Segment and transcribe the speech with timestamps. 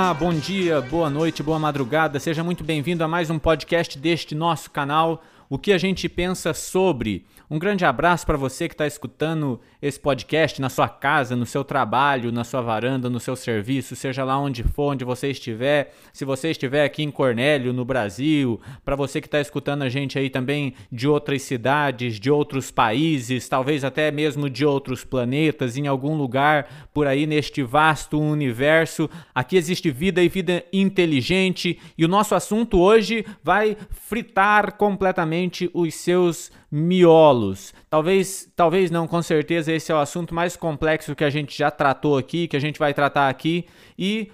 [0.00, 2.18] Olá, bom dia, boa noite, boa madrugada.
[2.18, 5.22] Seja muito bem-vindo a mais um podcast deste nosso canal.
[5.52, 9.98] O que a gente pensa sobre um grande abraço para você que está escutando esse
[9.98, 14.38] podcast na sua casa, no seu trabalho, na sua varanda, no seu serviço, seja lá
[14.38, 15.92] onde for, onde você estiver.
[16.12, 20.16] Se você estiver aqui em Cornélio, no Brasil, para você que está escutando a gente
[20.16, 25.88] aí também de outras cidades, de outros países, talvez até mesmo de outros planetas, em
[25.88, 29.10] algum lugar por aí neste vasto universo.
[29.34, 35.39] Aqui existe vida e vida inteligente e o nosso assunto hoje vai fritar completamente
[35.72, 37.72] os seus miolos.
[37.88, 41.70] Talvez, talvez não, com certeza esse é o assunto mais complexo que a gente já
[41.70, 43.66] tratou aqui, que a gente vai tratar aqui
[43.98, 44.30] e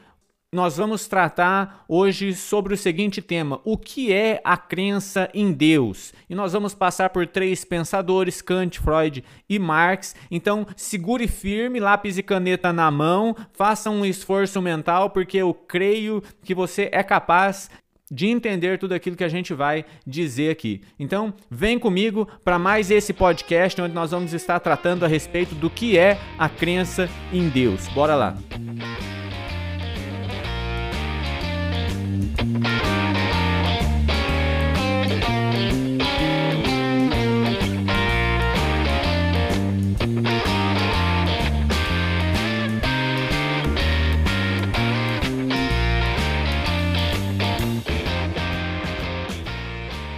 [0.53, 6.15] nós vamos tratar hoje sobre o seguinte tema: o que é a crença em Deus?
[6.31, 10.15] E nós vamos passar por três pensadores: Kant, Freud e Marx.
[10.31, 16.23] Então, segure firme, lápis e caneta na mão, faça um esforço mental, porque eu creio
[16.43, 17.69] que você é capaz
[18.11, 20.83] de entender tudo aquilo que a gente vai dizer aqui.
[20.99, 25.69] Então, vem comigo para mais esse podcast onde nós vamos estar tratando a respeito do
[25.69, 27.89] que é a crença em Deus.
[27.89, 28.37] Bora lá.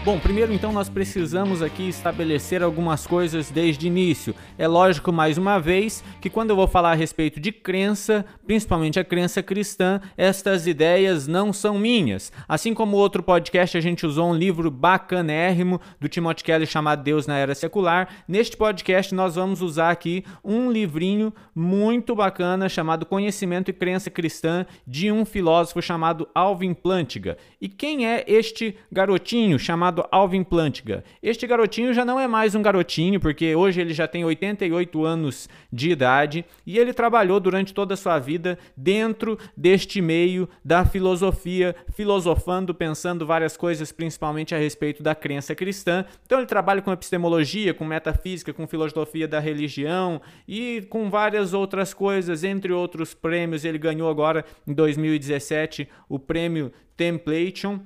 [0.09, 4.35] Bom, primeiro então nós precisamos aqui estabelecer algumas coisas desde o início.
[4.57, 8.99] É lógico, mais uma vez, que quando eu vou falar a respeito de crença, principalmente
[8.99, 12.33] a crença cristã, estas ideias não são minhas.
[12.49, 17.27] Assim como outro podcast a gente usou um livro bacanérrimo do Timothy Kelly chamado Deus
[17.27, 23.71] na Era Secular, neste podcast nós vamos usar aqui um livrinho muito bacana chamado Conhecimento
[23.71, 27.37] e Crença Cristã de um filósofo chamado Alvin Plantinga.
[27.61, 31.03] E quem é este garotinho chamado chamado Alvin Plantinga.
[31.23, 35.49] Este garotinho já não é mais um garotinho, porque hoje ele já tem 88 anos
[35.73, 41.75] de idade e ele trabalhou durante toda a sua vida dentro deste meio da filosofia,
[41.93, 46.05] filosofando, pensando várias coisas, principalmente a respeito da crença cristã.
[46.25, 51.93] Então ele trabalha com epistemologia, com metafísica, com filosofia da religião e com várias outras
[51.93, 53.65] coisas, entre outros prêmios.
[53.65, 57.81] Ele ganhou agora em 2017 o prêmio Templation.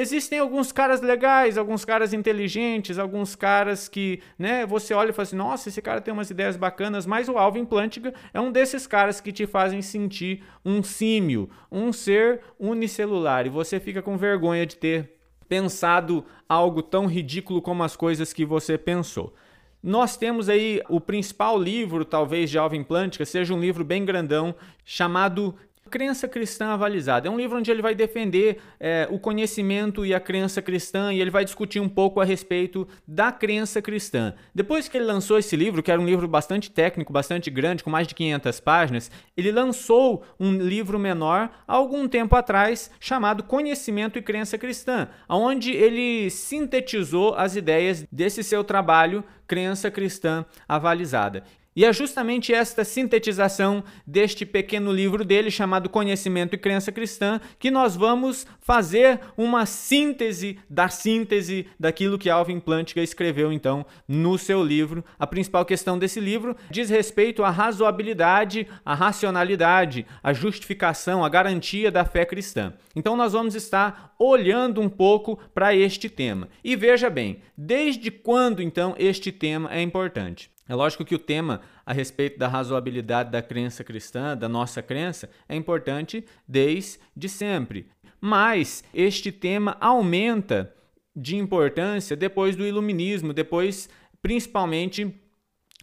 [0.00, 5.24] Existem alguns caras legais, alguns caras inteligentes, alguns caras que, né, você olha e fala
[5.24, 8.86] assim, nossa, esse cara tem umas ideias bacanas, mas o Alvin Plantinga é um desses
[8.86, 14.64] caras que te fazem sentir um símio, um ser unicelular, e você fica com vergonha
[14.64, 19.34] de ter pensado algo tão ridículo como as coisas que você pensou.
[19.82, 24.54] Nós temos aí o principal livro, talvez, de Alvin Plantinga, seja um livro bem grandão,
[24.82, 25.54] chamado
[25.90, 27.26] Crença Cristã Avalizada.
[27.26, 31.20] É um livro onde ele vai defender é, o conhecimento e a crença cristã e
[31.20, 34.32] ele vai discutir um pouco a respeito da crença cristã.
[34.54, 37.90] Depois que ele lançou esse livro, que era um livro bastante técnico, bastante grande, com
[37.90, 44.18] mais de 500 páginas, ele lançou um livro menor há algum tempo atrás chamado Conhecimento
[44.18, 51.42] e Crença Cristã, onde ele sintetizou as ideias desse seu trabalho Crença Cristã Avalizada.
[51.80, 57.70] E é justamente esta sintetização deste pequeno livro dele, chamado Conhecimento e Crença Cristã, que
[57.70, 64.62] nós vamos fazer uma síntese da síntese daquilo que Alvin Plantinga escreveu, então, no seu
[64.62, 65.02] livro.
[65.18, 71.90] A principal questão desse livro diz respeito à razoabilidade, à racionalidade, à justificação, à garantia
[71.90, 72.74] da fé cristã.
[72.94, 76.46] Então, nós vamos estar olhando um pouco para este tema.
[76.62, 80.50] E veja bem, desde quando, então, este tema é importante?
[80.70, 85.28] É lógico que o tema a respeito da razoabilidade da crença cristã, da nossa crença,
[85.48, 87.88] é importante desde sempre.
[88.20, 90.72] Mas este tema aumenta
[91.16, 93.90] de importância depois do iluminismo, depois
[94.22, 95.19] principalmente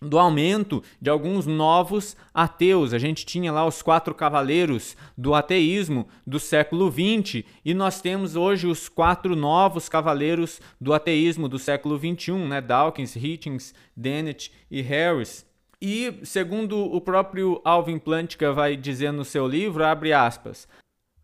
[0.01, 2.93] do aumento de alguns novos ateus.
[2.93, 8.35] A gente tinha lá os quatro cavaleiros do ateísmo do século XX e nós temos
[8.35, 12.61] hoje os quatro novos cavaleiros do ateísmo do século XXI, né?
[12.61, 15.45] Dawkins, Hitchens, Dennett e Harris.
[15.81, 20.67] E, segundo o próprio Alvin Plantinga vai dizer no seu livro, abre aspas,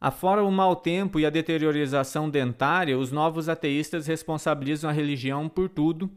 [0.03, 5.69] Afora o mau tempo e a deteriorização dentária, os novos ateístas responsabilizam a religião por
[5.69, 6.11] tudo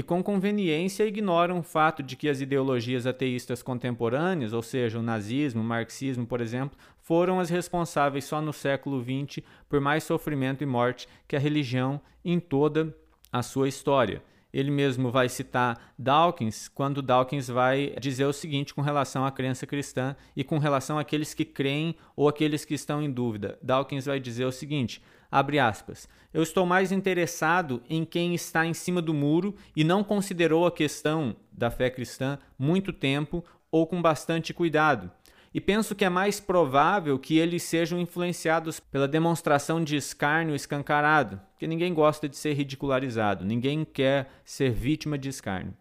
[0.00, 5.02] e com conveniência ignoram o fato de que as ideologias ateístas contemporâneas, ou seja, o
[5.02, 10.62] nazismo, o marxismo, por exemplo, foram as responsáveis só no século XX por mais sofrimento
[10.62, 12.96] e morte que a religião em toda
[13.30, 14.22] a sua história.
[14.50, 19.66] ele mesmo vai citar Dawkins, quando Dawkins vai dizer o seguinte com relação à crença
[19.66, 23.58] cristã e com relação àqueles que creem ou aqueles que estão em dúvida.
[23.62, 26.08] Dawkins vai dizer o seguinte: abre aspas.
[26.32, 30.72] Eu estou mais interessado em quem está em cima do muro e não considerou a
[30.72, 35.10] questão da fé cristã muito tempo ou com bastante cuidado.
[35.52, 41.40] E penso que é mais provável que eles sejam influenciados pela demonstração de escárnio escancarado,
[41.50, 45.74] porque ninguém gosta de ser ridicularizado, ninguém quer ser vítima de escárnio.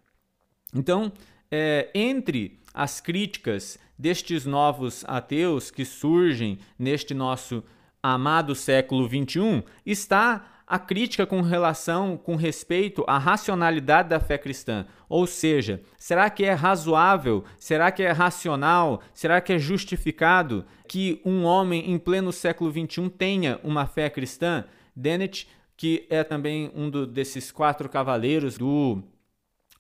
[0.74, 1.12] Então,
[1.52, 7.64] é, entre as críticas destes novos ateus que surgem neste nosso
[8.02, 14.86] amado século XXI está a crítica com relação, com respeito à racionalidade da fé cristã.
[15.10, 21.20] Ou seja, será que é razoável, será que é racional, será que é justificado que
[21.26, 24.64] um homem em pleno século XXI tenha uma fé cristã?
[24.96, 29.02] Dennett, que é também um do, desses quatro cavaleiros do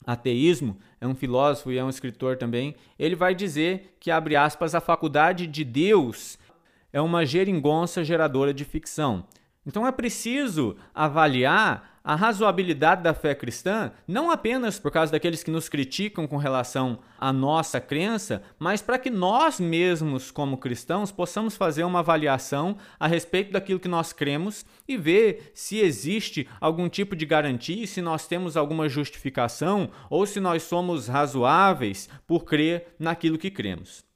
[0.07, 4.74] ateísmo, é um filósofo e é um escritor também, ele vai dizer que, abre aspas,
[4.74, 6.39] a faculdade de Deus
[6.91, 9.25] é uma geringonça geradora de ficção.
[9.65, 15.51] Então é preciso avaliar a razoabilidade da fé cristã, não apenas por causa daqueles que
[15.51, 21.56] nos criticam com relação à nossa crença, mas para que nós mesmos, como cristãos, possamos
[21.56, 27.15] fazer uma avaliação a respeito daquilo que nós cremos e ver se existe algum tipo
[27.15, 33.38] de garantia, se nós temos alguma justificação ou se nós somos razoáveis por crer naquilo
[33.38, 34.09] que cremos.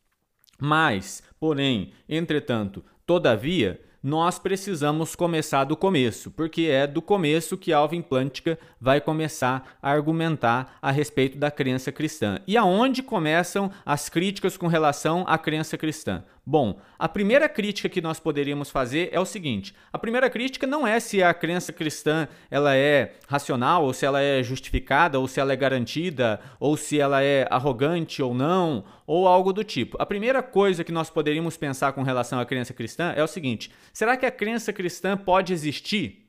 [0.65, 8.01] Mas, porém, entretanto, todavia, nós precisamos começar do começo, porque é do começo que Alvin
[8.01, 12.39] Plantinga vai começar a argumentar a respeito da crença cristã.
[12.47, 16.23] E aonde começam as críticas com relação à crença cristã?
[16.45, 20.85] Bom, a primeira crítica que nós poderíamos fazer é o seguinte: a primeira crítica não
[20.85, 25.39] é se a crença cristã ela é racional, ou se ela é justificada, ou se
[25.39, 29.95] ela é garantida, ou se ela é arrogante ou não, ou algo do tipo.
[29.97, 33.71] A primeira coisa que nós poderíamos pensar com relação à crença cristã é o seguinte:
[33.93, 36.22] será que a crença cristã pode existir?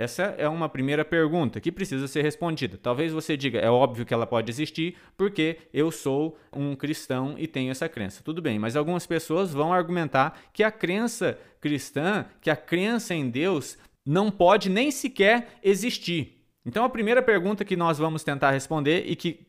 [0.00, 2.78] Essa é uma primeira pergunta que precisa ser respondida.
[2.80, 7.48] Talvez você diga, é óbvio que ela pode existir porque eu sou um cristão e
[7.48, 8.22] tenho essa crença.
[8.22, 13.28] Tudo bem, mas algumas pessoas vão argumentar que a crença cristã, que a crença em
[13.28, 16.44] Deus, não pode nem sequer existir.
[16.64, 19.48] Então a primeira pergunta que nós vamos tentar responder e que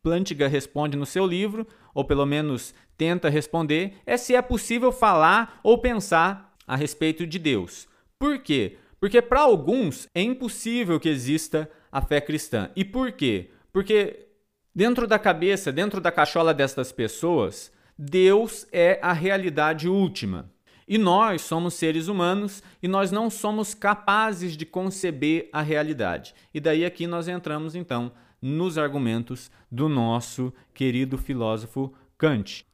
[0.00, 5.58] Plantiga responde no seu livro, ou pelo menos tenta responder, é se é possível falar
[5.64, 7.88] ou pensar a respeito de Deus.
[8.16, 8.78] Por quê?
[9.00, 12.70] Porque para alguns é impossível que exista a fé cristã.
[12.74, 13.50] E por quê?
[13.72, 14.26] Porque
[14.74, 20.50] dentro da cabeça, dentro da cachola destas pessoas, Deus é a realidade última.
[20.86, 26.34] E nós somos seres humanos e nós não somos capazes de conceber a realidade.
[26.54, 28.10] E daí aqui nós entramos então
[28.40, 32.64] nos argumentos do nosso querido filósofo Kant.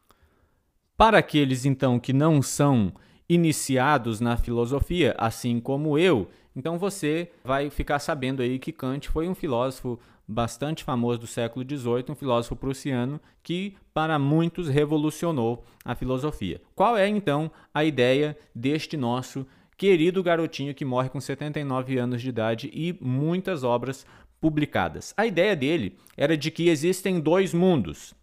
[0.96, 2.94] Para aqueles então que não são
[3.28, 9.28] iniciados na filosofia, assim como eu, então você vai ficar sabendo aí que Kant foi
[9.28, 15.94] um filósofo bastante famoso do século XVIII, um filósofo prussiano que para muitos revolucionou a
[15.94, 16.62] filosofia.
[16.74, 22.28] Qual é então a ideia deste nosso querido garotinho que morre com 79 anos de
[22.28, 24.06] idade e muitas obras
[24.40, 25.12] publicadas?
[25.16, 28.14] A ideia dele era de que existem dois mundos,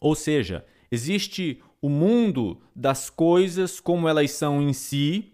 [0.00, 5.32] ou seja, existe o mundo das coisas como elas são em si,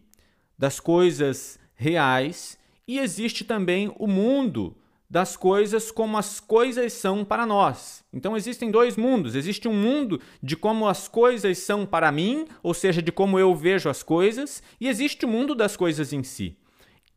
[0.59, 4.77] das coisas reais, e existe também o mundo
[5.09, 8.03] das coisas como as coisas são para nós.
[8.13, 9.35] Então existem dois mundos.
[9.35, 13.55] Existe um mundo de como as coisas são para mim, ou seja, de como eu
[13.55, 16.57] vejo as coisas, e existe o mundo das coisas em si.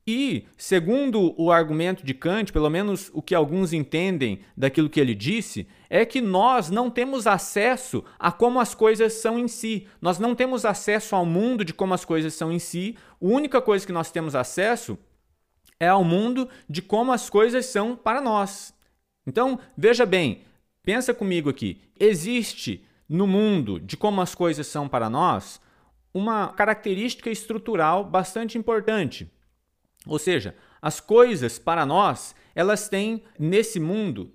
[0.05, 5.13] E, segundo o argumento de Kant, pelo menos o que alguns entendem daquilo que ele
[5.13, 9.87] disse, é que nós não temos acesso a como as coisas são em si.
[10.01, 12.97] Nós não temos acesso ao mundo de como as coisas são em si.
[13.11, 14.97] A única coisa que nós temos acesso
[15.79, 18.73] é ao mundo de como as coisas são para nós.
[19.25, 20.41] Então, veja bem,
[20.83, 21.81] pensa comigo aqui.
[21.99, 25.61] Existe no mundo de como as coisas são para nós
[26.13, 29.31] uma característica estrutural bastante importante
[30.07, 34.31] ou seja, as coisas para nós, elas têm nesse mundo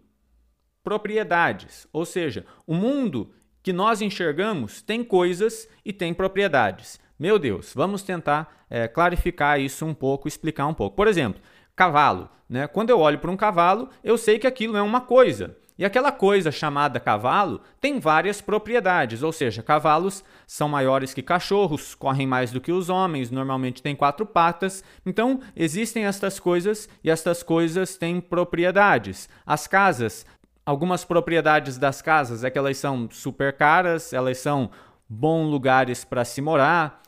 [0.83, 1.87] propriedades.
[1.93, 3.31] Ou seja, o mundo
[3.63, 7.01] que nós enxergamos tem coisas e tem propriedades.
[7.19, 10.97] Meu Deus, vamos tentar é, clarificar isso um pouco, explicar um pouco.
[10.97, 11.41] Por exemplo,
[11.77, 12.29] cavalo.
[12.49, 12.67] Né?
[12.67, 15.57] Quando eu olho para um cavalo, eu sei que aquilo é uma coisa.
[15.79, 21.95] E aquela coisa chamada cavalo tem várias propriedades, ou seja, cavalos são maiores que cachorros,
[21.95, 24.85] correm mais do que os homens, normalmente têm quatro patas.
[25.05, 29.29] Então, existem estas coisas e estas coisas têm propriedades.
[29.47, 30.27] As casas,
[30.65, 34.71] algumas propriedades das casas é que elas são super caras, elas são
[35.09, 37.03] bons lugares para se morar.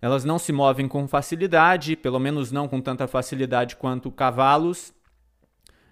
[0.00, 4.92] Elas não se movem com facilidade, pelo menos não com tanta facilidade quanto cavalos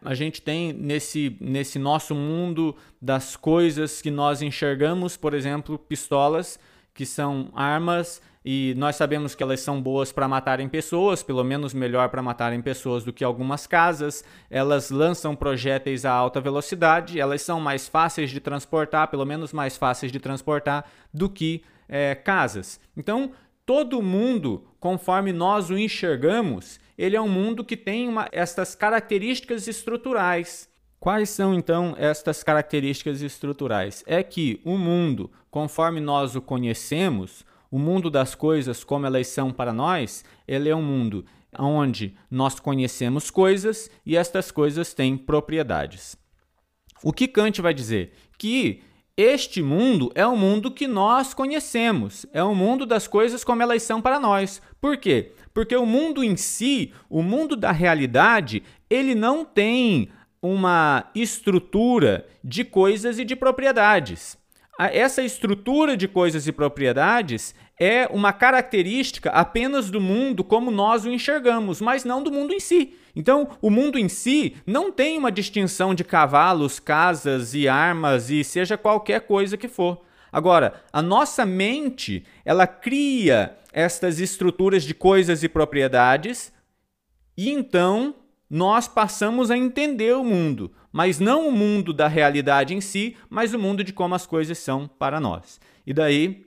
[0.06, 6.60] a gente tem nesse, nesse nosso mundo das coisas que nós enxergamos, por exemplo, pistolas,
[6.94, 11.74] que são armas e nós sabemos que elas são boas para matarem pessoas, pelo menos
[11.74, 14.22] melhor para matarem pessoas do que algumas casas.
[14.48, 19.76] Elas lançam projéteis a alta velocidade, elas são mais fáceis de transportar, pelo menos mais
[19.76, 22.78] fáceis de transportar do que é, casas.
[22.96, 23.32] Então,
[23.66, 29.66] todo mundo, conforme nós o enxergamos, ele é um mundo que tem uma, estas características
[29.66, 30.68] estruturais.
[31.00, 34.04] Quais são então estas características estruturais?
[34.06, 39.50] É que o mundo, conforme nós o conhecemos, o mundo das coisas como elas são
[39.50, 41.25] para nós, ele é um mundo
[41.58, 46.16] onde nós conhecemos coisas e estas coisas têm propriedades.
[47.02, 48.12] O que Kant vai dizer?
[48.38, 48.82] Que
[49.16, 53.82] este mundo é o mundo que nós conhecemos, é o mundo das coisas como elas
[53.82, 54.61] são para nós.
[54.80, 55.32] Por quê?
[55.54, 60.11] Porque o mundo em si, o mundo da realidade, ele não tem
[60.42, 64.37] uma estrutura de coisas e de propriedades.
[64.78, 71.11] Essa estrutura de coisas e propriedades é uma característica apenas do mundo como nós o
[71.11, 72.95] enxergamos, mas não do mundo em si.
[73.14, 78.45] Então, o mundo em si não tem uma distinção de cavalos, casas e armas e
[78.45, 80.02] seja qualquer coisa que for.
[80.30, 86.52] Agora, a nossa mente, ela cria estas estruturas de coisas e propriedades
[87.37, 88.14] e então
[88.49, 93.52] nós passamos a entender o mundo, mas não o mundo da realidade em si, mas
[93.52, 95.60] o mundo de como as coisas são para nós.
[95.86, 96.46] E daí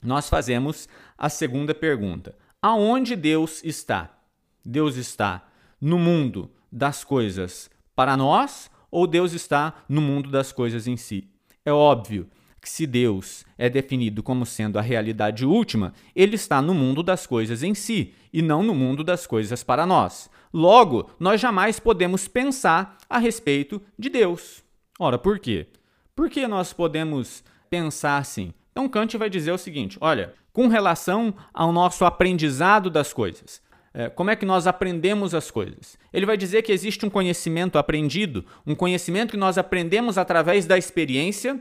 [0.00, 4.16] nós fazemos a segunda pergunta: aonde Deus está?
[4.64, 5.44] Deus está
[5.80, 11.28] no mundo das coisas para nós ou Deus está no mundo das coisas em si?
[11.64, 12.30] É óbvio
[12.60, 17.26] que se Deus é definido como sendo a realidade última, ele está no mundo das
[17.26, 20.30] coisas em si e não no mundo das coisas para nós.
[20.52, 24.64] Logo, nós jamais podemos pensar a respeito de Deus.
[24.98, 25.68] Ora, por quê?
[26.14, 28.52] Por que nós podemos pensar assim?
[28.72, 33.62] Então Kant vai dizer o seguinte: olha, com relação ao nosso aprendizado das coisas,
[33.94, 35.98] é, como é que nós aprendemos as coisas?
[36.12, 40.76] Ele vai dizer que existe um conhecimento aprendido, um conhecimento que nós aprendemos através da
[40.76, 41.60] experiência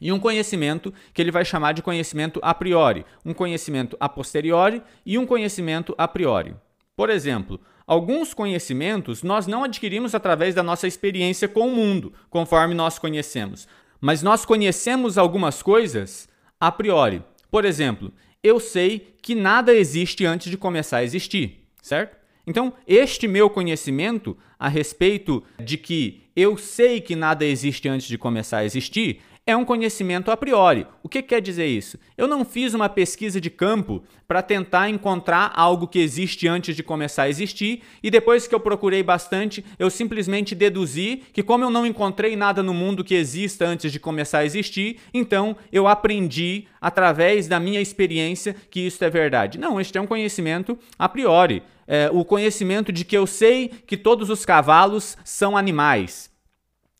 [0.00, 4.82] e um conhecimento que ele vai chamar de conhecimento a priori, um conhecimento a posteriori
[5.06, 6.54] e um conhecimento a priori.
[6.96, 12.74] Por exemplo, alguns conhecimentos nós não adquirimos através da nossa experiência com o mundo, conforme
[12.74, 13.68] nós conhecemos,
[14.00, 16.28] mas nós conhecemos algumas coisas
[16.60, 17.22] a priori.
[17.50, 18.12] Por exemplo,
[18.42, 22.16] eu sei que nada existe antes de começar a existir, certo?
[22.46, 28.18] Então, este meu conhecimento a respeito de que eu sei que nada existe antes de
[28.18, 30.86] começar a existir é um conhecimento a priori.
[31.02, 31.98] O que quer dizer isso?
[32.16, 36.82] Eu não fiz uma pesquisa de campo para tentar encontrar algo que existe antes de
[36.82, 41.70] começar a existir e depois que eu procurei bastante, eu simplesmente deduzi que como eu
[41.70, 46.66] não encontrei nada no mundo que exista antes de começar a existir, então eu aprendi
[46.80, 49.58] através da minha experiência que isso é verdade.
[49.58, 51.62] Não, este é um conhecimento a priori.
[51.86, 56.33] É, o conhecimento de que eu sei que todos os cavalos são animais.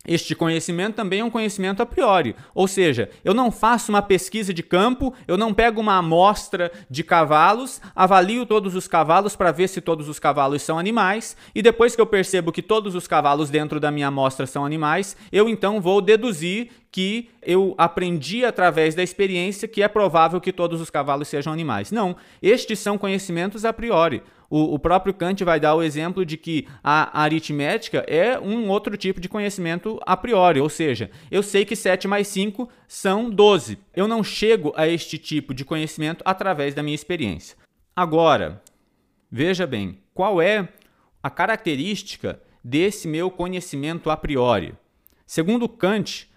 [0.06, 4.52] Este conhecimento também é um conhecimento a priori, ou seja, eu não faço uma pesquisa
[4.52, 9.66] de campo, eu não pego uma amostra de cavalos, avalio todos os cavalos para ver
[9.66, 13.48] se todos os cavalos são animais, e depois que eu percebo que todos os cavalos
[13.48, 19.02] dentro da minha amostra são animais, eu então vou deduzir que eu aprendi através da
[19.02, 21.90] experiência que é provável que todos os cavalos sejam animais.
[21.90, 24.22] Não, estes são conhecimentos a priori.
[24.48, 28.96] O, o, próprio Kant vai dar o exemplo de que a aritmética é um outro
[28.96, 33.78] tipo de conhecimento a priori, ou seja, eu sei que 7 mais 5 são 12.
[33.94, 37.56] Eu não chego a este tipo de conhecimento através da minha experiência.
[37.96, 38.62] Agora,
[39.30, 40.68] veja bem, qual é
[41.22, 44.74] a característica desse meu conhecimento a priori?
[45.26, 46.28] Segundo Kant,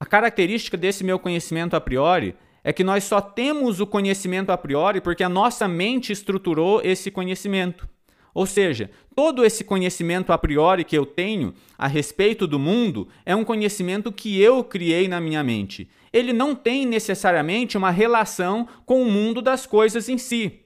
[0.00, 4.58] a característica desse meu conhecimento a priori é que nós só temos o conhecimento a
[4.58, 7.88] priori porque a nossa mente estruturou esse conhecimento.
[8.34, 13.36] Ou seja, todo esse conhecimento a priori que eu tenho a respeito do mundo é
[13.36, 15.88] um conhecimento que eu criei na minha mente.
[16.12, 20.60] Ele não tem necessariamente uma relação com o mundo das coisas em si.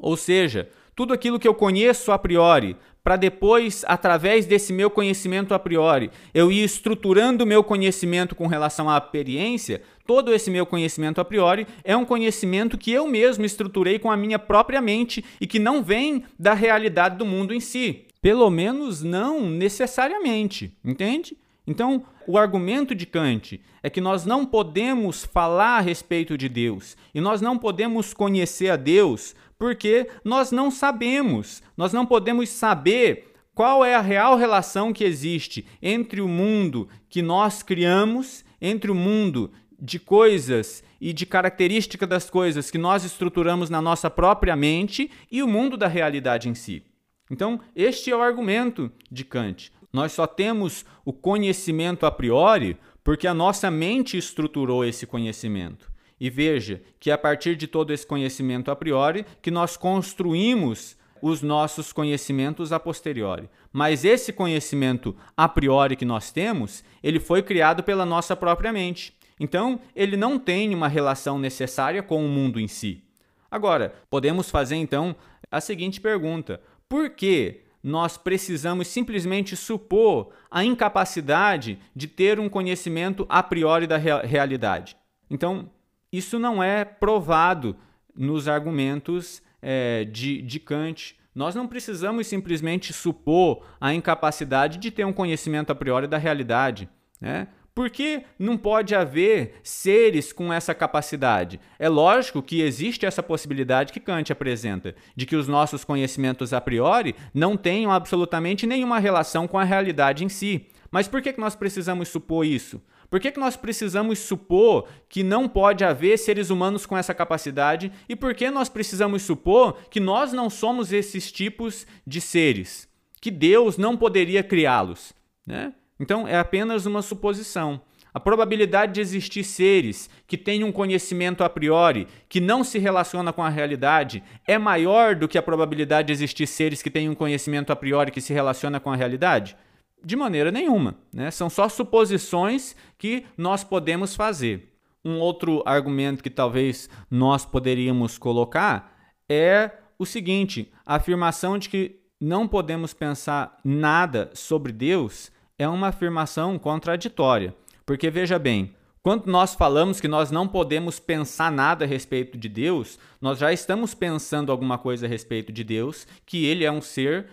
[0.00, 5.54] Ou seja, tudo aquilo que eu conheço a priori para depois, através desse meu conhecimento
[5.54, 10.64] a priori, eu ir estruturando o meu conhecimento com relação à experiência, todo esse meu
[10.64, 15.24] conhecimento a priori é um conhecimento que eu mesmo estruturei com a minha própria mente
[15.40, 18.06] e que não vem da realidade do mundo em si.
[18.22, 21.36] Pelo menos não necessariamente, entende?
[21.66, 26.96] Então, o argumento de Kant é que nós não podemos falar a respeito de Deus
[27.14, 33.32] e nós não podemos conhecer a Deus porque nós não sabemos, nós não podemos saber
[33.54, 38.94] qual é a real relação que existe entre o mundo que nós criamos, entre o
[38.94, 45.10] mundo de coisas e de características das coisas que nós estruturamos na nossa própria mente
[45.30, 46.82] e o mundo da realidade em si.
[47.30, 49.72] Então, este é o argumento de Kant.
[49.92, 55.90] Nós só temos o conhecimento a priori porque a nossa mente estruturou esse conhecimento.
[56.18, 60.96] E veja que é a partir de todo esse conhecimento a priori que nós construímos
[61.20, 63.48] os nossos conhecimentos a posteriori.
[63.72, 69.15] Mas esse conhecimento a priori que nós temos, ele foi criado pela nossa própria mente.
[69.38, 73.02] Então, ele não tem uma relação necessária com o mundo em si.
[73.50, 75.14] Agora, podemos fazer então
[75.50, 83.24] a seguinte pergunta: por que nós precisamos simplesmente supor a incapacidade de ter um conhecimento
[83.28, 84.96] a priori da realidade.
[85.30, 85.70] Então,
[86.12, 87.76] isso não é provado
[88.12, 91.16] nos argumentos é, de, de Kant.
[91.32, 96.88] Nós não precisamos simplesmente supor a incapacidade de ter um conhecimento a priori da realidade.
[97.20, 97.46] Né?
[97.76, 101.60] Por que não pode haver seres com essa capacidade?
[101.78, 106.60] É lógico que existe essa possibilidade que Kant apresenta, de que os nossos conhecimentos a
[106.60, 110.68] priori não tenham absolutamente nenhuma relação com a realidade em si.
[110.90, 112.80] Mas por que nós precisamos supor isso?
[113.10, 117.92] Por que, que nós precisamos supor que não pode haver seres humanos com essa capacidade?
[118.08, 122.88] E por que nós precisamos supor que nós não somos esses tipos de seres?
[123.20, 125.12] Que Deus não poderia criá-los?
[125.46, 125.74] Né?
[125.98, 127.80] Então, é apenas uma suposição.
[128.16, 133.30] A probabilidade de existir seres que têm um conhecimento a priori que não se relaciona
[133.30, 137.14] com a realidade é maior do que a probabilidade de existir seres que têm um
[137.14, 139.54] conhecimento a priori que se relaciona com a realidade?
[140.02, 140.96] De maneira nenhuma.
[141.12, 141.30] Né?
[141.30, 144.72] São só suposições que nós podemos fazer.
[145.04, 148.96] Um outro argumento que talvez nós poderíamos colocar
[149.28, 155.88] é o seguinte: a afirmação de que não podemos pensar nada sobre Deus é uma
[155.88, 157.54] afirmação contraditória.
[157.84, 162.48] Porque veja bem, quando nós falamos que nós não podemos pensar nada a respeito de
[162.48, 166.82] Deus, nós já estamos pensando alguma coisa a respeito de Deus, que ele é um
[166.82, 167.28] ser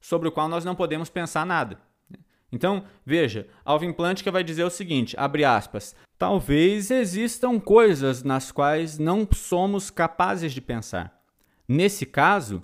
[0.00, 1.80] sobre o qual nós não podemos pensar nada.
[2.52, 8.98] Então, veja, Alvin Plantinga vai dizer o seguinte, abre aspas, talvez existam coisas nas quais
[8.98, 11.20] não somos capazes de pensar.
[11.68, 12.62] Nesse caso,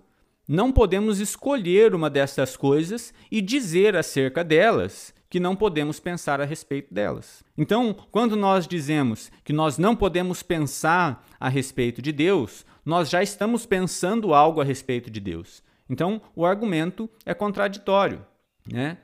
[0.52, 6.44] não podemos escolher uma dessas coisas e dizer acerca delas que não podemos pensar a
[6.44, 7.42] respeito delas.
[7.56, 13.22] Então, quando nós dizemos que nós não podemos pensar a respeito de Deus, nós já
[13.22, 15.62] estamos pensando algo a respeito de Deus.
[15.88, 18.22] Então, o argumento é contraditório.
[18.70, 18.98] Né?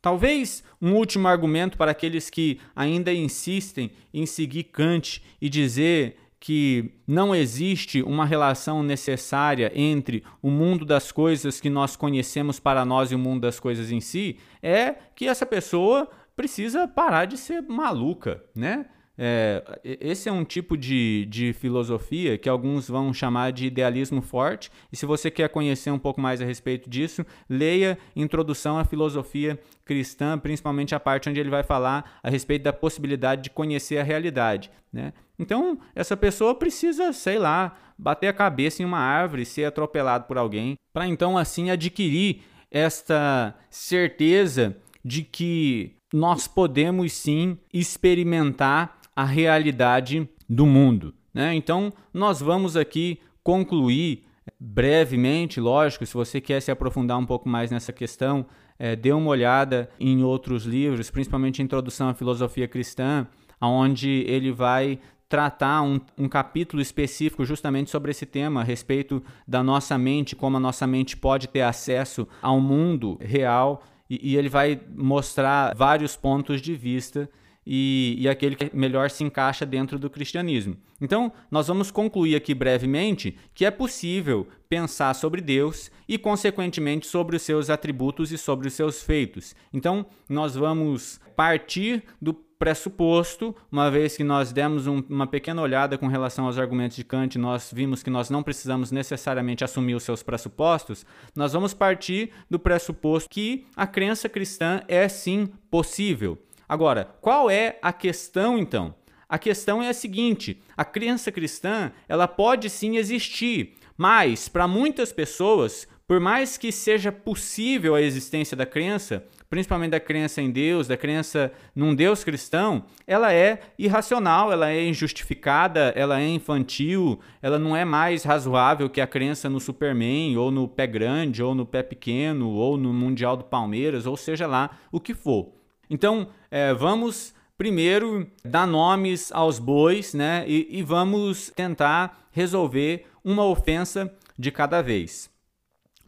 [0.00, 6.92] Talvez um último argumento para aqueles que ainda insistem em seguir Kant e dizer que
[7.08, 13.10] não existe uma relação necessária entre o mundo das coisas que nós conhecemos para nós
[13.10, 17.62] e o mundo das coisas em si, é que essa pessoa precisa parar de ser
[17.62, 18.86] maluca, né?
[19.18, 24.70] É, esse é um tipo de, de filosofia que alguns vão chamar de idealismo forte,
[24.92, 29.58] e se você quer conhecer um pouco mais a respeito disso, leia Introdução à Filosofia
[29.84, 34.02] Cristã, principalmente a parte onde ele vai falar a respeito da possibilidade de conhecer a
[34.02, 34.70] realidade.
[34.92, 35.12] Né?
[35.38, 40.36] Então, essa pessoa precisa, sei lá, bater a cabeça em uma árvore, ser atropelado por
[40.36, 50.28] alguém, para então assim adquirir esta certeza de que nós podemos sim experimentar a realidade
[50.46, 51.14] do mundo.
[51.32, 51.54] Né?
[51.54, 54.24] Então, nós vamos aqui concluir
[54.60, 58.46] brevemente, lógico, se você quer se aprofundar um pouco mais nessa questão,
[58.78, 63.26] é, dê uma olhada em outros livros, principalmente Introdução à Filosofia Cristã,
[63.60, 64.98] onde ele vai
[65.28, 70.56] tratar um, um, capítulo específico justamente sobre esse tema, a respeito da nossa mente, como
[70.56, 76.14] a nossa mente pode ter acesso ao mundo real, e, e ele vai mostrar vários
[76.14, 77.28] pontos de vista
[77.66, 80.76] e, e aquele que melhor se encaixa dentro do cristianismo.
[81.00, 87.36] Então, nós vamos concluir aqui brevemente que é possível pensar sobre Deus e, consequentemente, sobre
[87.36, 89.54] os seus atributos e sobre os seus feitos.
[89.72, 95.98] Então, nós vamos partir do pressuposto, uma vez que nós demos um, uma pequena olhada
[95.98, 100.02] com relação aos argumentos de Kant, nós vimos que nós não precisamos necessariamente assumir os
[100.02, 106.38] seus pressupostos, nós vamos partir do pressuposto que a crença cristã é sim possível.
[106.68, 108.94] Agora, qual é a questão então?
[109.28, 115.12] A questão é a seguinte: a crença cristã, ela pode sim existir, mas para muitas
[115.12, 120.86] pessoas, por mais que seja possível a existência da crença, principalmente da crença em Deus,
[120.86, 127.58] da crença num Deus cristão, ela é irracional, ela é injustificada, ela é infantil, ela
[127.58, 131.66] não é mais razoável que a crença no Superman, ou no pé grande, ou no
[131.66, 135.56] pé pequeno, ou no Mundial do Palmeiras, ou seja lá o que for.
[135.88, 140.44] Então, é, vamos primeiro dar nomes aos bois, né?
[140.46, 145.30] E, e vamos tentar resolver uma ofensa de cada vez.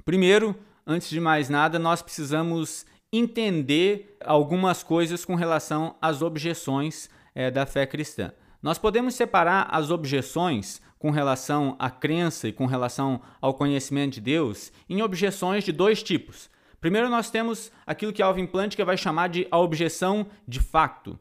[0.04, 0.54] Primeiro,
[0.86, 7.64] antes de mais nada, nós precisamos entender algumas coisas com relação às objeções é, da
[7.64, 8.32] fé cristã.
[8.62, 14.20] Nós podemos separar as objeções com relação à crença e com relação ao conhecimento de
[14.20, 16.50] Deus em objeções de dois tipos.
[16.80, 21.18] Primeiro, nós temos aquilo que Alvin Plantinga vai chamar de a objeção de facto.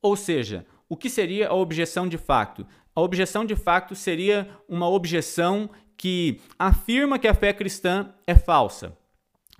[0.00, 2.66] Ou seja, o que seria a objeção de facto?
[2.94, 8.96] A objeção de facto seria uma objeção que afirma que a fé cristã é falsa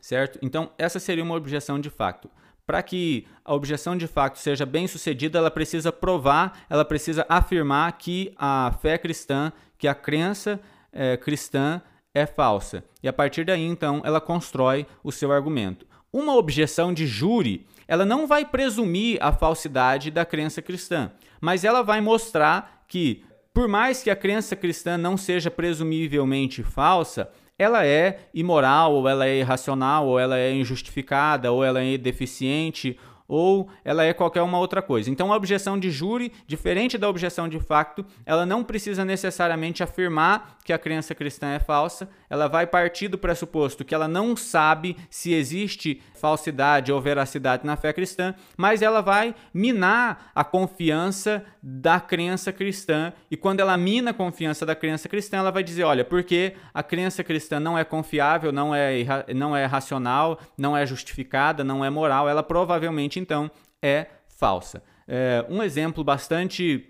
[0.01, 0.39] certo?
[0.43, 2.31] Então, essa seria uma objeção de facto.
[2.67, 7.93] Para que a objeção de facto seja bem sucedida, ela precisa provar, ela precisa afirmar
[7.93, 10.61] que a fé cristã, que a crença
[10.93, 11.83] é, cristã
[12.15, 12.85] é falsa.
[13.03, 15.87] E a partir daí, então, ela constrói o seu argumento.
[16.13, 21.83] Uma objeção de júri, ela não vai presumir a falsidade da crença cristã, mas ela
[21.83, 28.29] vai mostrar que, por mais que a crença cristã não seja presumivelmente falsa, ela é
[28.33, 32.99] imoral, ou ela é irracional, ou ela é injustificada, ou ela é deficiente,
[33.31, 35.09] ou ela é qualquer uma outra coisa.
[35.09, 40.59] Então, a objeção de júri, diferente da objeção de facto, ela não precisa necessariamente afirmar
[40.65, 44.97] que a crença cristã é falsa, ela vai partir do pressuposto que ela não sabe
[45.09, 51.99] se existe falsidade ou veracidade na fé cristã, mas ela vai minar a confiança da
[51.99, 53.13] crença cristã.
[53.31, 56.83] E quando ela mina a confiança da crença cristã, ela vai dizer: olha, porque a
[56.83, 59.05] crença cristã não é confiável, não é,
[59.35, 63.51] não é racional, não é justificada, não é moral, ela provavelmente então
[63.83, 64.83] é falsa.
[65.09, 66.87] É, um exemplo bastante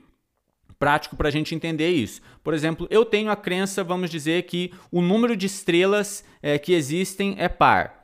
[0.80, 2.22] prático para a gente entender isso.
[2.42, 6.72] Por exemplo, eu tenho a crença, vamos dizer, que o número de estrelas é, que
[6.72, 7.99] existem é par.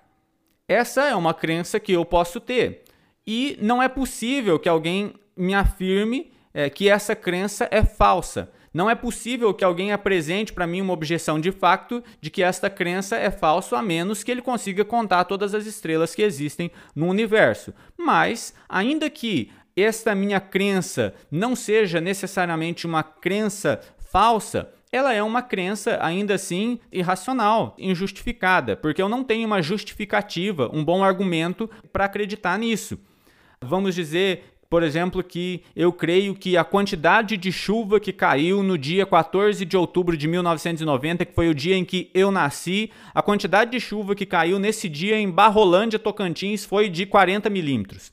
[0.69, 2.85] Essa é uma crença que eu posso ter.
[3.27, 8.51] E não é possível que alguém me afirme é, que essa crença é falsa.
[8.73, 12.69] Não é possível que alguém apresente para mim uma objeção de facto de que esta
[12.69, 17.07] crença é falsa, a menos que ele consiga contar todas as estrelas que existem no
[17.07, 17.73] universo.
[17.97, 25.43] Mas, ainda que esta minha crença não seja necessariamente uma crença falsa, ela é uma
[25.43, 32.05] crença ainda assim irracional, injustificada, porque eu não tenho uma justificativa, um bom argumento para
[32.05, 32.99] acreditar nisso.
[33.61, 38.79] Vamos dizer, por exemplo, que eu creio que a quantidade de chuva que caiu no
[38.79, 43.23] dia 14 de outubro de 1990, que foi o dia em que eu nasci, a
[43.23, 48.13] quantidade de chuva que caiu nesse dia em Barrolândia, Tocantins, foi de 40 milímetros.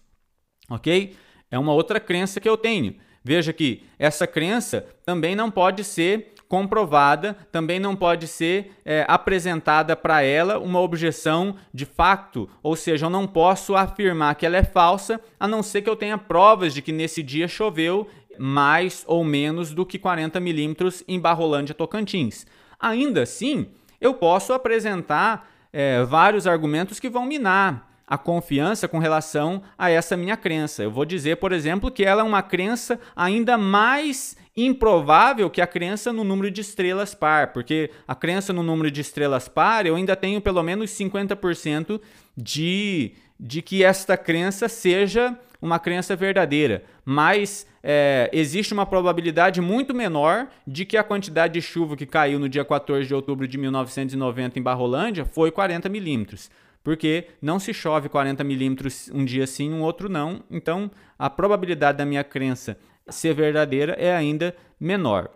[0.69, 1.15] Ok?
[1.51, 2.95] É uma outra crença que eu tenho.
[3.23, 9.95] Veja que essa crença também não pode ser comprovada, também não pode ser é, apresentada
[9.95, 14.63] para ela uma objeção de facto, ou seja, eu não posso afirmar que ela é
[14.63, 19.23] falsa, a não ser que eu tenha provas de que nesse dia choveu mais ou
[19.23, 22.45] menos do que 40 milímetros em Barrolândia, Tocantins.
[22.79, 23.65] Ainda assim,
[23.99, 30.15] eu posso apresentar é, vários argumentos que vão minar a confiança com relação a essa
[30.17, 30.83] minha crença.
[30.83, 35.67] Eu vou dizer, por exemplo, que ela é uma crença ainda mais improvável que a
[35.67, 39.95] crença no número de estrelas par, porque a crença no número de estrelas par eu
[39.95, 41.99] ainda tenho pelo menos 50%
[42.37, 49.93] de, de que esta crença seja uma crença verdadeira, mas é, existe uma probabilidade muito
[49.93, 53.57] menor de que a quantidade de chuva que caiu no dia 14 de outubro de
[53.57, 56.51] 1990 em Barrolândia foi 40 milímetros
[56.83, 60.43] porque não se chove 40 milímetros um dia sim, um outro não.
[60.51, 65.29] Então, a probabilidade da minha crença ser verdadeira é ainda menor.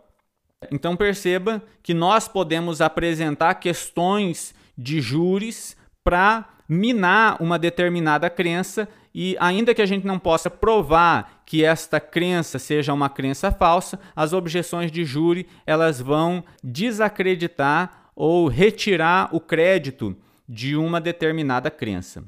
[0.71, 9.35] Então, perceba que nós podemos apresentar questões de júris para minar uma determinada crença e
[9.39, 14.33] ainda que a gente não possa provar que esta crença seja uma crença falsa, as
[14.33, 20.15] objeções de júri, elas vão desacreditar ou retirar o crédito
[20.47, 22.23] de uma determinada crença.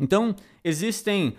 [0.00, 1.36] Então, existem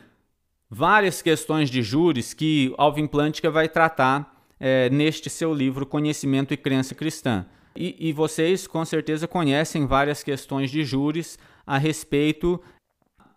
[0.69, 6.57] várias questões de júris que Alvin Plantinga vai tratar é, neste seu livro Conhecimento e
[6.57, 7.45] Crença Cristã.
[7.75, 11.37] E, e vocês com certeza conhecem várias questões de júris
[11.67, 12.61] a respeito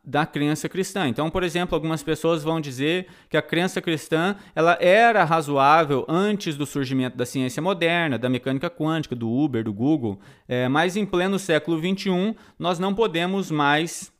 [0.08, 1.06] da crença cristã.
[1.06, 6.56] Então, por exemplo, algumas pessoas vão dizer que a crença cristã ela era razoável antes
[6.56, 10.18] do surgimento da ciência moderna, da mecânica quântica, do Uber, do Google,
[10.48, 14.10] é, mas em pleno século XXI nós não podemos mais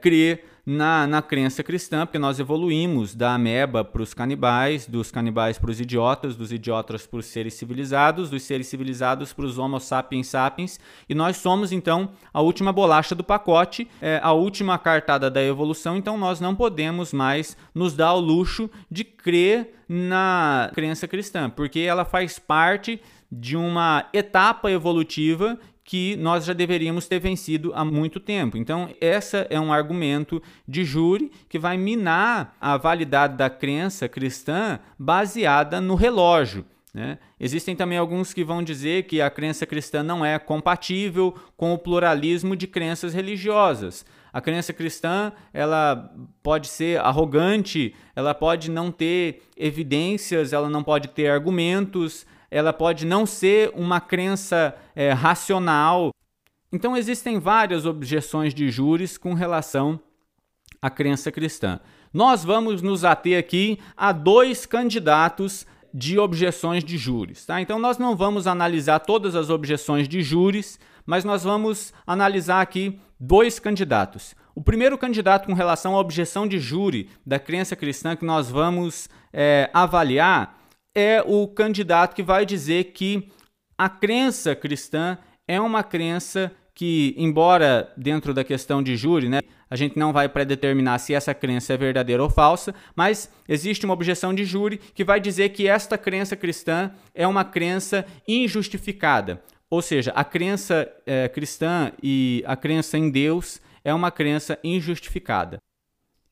[0.00, 5.58] crer na, na crença cristã, porque nós evoluímos da ameba para os canibais, dos canibais
[5.58, 9.78] para os idiotas, dos idiotas para os seres civilizados, dos seres civilizados para os homo
[9.78, 15.30] sapiens sapiens, e nós somos então a última bolacha do pacote, é, a última cartada
[15.30, 21.06] da evolução, então nós não podemos mais nos dar o luxo de crer na crença
[21.06, 23.00] cristã, porque ela faz parte
[23.30, 28.58] de uma etapa evolutiva que nós já deveríamos ter vencido há muito tempo.
[28.58, 34.80] Então, essa é um argumento de júri que vai minar a validade da crença cristã
[34.98, 36.66] baseada no relógio.
[36.92, 37.18] Né?
[37.38, 41.78] Existem também alguns que vão dizer que a crença cristã não é compatível com o
[41.78, 44.04] pluralismo de crenças religiosas.
[44.32, 51.08] A crença cristã ela pode ser arrogante, ela pode não ter evidências, ela não pode
[51.08, 56.10] ter argumentos, ela pode não ser uma crença é, racional.
[56.72, 60.00] Então, existem várias objeções de júris com relação
[60.80, 61.80] à crença cristã.
[62.12, 67.46] Nós vamos nos ater aqui a dois candidatos de objeções de júris.
[67.46, 67.60] Tá?
[67.60, 72.98] Então, nós não vamos analisar todas as objeções de júris, mas nós vamos analisar aqui
[73.18, 74.34] dois candidatos.
[74.54, 79.08] O primeiro candidato com relação à objeção de júri da crença cristã que nós vamos
[79.32, 80.55] é, avaliar
[80.96, 83.28] é o candidato que vai dizer que
[83.76, 89.76] a crença cristã é uma crença que, embora dentro da questão de júri, né, a
[89.76, 94.34] gente não vai predeterminar se essa crença é verdadeira ou falsa, mas existe uma objeção
[94.34, 99.42] de júri que vai dizer que esta crença cristã é uma crença injustificada.
[99.68, 105.58] Ou seja, a crença é, cristã e a crença em Deus é uma crença injustificada.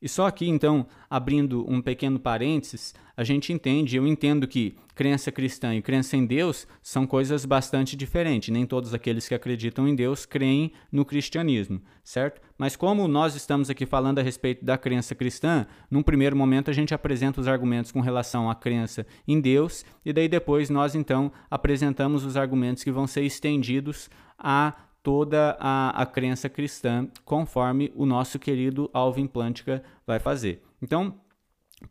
[0.05, 5.31] E só aqui, então, abrindo um pequeno parênteses, a gente entende, eu entendo que crença
[5.31, 8.49] cristã e crença em Deus são coisas bastante diferentes.
[8.49, 12.39] Nem todos aqueles que acreditam em Deus creem no cristianismo, certo?
[12.55, 16.73] Mas como nós estamos aqui falando a respeito da crença cristã, num primeiro momento a
[16.73, 21.31] gente apresenta os argumentos com relação à crença em Deus, e daí depois nós então
[21.49, 28.07] apresentamos os argumentos que vão ser estendidos a toda a, a crença cristã, conforme o
[28.07, 30.63] nosso querido Alvin Plantinga vai fazer.
[30.81, 31.21] Então,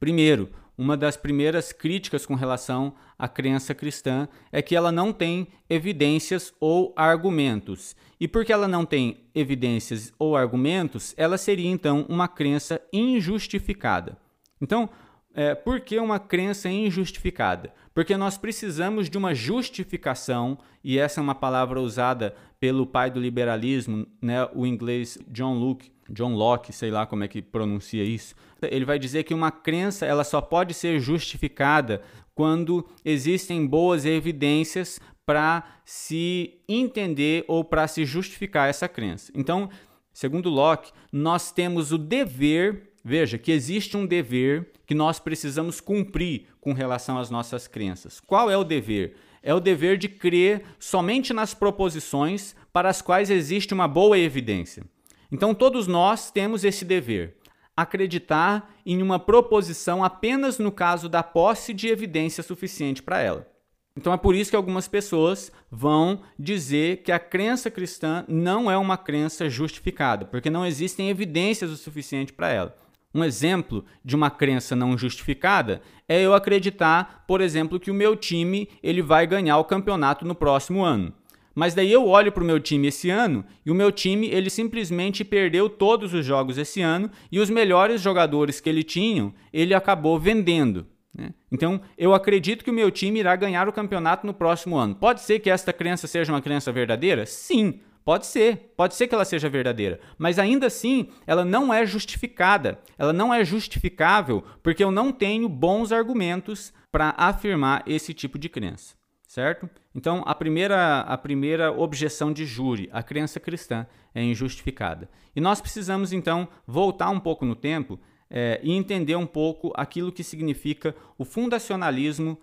[0.01, 5.47] primeiro, uma das primeiras críticas com relação à crença cristã é que ela não tem
[5.71, 7.95] evidências ou argumentos.
[8.19, 14.19] E porque ela não tem evidências ou argumentos, ela seria então uma crença injustificada.
[14.61, 14.91] Então,
[15.35, 17.75] é, por que uma crença injustificada?
[17.93, 23.21] Porque nós precisamos de uma justificação, e essa é uma palavra usada pelo pai do
[23.21, 28.35] liberalismo, né, o inglês John Locke, John Locke, sei lá como é que pronuncia isso.
[28.63, 32.03] Ele vai dizer que uma crença ela só pode ser justificada
[32.35, 39.33] quando existem boas evidências para se entender ou para se justificar essa crença.
[39.35, 39.71] Então,
[40.13, 46.47] segundo Locke, nós temos o dever Veja que existe um dever que nós precisamos cumprir
[46.59, 48.19] com relação às nossas crenças.
[48.19, 49.17] Qual é o dever?
[49.43, 54.85] É o dever de crer somente nas proposições para as quais existe uma boa evidência.
[55.31, 57.37] Então, todos nós temos esse dever.
[57.77, 63.55] Acreditar em uma proposição apenas no caso da posse de evidência suficiente para ela.
[63.97, 68.77] Então é por isso que algumas pessoas vão dizer que a crença cristã não é
[68.77, 72.84] uma crença justificada, porque não existem evidências o suficiente para ela.
[73.15, 78.17] Um exemplo de uma crença não justificada é eu acreditar, por exemplo, que o meu
[78.17, 81.15] time ele vai ganhar o campeonato no próximo ano.
[81.55, 84.51] Mas daí eu olho para o meu time esse ano e o meu time ele
[84.51, 89.73] simplesmente perdeu todos os jogos esse ano e os melhores jogadores que ele tinha ele
[89.73, 90.85] acabou vendendo.
[91.17, 91.33] Né?
[91.53, 94.97] Então eu acredito que o meu time irá ganhar o campeonato no próximo ano.
[94.97, 97.25] Pode ser que esta crença seja uma crença verdadeira?
[97.25, 101.87] Sim, Pode ser, pode ser que ela seja verdadeira, mas ainda assim ela não é
[101.87, 108.39] justificada, ela não é justificável porque eu não tenho bons argumentos para afirmar esse tipo
[108.39, 108.95] de crença,
[109.27, 109.71] certo?
[109.95, 115.09] Então a primeira, a primeira objeção de júri, a crença cristã é injustificada.
[115.35, 120.13] E nós precisamos então voltar um pouco no tempo é, e entender um pouco aquilo
[120.13, 122.39] que significa o fundacionalismo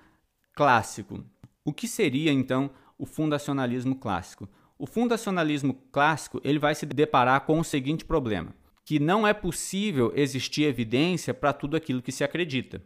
[0.56, 1.24] clássico.
[1.64, 4.50] O que seria então o fundacionalismo clássico?
[4.82, 10.12] O fundacionalismo clássico ele vai se deparar com o seguinte problema, que não é possível
[10.16, 12.82] existir evidência para tudo aquilo que se acredita.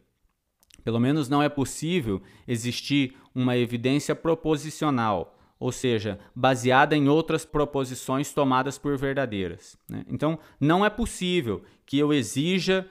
[0.84, 8.34] Pelo menos não é possível existir uma evidência proposicional, ou seja, baseada em outras proposições
[8.34, 9.77] tomadas por verdadeiras.
[9.88, 10.03] Né?
[10.10, 12.86] Então, não é possível que eu exija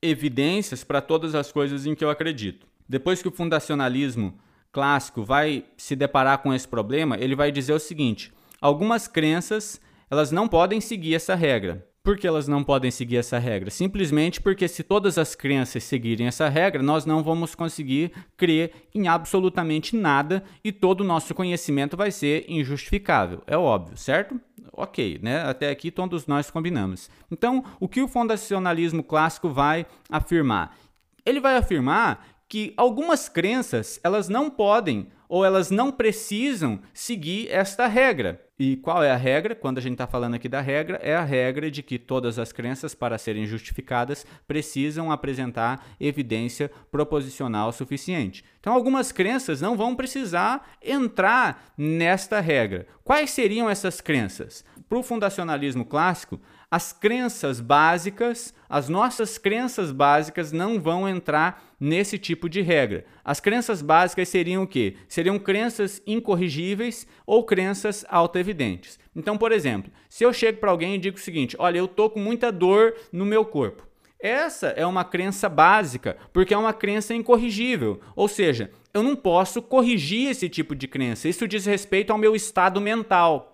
[0.00, 2.66] evidências para todas as coisas em que eu acredito.
[2.88, 4.38] Depois que o fundacionalismo
[4.74, 10.32] clássico vai se deparar com esse problema, ele vai dizer o seguinte: algumas crenças elas
[10.32, 11.86] não podem seguir essa regra.
[12.02, 13.70] Por que elas não podem seguir essa regra?
[13.70, 19.08] Simplesmente porque, se todas as crenças seguirem essa regra, nós não vamos conseguir crer em
[19.08, 23.42] absolutamente nada e todo o nosso conhecimento vai ser injustificável.
[23.46, 24.38] É óbvio, certo?
[24.74, 25.44] Ok, né?
[25.48, 27.08] Até aqui todos nós combinamos.
[27.30, 30.76] Então, o que o fundacionalismo clássico vai afirmar?
[31.24, 37.86] Ele vai afirmar que algumas crenças elas não podem ou elas não precisam seguir esta
[37.86, 38.40] regra.
[38.56, 39.52] E qual é a regra?
[39.52, 42.52] Quando a gente está falando aqui da regra, é a regra de que todas as
[42.52, 48.44] crenças, para serem justificadas, precisam apresentar evidência proposicional suficiente.
[48.60, 52.86] Então, algumas crenças não vão precisar entrar nesta regra.
[53.02, 54.64] Quais seriam essas crenças?
[54.88, 56.40] Para o fundacionalismo clássico,
[56.74, 63.04] as crenças básicas, as nossas crenças básicas não vão entrar nesse tipo de regra.
[63.24, 64.96] As crenças básicas seriam o quê?
[65.06, 68.98] Seriam crenças incorrigíveis ou crenças autoevidentes.
[69.14, 72.10] Então, por exemplo, se eu chego para alguém e digo o seguinte: olha, eu tô
[72.10, 73.86] com muita dor no meu corpo.
[74.18, 78.00] Essa é uma crença básica, porque é uma crença incorrigível.
[78.16, 81.28] Ou seja, eu não posso corrigir esse tipo de crença.
[81.28, 83.53] Isso diz respeito ao meu estado mental.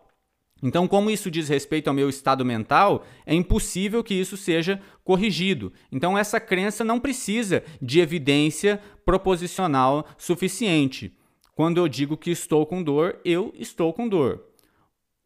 [0.62, 5.72] Então, como isso diz respeito ao meu estado mental, é impossível que isso seja corrigido.
[5.90, 11.16] Então, essa crença não precisa de evidência proposicional suficiente.
[11.54, 14.44] Quando eu digo que estou com dor, eu estou com dor.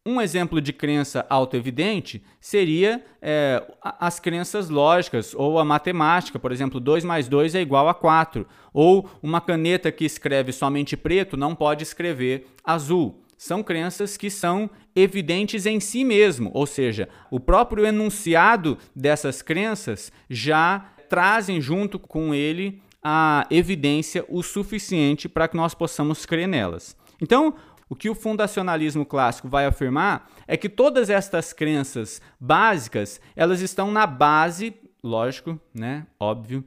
[0.07, 6.79] Um exemplo de crença autoevidente seria é, as crenças lógicas ou a matemática, por exemplo,
[6.79, 8.45] 2 mais 2 é igual a 4.
[8.71, 14.69] Ou uma caneta que escreve somente preto não pode escrever azul são crenças que são
[14.95, 22.33] evidentes em si mesmo, ou seja, o próprio enunciado dessas crenças já trazem junto com
[22.33, 26.97] ele a evidência o suficiente para que nós possamos crer nelas.
[27.21, 27.55] Então,
[27.87, 33.91] o que o fundacionalismo clássico vai afirmar é que todas estas crenças básicas, elas estão
[33.91, 36.63] na base, lógico, né, óbvio,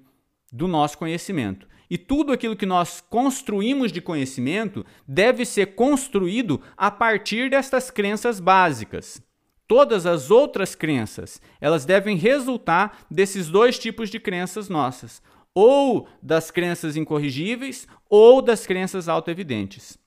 [0.52, 1.67] do nosso conhecimento.
[1.90, 8.40] E tudo aquilo que nós construímos de conhecimento deve ser construído a partir destas crenças
[8.40, 9.22] básicas.
[9.66, 15.22] Todas as outras crenças, elas devem resultar desses dois tipos de crenças nossas,
[15.54, 19.98] ou das crenças incorrigíveis ou das crenças autoevidentes.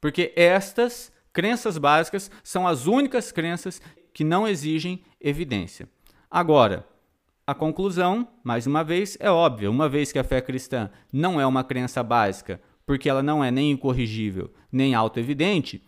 [0.00, 3.80] Porque estas crenças básicas são as únicas crenças
[4.12, 5.88] que não exigem evidência.
[6.30, 6.86] Agora,
[7.48, 9.70] a conclusão, mais uma vez, é óbvia.
[9.70, 13.50] Uma vez que a fé cristã não é uma crença básica, porque ela não é
[13.50, 15.82] nem incorrigível, nem autoevidente,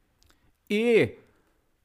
[0.70, 1.16] e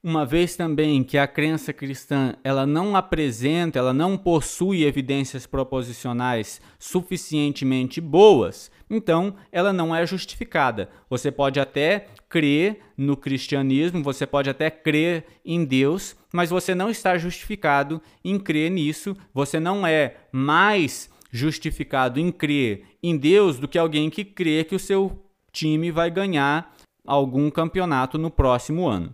[0.02, 6.62] uma vez também que a crença cristã ela não apresenta, ela não possui evidências proposicionais
[6.80, 10.90] suficientemente boas, então ela não é justificada.
[11.10, 16.90] Você pode até crer no cristianismo, você pode até crer em Deus, mas você não
[16.90, 23.68] está justificado em crer nisso, você não é mais justificado em crer em Deus do
[23.68, 26.76] que alguém que crê que o seu time vai ganhar
[27.08, 29.14] algum campeonato no próximo ano.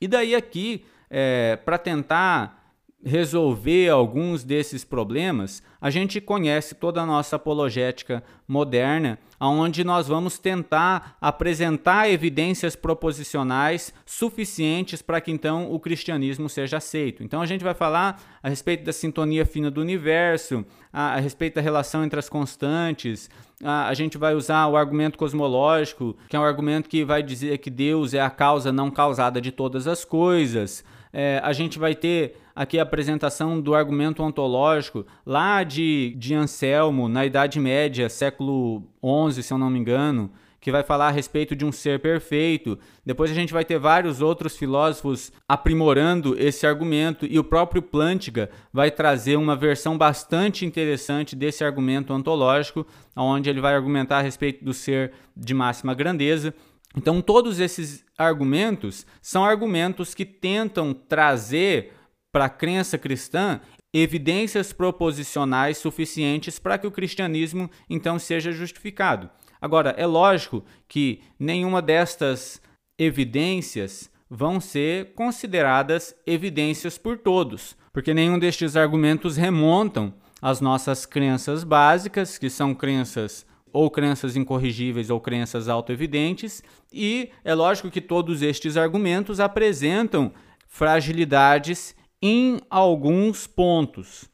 [0.00, 2.61] E daí aqui, é, para tentar
[3.04, 10.38] resolver alguns desses problemas, a gente conhece toda a nossa apologética moderna, onde nós vamos
[10.38, 17.24] tentar apresentar evidências proposicionais suficientes para que então o cristianismo seja aceito.
[17.24, 21.54] Então a gente vai falar a respeito da sintonia fina do universo, a, a respeito
[21.54, 23.28] da relação entre as constantes,
[23.64, 27.58] a, a gente vai usar o argumento cosmológico, que é um argumento que vai dizer
[27.58, 30.84] que Deus é a causa não causada de todas as coisas.
[31.12, 37.08] É, a gente vai ter aqui a apresentação do argumento ontológico lá de, de Anselmo,
[37.08, 38.82] na Idade Média, século
[39.30, 40.30] XI, se eu não me engano,
[40.62, 42.78] que vai falar a respeito de um ser perfeito.
[43.04, 48.48] Depois a gente vai ter vários outros filósofos aprimorando esse argumento e o próprio Plantinga
[48.72, 52.86] vai trazer uma versão bastante interessante desse argumento ontológico,
[53.16, 56.54] onde ele vai argumentar a respeito do ser de máxima grandeza.
[56.96, 61.92] Então todos esses argumentos são argumentos que tentam trazer
[62.32, 63.60] para a crença cristã
[63.92, 69.28] evidências proposicionais suficientes para que o cristianismo então seja justificado.
[69.60, 72.60] Agora, é lógico que nenhuma destas
[72.98, 81.62] evidências vão ser consideradas evidências por todos, porque nenhum destes argumentos remontam às nossas crenças
[81.62, 86.62] básicas, que são crenças ou crenças incorrigíveis ou crenças autoevidentes,
[86.92, 90.32] e é lógico que todos estes argumentos apresentam
[90.66, 94.30] fragilidades em alguns pontos.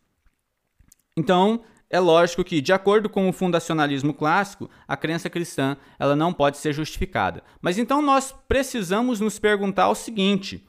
[1.16, 6.32] Então, é lógico que, de acordo com o fundacionalismo clássico, a crença cristã ela não
[6.32, 7.42] pode ser justificada.
[7.62, 10.68] Mas então nós precisamos nos perguntar o seguinte: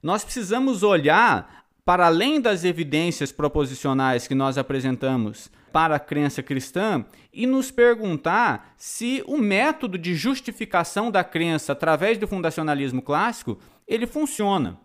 [0.00, 7.04] nós precisamos olhar para além das evidências proposicionais que nós apresentamos para a crença cristã
[7.32, 13.58] e nos perguntar se o método de justificação da crença através do fundacionalismo clássico
[13.88, 14.78] ele funciona.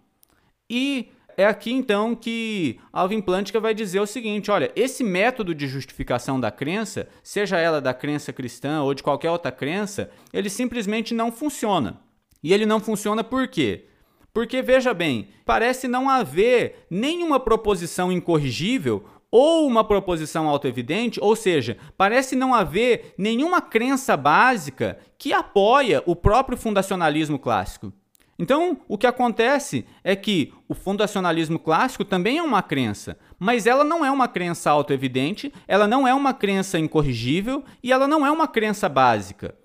[0.67, 5.67] E é aqui então que Alvin Plantinga vai dizer o seguinte: olha, esse método de
[5.67, 11.13] justificação da crença, seja ela da crença cristã ou de qualquer outra crença, ele simplesmente
[11.13, 11.99] não funciona.
[12.43, 13.85] E ele não funciona por quê?
[14.33, 21.77] Porque veja bem, parece não haver nenhuma proposição incorrigível ou uma proposição autoevidente, ou seja,
[21.97, 27.91] parece não haver nenhuma crença básica que apoia o próprio fundacionalismo clássico.
[28.37, 33.83] Então, o que acontece é que o fundacionalismo clássico também é uma crença, mas ela
[33.83, 38.31] não é uma crença autoevidente, ela não é uma crença incorrigível e ela não é
[38.31, 39.55] uma crença básica.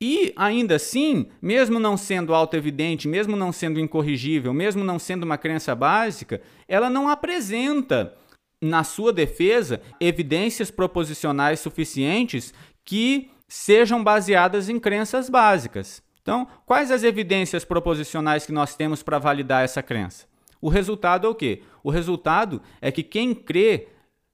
[0.00, 5.38] E ainda assim, mesmo não sendo autoevidente, mesmo não sendo incorrigível, mesmo não sendo uma
[5.38, 8.14] crença básica, ela não apresenta
[8.60, 16.02] na sua defesa evidências proposicionais suficientes que sejam baseadas em crenças básicas.
[16.22, 20.26] Então, quais as evidências proposicionais que nós temos para validar essa crença?
[20.60, 21.62] O resultado é o quê?
[21.82, 23.88] O resultado é que quem crê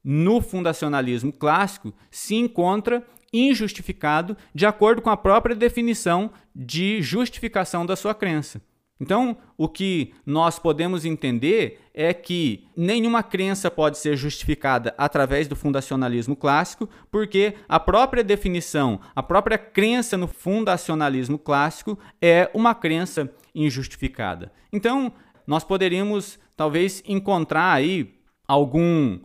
[0.05, 7.97] no fundacionalismo clássico se encontra injustificado de acordo com a própria definição de justificação da
[7.97, 8.61] sua crença.
[9.01, 15.55] Então, o que nós podemos entender é que nenhuma crença pode ser justificada através do
[15.55, 23.33] fundacionalismo clássico, porque a própria definição, a própria crença no fundacionalismo clássico é uma crença
[23.55, 24.53] injustificada.
[24.73, 25.13] Então,
[25.47, 28.15] nós poderíamos talvez encontrar aí
[28.47, 29.21] algum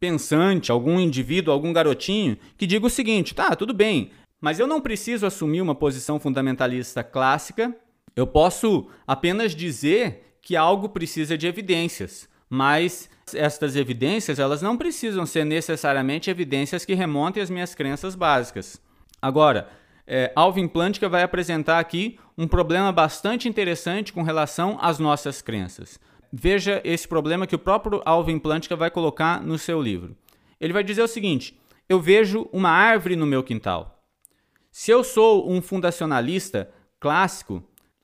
[0.00, 4.10] pensante, algum indivíduo, algum garotinho que diga o seguinte: tá, tudo bem,
[4.40, 7.76] mas eu não preciso assumir uma posição fundamentalista clássica
[8.18, 15.24] eu posso apenas dizer que algo precisa de evidências, mas estas evidências elas não precisam
[15.24, 18.82] ser necessariamente evidências que remontem às minhas crenças básicas.
[19.22, 19.68] Agora,
[20.04, 26.00] é, Alvin Plantinga vai apresentar aqui um problema bastante interessante com relação às nossas crenças.
[26.32, 30.16] Veja esse problema que o próprio Alvin Plantinga vai colocar no seu livro.
[30.60, 31.56] Ele vai dizer o seguinte:
[31.88, 34.02] eu vejo uma árvore no meu quintal.
[34.72, 37.62] Se eu sou um fundacionalista clássico,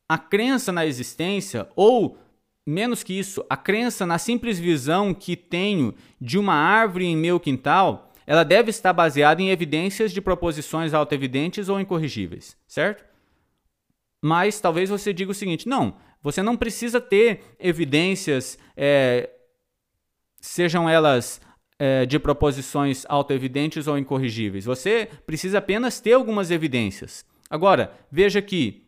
[0.08, 2.18] a crença na existência, ou
[2.66, 7.38] menos que isso, a crença na simples visão que tenho de uma árvore em meu
[7.38, 13.04] quintal, ela deve estar baseada em evidências de proposições autoevidentes ou incorrigíveis, certo?
[14.22, 19.28] Mas talvez você diga o seguinte: não, você não precisa ter evidências, é,
[20.40, 21.40] sejam elas
[21.78, 24.64] é, de proposições autoevidentes ou incorrigíveis.
[24.64, 27.26] Você precisa apenas ter algumas evidências.
[27.50, 28.83] Agora, veja que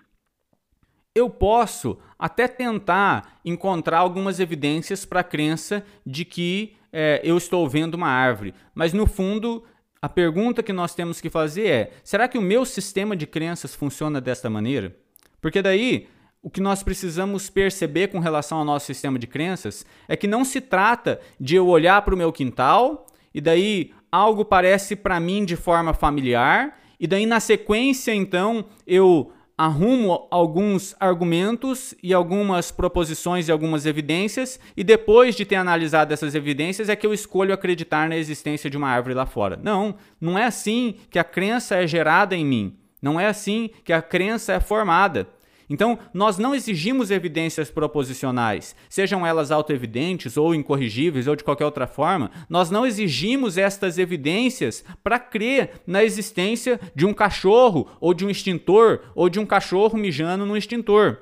[1.16, 7.66] eu posso até tentar encontrar algumas evidências para a crença de que é, eu estou
[7.66, 9.64] vendo uma árvore, mas no fundo
[10.00, 13.74] a pergunta que nós temos que fazer é: será que o meu sistema de crenças
[13.74, 14.94] funciona desta maneira?
[15.40, 16.06] Porque daí
[16.42, 20.44] o que nós precisamos perceber com relação ao nosso sistema de crenças é que não
[20.44, 25.46] se trata de eu olhar para o meu quintal e daí algo parece para mim
[25.46, 33.48] de forma familiar e daí na sequência então eu arrumo alguns argumentos e algumas proposições
[33.48, 38.08] e algumas evidências, e depois de ter analisado essas evidências é que eu escolho acreditar
[38.08, 39.58] na existência de uma árvore lá fora.
[39.62, 42.76] Não, não é assim que a crença é gerada em mim.
[43.00, 45.28] Não é assim que a crença é formada.
[45.68, 51.86] Então, nós não exigimos evidências proposicionais, sejam elas autoevidentes ou incorrigíveis ou de qualquer outra
[51.86, 58.24] forma, nós não exigimos estas evidências para crer na existência de um cachorro ou de
[58.24, 61.18] um extintor ou de um cachorro mijando no extintor.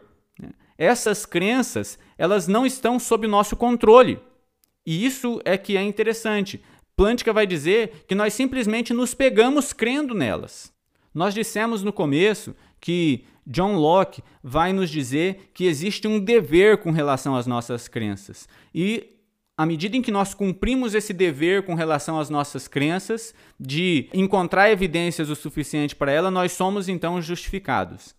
[0.77, 4.19] Essas crenças, elas não estão sob nosso controle.
[4.85, 6.63] E isso é que é interessante.
[6.97, 10.73] Plântica vai dizer que nós simplesmente nos pegamos crendo nelas.
[11.15, 16.91] Nós dissemos no começo que John Locke vai nos dizer que existe um dever com
[16.91, 18.47] relação às nossas crenças.
[18.75, 19.17] E
[19.57, 24.71] à medida em que nós cumprimos esse dever com relação às nossas crenças, de encontrar
[24.71, 28.15] evidências o suficiente para ela, nós somos então justificados.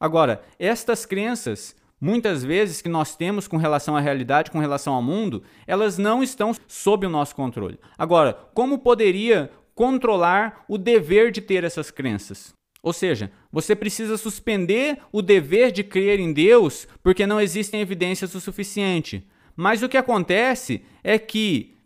[0.00, 5.02] Agora, estas crenças muitas vezes que nós temos com relação à realidade, com relação ao
[5.02, 7.78] mundo, elas não estão sob o nosso controle.
[7.98, 12.54] Agora, como poderia controlar o dever de ter essas crenças?
[12.82, 18.34] Ou seja, você precisa suspender o dever de crer em Deus porque não existem evidências
[18.34, 19.24] o suficiente.
[19.54, 21.76] Mas o que acontece é que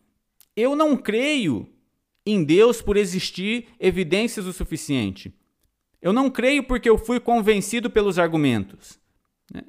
[0.57, 1.69] eu não creio
[2.25, 5.33] em Deus por existir evidências o suficiente.
[6.01, 8.99] Eu não creio porque eu fui convencido pelos argumentos.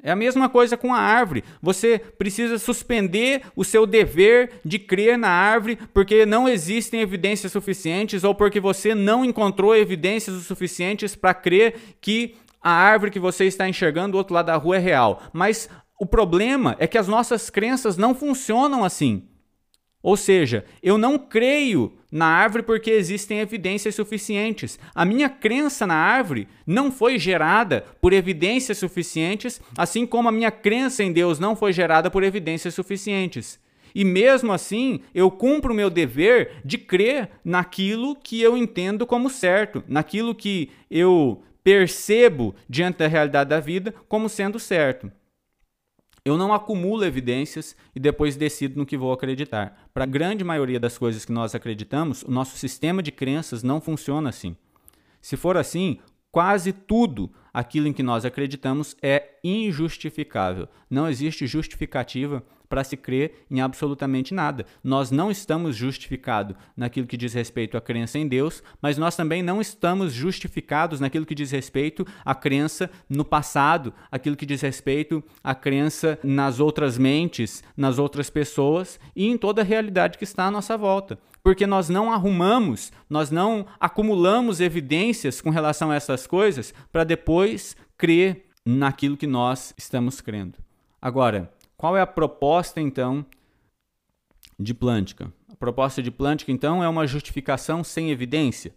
[0.01, 1.43] É a mesma coisa com a árvore.
[1.61, 8.23] Você precisa suspender o seu dever de crer na árvore porque não existem evidências suficientes
[8.23, 13.45] ou porque você não encontrou evidências o suficientes para crer que a árvore que você
[13.45, 15.21] está enxergando do outro lado da rua é real.
[15.31, 15.69] Mas
[15.99, 19.27] o problema é que as nossas crenças não funcionam assim.
[20.01, 24.79] Ou seja, eu não creio na árvore porque existem evidências suficientes.
[24.95, 30.51] A minha crença na árvore não foi gerada por evidências suficientes, assim como a minha
[30.51, 33.59] crença em Deus não foi gerada por evidências suficientes.
[33.93, 39.29] E mesmo assim, eu cumpro o meu dever de crer naquilo que eu entendo como
[39.29, 45.11] certo, naquilo que eu percebo diante da realidade da vida como sendo certo.
[46.27, 49.87] Eu não acumulo evidências e depois decido no que vou acreditar.
[49.93, 53.79] Para a grande maioria das coisas que nós acreditamos, o nosso sistema de crenças não
[53.79, 54.53] funciona assim.
[55.21, 55.99] Se for assim,
[56.29, 60.67] quase tudo aquilo em que nós acreditamos é injustificável.
[60.89, 64.65] Não existe justificativa para se crer em absolutamente nada.
[64.83, 69.41] Nós não estamos justificados naquilo que diz respeito à crença em Deus, mas nós também
[69.41, 75.23] não estamos justificados naquilo que diz respeito à crença no passado, aquilo que diz respeito
[75.43, 80.45] à crença nas outras mentes, nas outras pessoas e em toda a realidade que está
[80.45, 81.17] à nossa volta.
[81.43, 87.75] Porque nós não arrumamos, nós não acumulamos evidências com relação a essas coisas para depois
[87.97, 90.57] crer naquilo que nós estamos crendo.
[91.01, 93.25] Agora, qual é a proposta, então,
[94.59, 95.31] de Plântica?
[95.47, 98.75] A proposta de Plântica, então, é uma justificação sem evidência?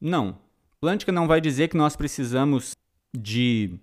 [0.00, 0.38] Não.
[0.80, 2.76] Plântica não vai dizer que nós precisamos
[3.16, 3.78] de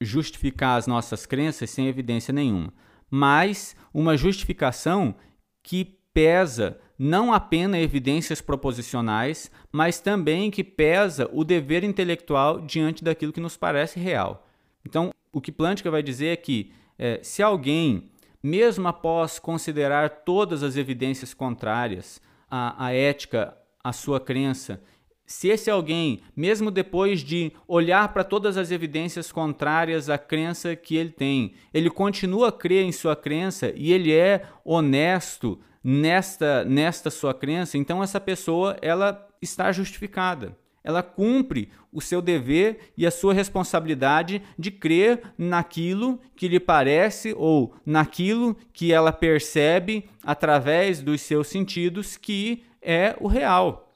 [0.00, 2.72] justificar as nossas crenças sem evidência nenhuma,
[3.10, 5.14] mas uma justificação
[5.62, 13.32] que pesa não apenas evidências proposicionais, mas também que pesa o dever intelectual diante daquilo
[13.32, 14.46] que nos parece real.
[14.84, 18.10] Então, o que Plântica vai dizer é que é, se alguém,
[18.42, 22.20] mesmo após considerar todas as evidências contrárias
[22.50, 24.80] à, à ética, à sua crença,
[25.26, 30.96] se esse alguém, mesmo depois de olhar para todas as evidências contrárias à crença que
[30.96, 37.10] ele tem, ele continua a crer em sua crença e ele é honesto nesta, nesta
[37.10, 40.56] sua crença, então essa pessoa ela está justificada
[40.86, 47.34] ela cumpre o seu dever e a sua responsabilidade de crer naquilo que lhe parece
[47.36, 53.92] ou naquilo que ela percebe através dos seus sentidos que é o real.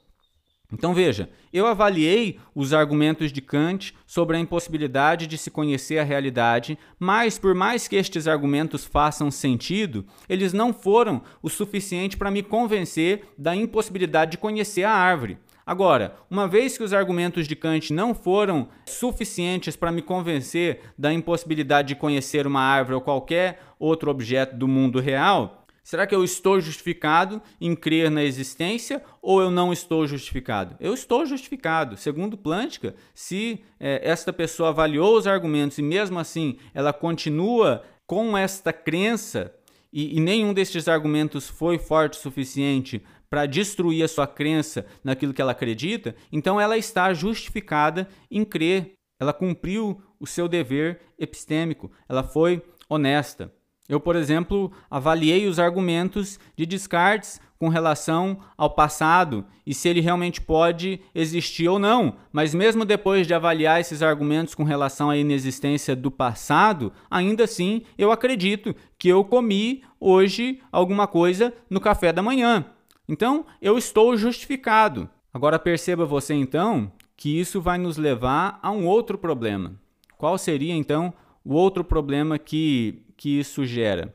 [0.72, 6.05] Então veja, eu avaliei os argumentos de Kant sobre a impossibilidade de se conhecer a
[6.05, 12.30] realidade, mas por mais que estes argumentos façam sentido, eles não foram o suficiente para
[12.30, 15.38] me convencer da impossibilidade de conhecer a árvore.
[15.65, 21.13] Agora, uma vez que os argumentos de Kant não foram suficientes para me convencer da
[21.13, 26.25] impossibilidade de conhecer uma árvore ou qualquer outro objeto do mundo real, será que eu
[26.25, 30.77] estou justificado em crer na existência ou eu não estou justificado?
[30.81, 31.97] Eu estou justificado.
[31.97, 38.37] Segundo Plântica, se é, esta pessoa avaliou os argumentos e mesmo assim ela continua com
[38.37, 39.55] esta crença
[39.93, 45.33] e, e nenhum destes argumentos foi forte o suficiente para destruir a sua crença naquilo
[45.33, 48.95] que ela acredita, então ela está justificada em crer.
[49.20, 53.53] Ela cumpriu o seu dever epistêmico, ela foi honesta.
[53.89, 60.01] Eu, por exemplo, avaliei os argumentos de Descartes com relação ao passado e se ele
[60.01, 62.16] realmente pode existir ou não.
[62.33, 67.83] Mas mesmo depois de avaliar esses argumentos com relação à inexistência do passado, ainda assim
[67.99, 72.64] eu acredito que eu comi hoje alguma coisa no café da manhã.
[73.11, 75.11] Então, eu estou justificado.
[75.35, 79.75] Agora perceba você então que isso vai nos levar a um outro problema.
[80.17, 81.13] Qual seria então
[81.45, 84.15] o outro problema que, que isso gera?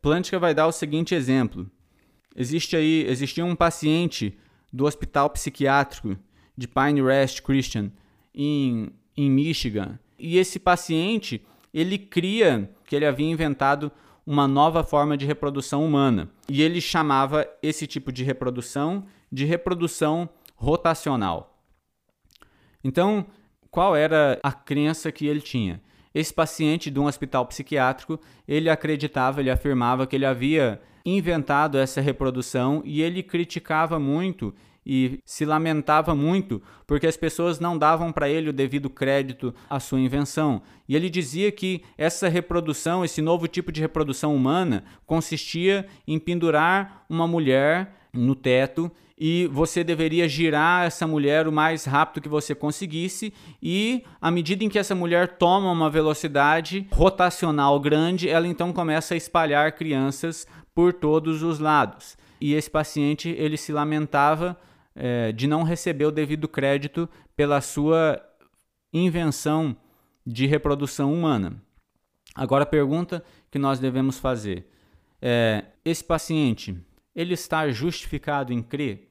[0.00, 1.70] Plântica vai dar o seguinte exemplo.
[2.34, 4.38] Existe aí, existia um paciente
[4.72, 6.16] do hospital psiquiátrico
[6.56, 7.92] de Pine Rest Christian
[8.34, 9.98] em, em Michigan.
[10.18, 11.44] E esse paciente,
[11.74, 13.92] ele cria que ele havia inventado
[14.30, 16.28] uma nova forma de reprodução humana.
[16.50, 21.58] E ele chamava esse tipo de reprodução de reprodução rotacional.
[22.84, 23.26] Então,
[23.70, 25.80] qual era a crença que ele tinha?
[26.14, 32.00] esse paciente de um hospital psiquiátrico, ele acreditava, ele afirmava que ele havia inventado essa
[32.00, 34.52] reprodução e ele criticava muito
[34.88, 39.78] e se lamentava muito porque as pessoas não davam para ele o devido crédito à
[39.78, 40.62] sua invenção.
[40.88, 47.04] E ele dizia que essa reprodução, esse novo tipo de reprodução humana, consistia em pendurar
[47.10, 52.54] uma mulher no teto e você deveria girar essa mulher o mais rápido que você
[52.54, 58.72] conseguisse e à medida em que essa mulher toma uma velocidade rotacional grande, ela então
[58.72, 62.16] começa a espalhar crianças por todos os lados.
[62.40, 64.56] E esse paciente ele se lamentava
[65.00, 68.20] é, de não receber o devido crédito pela sua
[68.92, 69.76] invenção
[70.26, 71.62] de reprodução humana.
[72.34, 74.68] Agora a pergunta que nós devemos fazer
[75.22, 76.76] é: esse paciente
[77.14, 79.08] ele está justificado em crer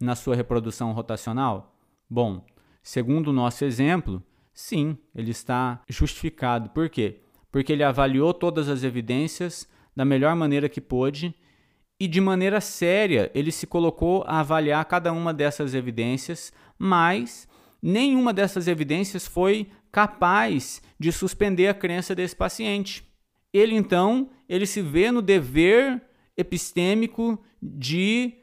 [0.00, 1.76] na sua reprodução rotacional?
[2.08, 2.44] Bom,
[2.82, 4.22] segundo o nosso exemplo,
[4.54, 6.70] sim, ele está justificado.
[6.70, 7.20] Por quê?
[7.52, 11.34] Porque ele avaliou todas as evidências da melhor maneira que pôde
[12.00, 17.48] e de maneira séria ele se colocou a avaliar cada uma dessas evidências, mas
[17.82, 23.06] nenhuma dessas evidências foi capaz de suspender a crença desse paciente.
[23.52, 26.02] Ele então, ele se vê no dever
[26.36, 28.34] epistêmico de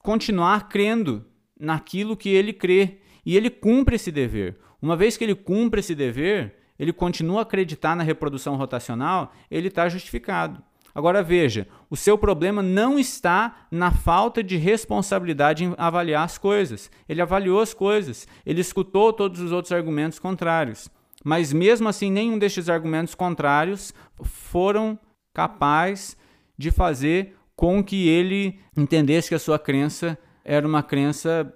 [0.00, 1.24] continuar crendo
[1.58, 2.98] naquilo que ele crê.
[3.24, 4.58] E ele cumpre esse dever.
[4.80, 9.68] Uma vez que ele cumpre esse dever, ele continua a acreditar na reprodução rotacional, ele
[9.68, 10.62] está justificado.
[10.94, 16.90] Agora veja, o seu problema não está na falta de responsabilidade em avaliar as coisas.
[17.08, 20.90] Ele avaliou as coisas, ele escutou todos os outros argumentos contrários.
[21.24, 24.98] Mas mesmo assim, nenhum destes argumentos contrários foram
[25.32, 26.16] capazes
[26.58, 31.52] de fazer com que ele entendesse que a sua crença era uma crença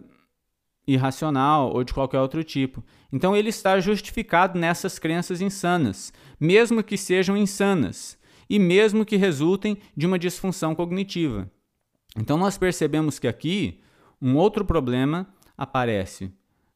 [0.86, 2.82] irracional ou de qualquer outro tipo.
[3.12, 8.16] Então ele está justificado nessas crenças insanas, mesmo que sejam insanas
[8.48, 11.50] e mesmo que resultem de uma disfunção cognitiva.
[12.16, 13.80] Então nós percebemos que aqui
[14.20, 15.26] um outro problema
[15.56, 16.32] aparece,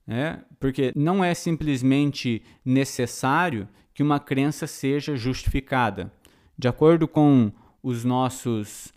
[0.07, 0.45] né?
[0.59, 6.13] porque não é simplesmente necessário que uma crença seja justificada.
[6.59, 7.53] De acordo com
[7.83, 8.93] os nossos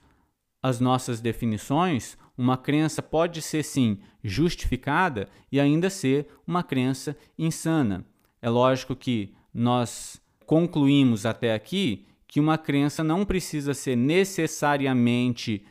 [0.62, 8.06] as nossas definições, uma crença pode ser sim justificada e ainda ser uma crença insana.
[8.42, 15.64] É lógico que nós concluímos até aqui que uma crença não precisa ser necessariamente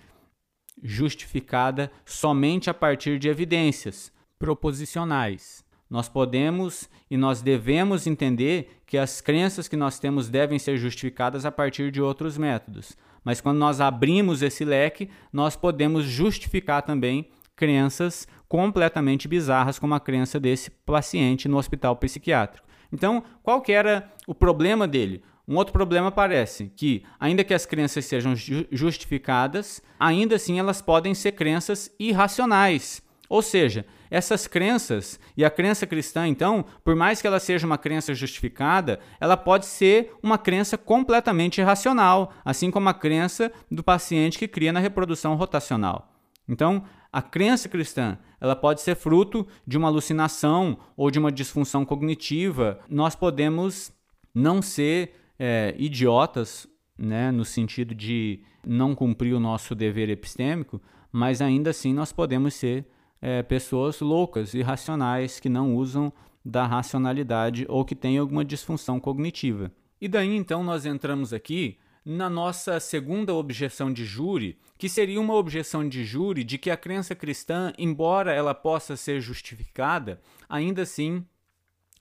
[0.80, 5.64] justificada somente a partir de evidências proposicionais.
[5.90, 11.44] Nós podemos e nós devemos entender que as crenças que nós temos devem ser justificadas
[11.44, 12.96] a partir de outros métodos.
[13.24, 20.00] Mas quando nós abrimos esse leque, nós podemos justificar também crenças completamente bizarras, como a
[20.00, 22.68] crença desse paciente no hospital psiquiátrico.
[22.92, 25.24] Então, qual que era o problema dele?
[25.52, 28.32] Um outro problema aparece que, ainda que as crenças sejam
[28.70, 33.02] justificadas, ainda assim elas podem ser crenças irracionais.
[33.28, 37.76] Ou seja, essas crenças e a crença cristã, então, por mais que ela seja uma
[37.76, 44.38] crença justificada, ela pode ser uma crença completamente irracional, assim como a crença do paciente
[44.38, 46.14] que cria na reprodução rotacional.
[46.48, 46.82] Então,
[47.12, 52.80] a crença cristã, ela pode ser fruto de uma alucinação ou de uma disfunção cognitiva.
[52.88, 53.92] Nós podemos
[54.34, 60.80] não ser é, idiotas, né, no sentido de não cumprir o nosso dever epistêmico,
[61.10, 62.86] mas ainda assim nós podemos ser
[63.20, 66.12] é, pessoas loucas, irracionais, que não usam
[66.44, 69.72] da racionalidade ou que têm alguma disfunção cognitiva.
[70.00, 75.34] E daí então nós entramos aqui na nossa segunda objeção de júri, que seria uma
[75.34, 81.26] objeção de júri de que a crença cristã, embora ela possa ser justificada, ainda assim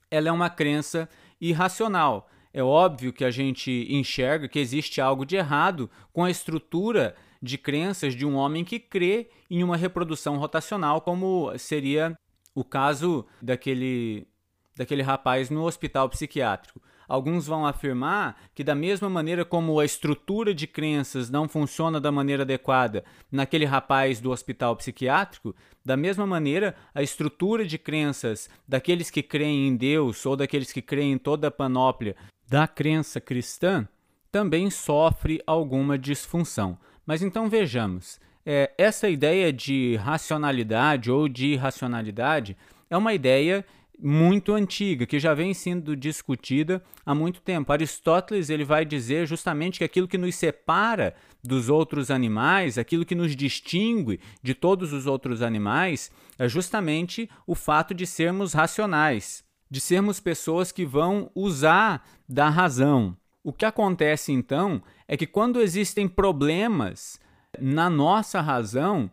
[0.08, 1.08] ela é uma crença
[1.40, 7.14] irracional é óbvio que a gente enxerga que existe algo de errado com a estrutura
[7.40, 12.16] de crenças de um homem que crê em uma reprodução rotacional, como seria
[12.54, 14.28] o caso daquele,
[14.76, 16.80] daquele rapaz no hospital psiquiátrico.
[17.08, 22.12] Alguns vão afirmar que, da mesma maneira como a estrutura de crenças não funciona da
[22.12, 29.10] maneira adequada naquele rapaz do hospital psiquiátrico, da mesma maneira a estrutura de crenças daqueles
[29.10, 32.14] que creem em Deus ou daqueles que creem em toda a panóplia
[32.52, 33.88] da crença cristã
[34.30, 36.78] também sofre alguma disfunção.
[37.06, 42.54] Mas então vejamos, é, essa ideia de racionalidade ou de irracionalidade
[42.90, 43.64] é uma ideia
[43.98, 47.72] muito antiga, que já vem sendo discutida há muito tempo.
[47.72, 53.14] Aristóteles ele vai dizer justamente que aquilo que nos separa dos outros animais, aquilo que
[53.14, 59.42] nos distingue de todos os outros animais, é justamente o fato de sermos racionais
[59.72, 63.16] de sermos pessoas que vão usar da razão.
[63.42, 67.18] O que acontece então é que quando existem problemas
[67.58, 69.10] na nossa razão,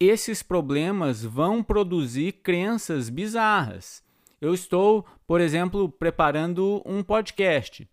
[0.00, 4.02] esses problemas vão produzir crenças bizarras.
[4.40, 7.86] Eu estou, por exemplo, preparando um podcast.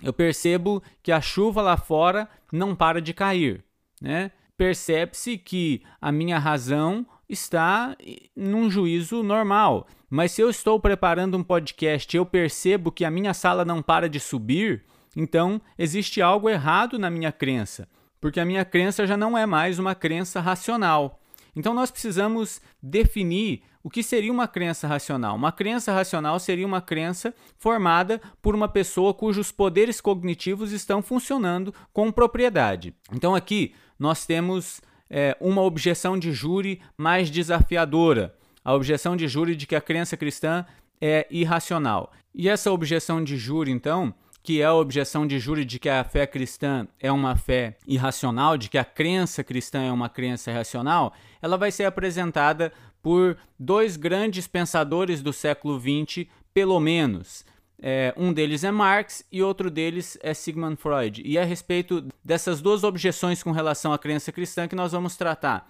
[0.00, 3.64] Eu percebo que a chuva lá fora não para de cair,
[4.00, 4.30] né?
[4.56, 7.96] Percebe-se que a minha razão está
[8.36, 9.88] num juízo normal.
[10.10, 13.82] Mas se eu estou preparando um podcast e eu percebo que a minha sala não
[13.82, 14.84] para de subir,
[15.14, 17.86] então existe algo errado na minha crença,
[18.20, 21.20] porque a minha crença já não é mais uma crença racional.
[21.54, 25.36] Então nós precisamos definir o que seria uma crença racional.
[25.36, 31.74] Uma crença racional seria uma crença formada por uma pessoa cujos poderes cognitivos estão funcionando
[31.92, 32.94] com propriedade.
[33.12, 34.80] Então aqui nós temos
[35.10, 38.37] é, uma objeção de júri mais desafiadora,
[38.68, 40.62] a objeção de júri de que a crença cristã
[41.00, 42.12] é irracional.
[42.34, 46.04] E essa objeção de júri, então, que é a objeção de júri de que a
[46.04, 51.14] fé cristã é uma fé irracional, de que a crença cristã é uma crença irracional,
[51.40, 57.46] ela vai ser apresentada por dois grandes pensadores do século XX, pelo menos.
[57.80, 61.22] É, um deles é Marx e outro deles é Sigmund Freud.
[61.24, 65.16] E é a respeito dessas duas objeções com relação à crença cristã que nós vamos
[65.16, 65.66] tratar.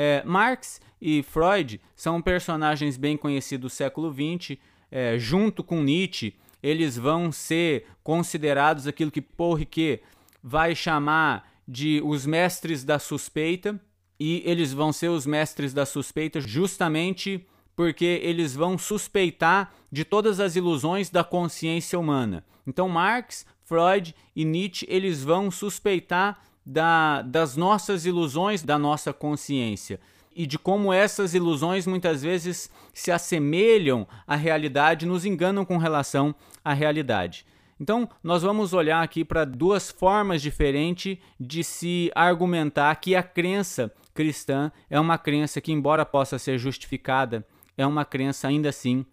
[0.00, 4.56] É, Marx e Freud são personagens bem conhecidos do século XX.
[4.92, 9.98] É, junto com Nietzsche, eles vão ser considerados aquilo que Paul Ricoeur
[10.40, 13.80] vai chamar de os mestres da suspeita.
[14.20, 17.44] E eles vão ser os mestres da suspeita justamente
[17.74, 22.44] porque eles vão suspeitar de todas as ilusões da consciência humana.
[22.64, 29.98] Então Marx, Freud e Nietzsche, eles vão suspeitar da, das nossas ilusões da nossa consciência
[30.36, 36.34] e de como essas ilusões muitas vezes se assemelham à realidade, nos enganam com relação
[36.62, 37.46] à realidade.
[37.80, 43.90] Então, nós vamos olhar aqui para duas formas diferentes de se argumentar que a crença
[44.12, 47.46] cristã é uma crença que, embora possa ser justificada
[47.76, 49.06] é uma crença ainda assim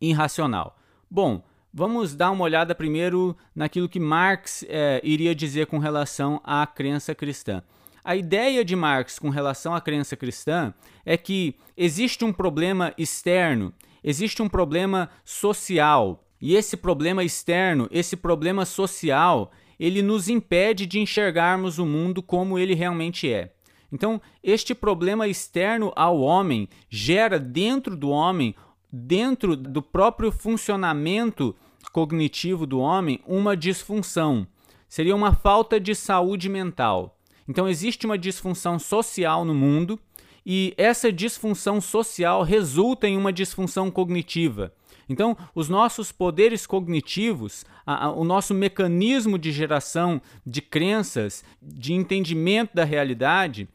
[0.00, 0.76] irracional.
[1.08, 1.44] Bom,
[1.74, 7.12] vamos dar uma olhada primeiro naquilo que Marx é, iria dizer com relação à crença
[7.16, 7.64] cristã.
[8.04, 10.72] A ideia de Marx com relação à crença cristã
[11.04, 18.16] é que existe um problema externo, existe um problema social, e esse problema externo, esse
[18.16, 19.50] problema social,
[19.80, 23.52] ele nos impede de enxergarmos o mundo como ele realmente é.
[23.90, 28.54] Então, este problema externo ao homem gera dentro do homem,
[28.92, 31.56] dentro do próprio funcionamento
[31.88, 34.46] cognitivo do homem, uma disfunção.
[34.88, 37.18] Seria uma falta de saúde mental.
[37.48, 39.98] Então, existe uma disfunção social no mundo
[40.46, 44.72] e essa disfunção social resulta em uma disfunção cognitiva.
[45.08, 51.92] Então, os nossos poderes cognitivos, a, a, o nosso mecanismo de geração de crenças, de
[51.92, 53.68] entendimento da realidade,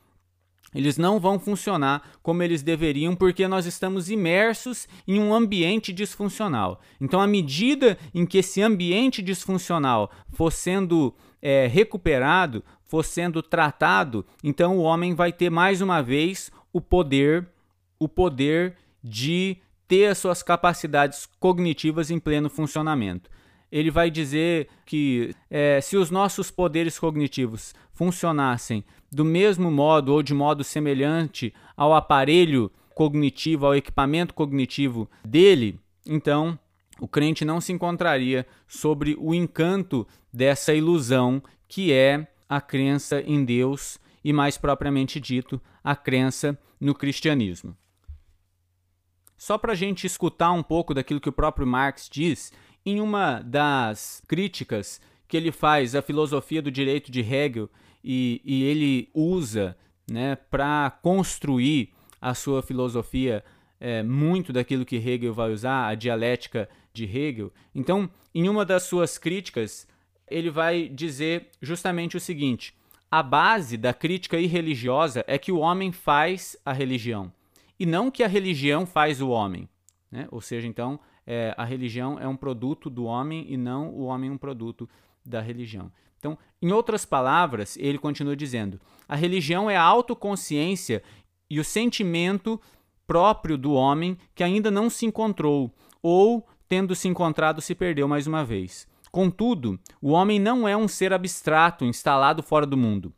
[0.74, 6.80] eles não vão funcionar como eles deveriam porque nós estamos imersos em um ambiente disfuncional.
[7.00, 14.26] Então, à medida em que esse ambiente disfuncional for sendo é, recuperado, for sendo tratado,
[14.44, 17.48] então o homem vai ter mais uma vez o poder,
[17.98, 19.58] o poder de
[19.88, 23.30] ter as suas capacidades cognitivas em pleno funcionamento
[23.72, 30.24] ele vai dizer que é, se os nossos poderes cognitivos funcionassem do mesmo modo ou
[30.24, 36.58] de modo semelhante ao aparelho cognitivo, ao equipamento cognitivo dele, então
[37.00, 43.46] o crente não se encontraria sobre o encanto dessa ilusão que é a crença em
[43.46, 47.76] Deus e, mais propriamente dito, a crença no cristianismo.
[49.38, 52.52] Só para a gente escutar um pouco daquilo que o próprio Marx diz,
[52.86, 57.70] em uma das críticas que ele faz à filosofia do direito de Hegel
[58.04, 59.78] e, e ele usa
[60.10, 63.44] né, para construir a sua filosofia
[63.80, 67.54] é, muito daquilo que Hegel vai usar, a dialética de Hegel.
[67.74, 69.88] Então, em uma das suas críticas,
[70.28, 72.76] ele vai dizer justamente o seguinte:
[73.10, 77.32] a base da crítica irreligiosa é que o homem faz a religião
[77.80, 79.70] e não que a religião faz o homem.
[80.12, 80.28] Né?
[80.32, 81.00] Ou seja, então,
[81.32, 84.90] é, a religião é um produto do homem e não o homem um produto
[85.24, 85.92] da religião.
[86.18, 91.04] Então, em outras palavras, ele continua dizendo: a religião é a autoconsciência
[91.48, 92.60] e o sentimento
[93.06, 95.72] próprio do homem que ainda não se encontrou,
[96.02, 98.88] ou, tendo se encontrado, se perdeu mais uma vez.
[99.12, 103.14] Contudo, o homem não é um ser abstrato instalado fora do mundo.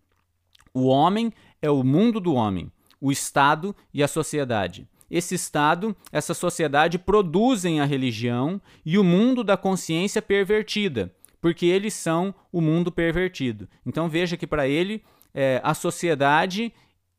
[0.74, 1.32] O homem
[1.62, 4.86] é o mundo do homem, o Estado e a sociedade.
[5.12, 11.94] Esse Estado, essa sociedade produzem a religião e o mundo da consciência pervertida, porque eles
[11.94, 13.68] são o mundo pervertido.
[13.86, 15.04] Então veja que para ele
[15.34, 16.74] é, a sociedade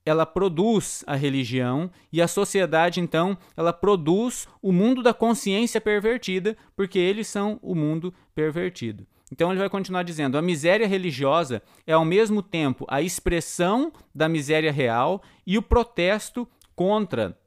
[0.04, 6.56] ela produz a religião e a sociedade então ela produz o mundo da consciência pervertida,
[6.74, 9.06] porque eles são o mundo pervertido.
[9.30, 14.28] Então ele vai continuar dizendo: a miséria religiosa é ao mesmo tempo a expressão da
[14.28, 17.38] miséria real e o protesto contra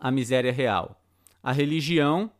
[0.00, 1.00] a miséria real.
[1.42, 2.30] A religião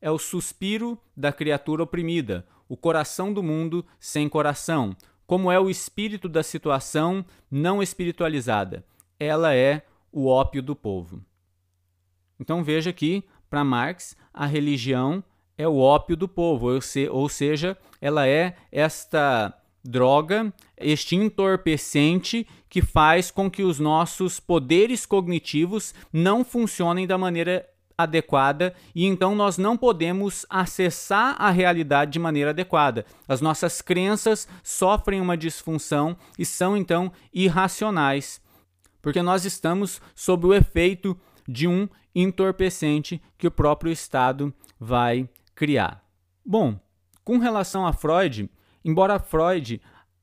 [0.00, 5.68] é o suspiro da criatura oprimida, o coração do mundo sem coração, como é o
[5.68, 8.84] espírito da situação não espiritualizada.
[9.20, 11.22] Ela é o ópio do povo.
[12.40, 15.22] Então veja que, para Marx, a religião
[15.58, 16.68] é o ópio do povo,
[17.10, 19.54] ou seja, ela é esta
[19.86, 27.66] droga, este entorpecente que faz com que os nossos poderes cognitivos não funcionem da maneira
[27.96, 33.06] adequada e então nós não podemos acessar a realidade de maneira adequada.
[33.26, 38.40] As nossas crenças sofrem uma disfunção e são então irracionais,
[39.00, 41.18] porque nós estamos sob o efeito
[41.48, 46.02] de um entorpecente que o próprio Estado vai criar.
[46.44, 46.78] Bom,
[47.24, 48.48] com relação a Freud,
[48.86, 49.80] embora Freud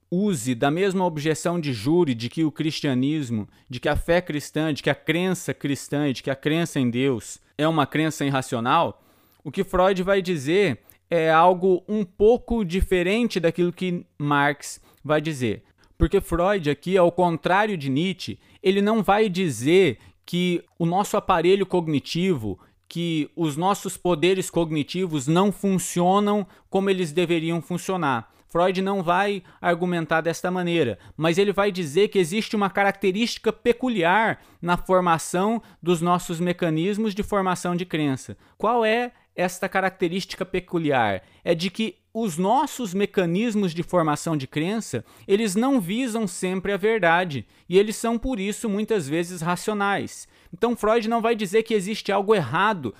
[0.09, 4.73] use da mesma objeção de júri de que o cristianismo, de que a fé cristã,
[4.73, 9.03] de que a crença cristã, de que a crença em Deus é uma crença irracional,
[9.43, 15.63] o que Freud vai dizer é algo um pouco diferente daquilo que Marx vai dizer.
[15.97, 21.65] Porque Freud aqui, ao contrário de Nietzsche, ele não vai dizer que o nosso aparelho
[21.65, 28.31] cognitivo, que os nossos poderes cognitivos não funcionam como eles deveriam funcionar.
[28.53, 34.43] Freud não vai argumentar desta maneira, mas ele vai dizer que existe uma característica peculiar
[34.61, 38.37] na formação dos nossos mecanismos de formação de crença.
[38.55, 41.23] Qual é esta característica peculiar?
[41.43, 46.77] É de que os nossos mecanismos de formação de crença, eles não visam sempre a
[46.77, 50.27] verdade, e eles são por isso muitas vezes racionais.
[50.53, 52.93] Então Freud não vai dizer que existe algo errado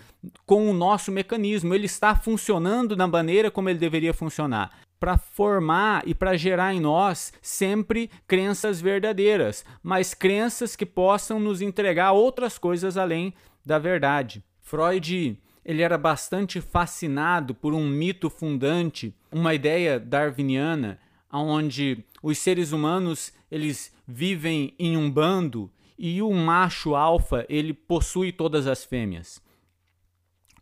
[0.48, 4.72] com o nosso mecanismo, ele está funcionando da maneira como ele deveria funcionar
[5.04, 11.62] para formar e para gerar em nós sempre crenças verdadeiras, mas crenças que possam nos
[11.62, 13.34] entregar outras coisas além
[13.66, 14.42] da verdade.
[14.62, 20.98] Freud ele era bastante fascinado por um mito fundante, uma ideia darwiniana,
[21.30, 28.32] onde os seres humanos eles vivem em um bando e o macho alfa ele possui
[28.32, 29.44] todas as fêmeas.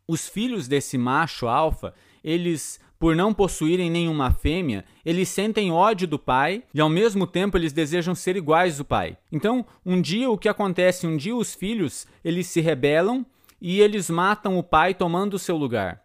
[0.07, 6.19] Os filhos desse macho alfa eles por não possuírem nenhuma fêmea, eles sentem ódio do
[6.19, 9.17] pai e ao mesmo tempo eles desejam ser iguais ao pai.
[9.31, 11.07] Então, um dia o que acontece?
[11.07, 13.25] Um dia os filhos, eles se rebelam
[13.59, 16.03] e eles matam o pai tomando o seu lugar.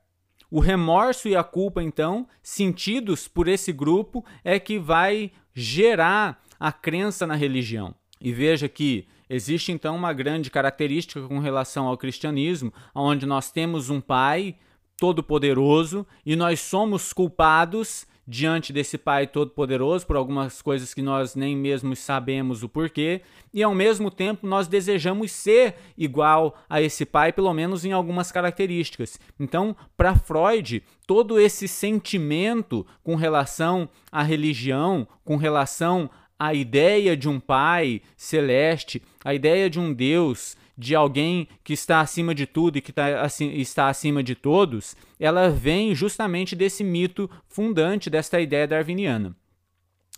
[0.51, 6.73] O remorso e a culpa, então, sentidos por esse grupo, é que vai gerar a
[6.73, 7.95] crença na religião.
[8.19, 13.91] E veja que existe então uma grande característica com relação ao cristianismo, onde nós temos
[13.91, 14.57] um pai
[14.99, 21.57] todo-poderoso e nós somos culpados diante desse Pai Todo-Poderoso por algumas coisas que nós nem
[21.57, 23.23] mesmo sabemos o porquê,
[23.55, 28.33] e ao mesmo tempo nós desejamos ser igual a esse Pai, pelo menos em algumas
[28.33, 29.21] características.
[29.39, 37.29] Então, para Freud, todo esse sentimento com relação à religião, com relação à ideia de
[37.29, 42.77] um Pai celeste, a ideia de um Deus de alguém que está acima de tudo
[42.77, 48.41] e que tá, assim, está acima de todos, ela vem justamente desse mito fundante desta
[48.41, 49.35] ideia darwiniana.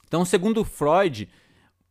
[0.06, 1.28] Então, segundo Freud,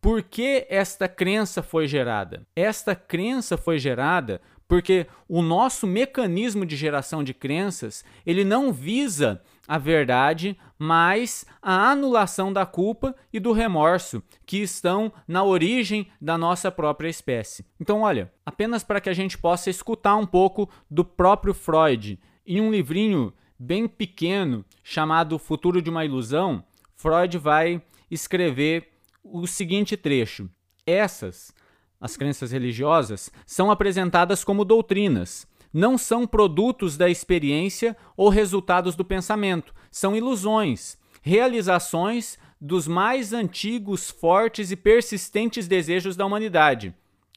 [0.02, 2.46] por que esta crença foi gerada?
[2.56, 9.42] Esta crença foi gerada porque o nosso mecanismo de geração de crenças, ele não visa
[9.68, 16.38] a verdade, mas a anulação da culpa e do remorso que estão na origem da
[16.38, 17.66] nossa própria espécie.
[17.80, 22.62] Então, olha, apenas para que a gente possa escutar um pouco do próprio Freud, em
[22.62, 26.64] um livrinho bem pequeno chamado Futuro de uma Ilusão,
[26.96, 28.94] Freud vai escrever
[29.24, 30.50] o seguinte trecho:
[30.86, 31.54] Essas,
[32.00, 35.46] as crenças religiosas, são apresentadas como doutrinas
[35.78, 44.10] não são produtos da experiência ou resultados do pensamento, são ilusões, realizações dos mais antigos,
[44.10, 46.96] fortes e persistentes desejos da humanidade.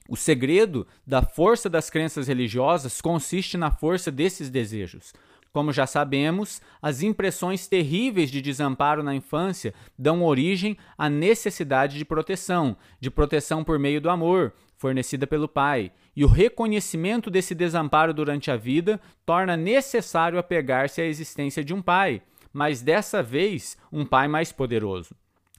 [0.09, 5.13] O segredo da força das crenças religiosas consiste na força desses desejos.
[5.53, 12.07] Como já sabemos, as impressões terríveis de desamparo na infância dão origem à necessidade de
[12.07, 18.15] proteção, de proteção por meio do amor, fornecida pelo pai, e o reconhecimento desse desamparo
[18.15, 24.07] durante a vida torna necessário apegar-se à existência de um pai, mas dessa vez um
[24.07, 25.15] pai mais poderoso.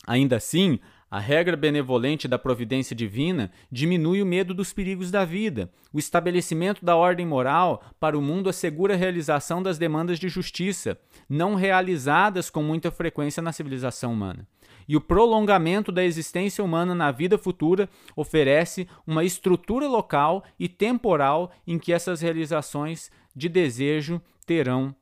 [0.08, 5.70] Ainda assim, a regra benevolente da providência divina diminui o medo dos perigos da vida.
[5.94, 10.98] O estabelecimento da ordem moral para o mundo assegura a realização das demandas de justiça,
[11.30, 14.48] não realizadas com muita frequência na civilização humana.
[14.92, 21.50] E o prolongamento da existência humana na vida futura oferece uma estrutura local e temporal
[21.66, 24.94] em que essas realizações de desejo terão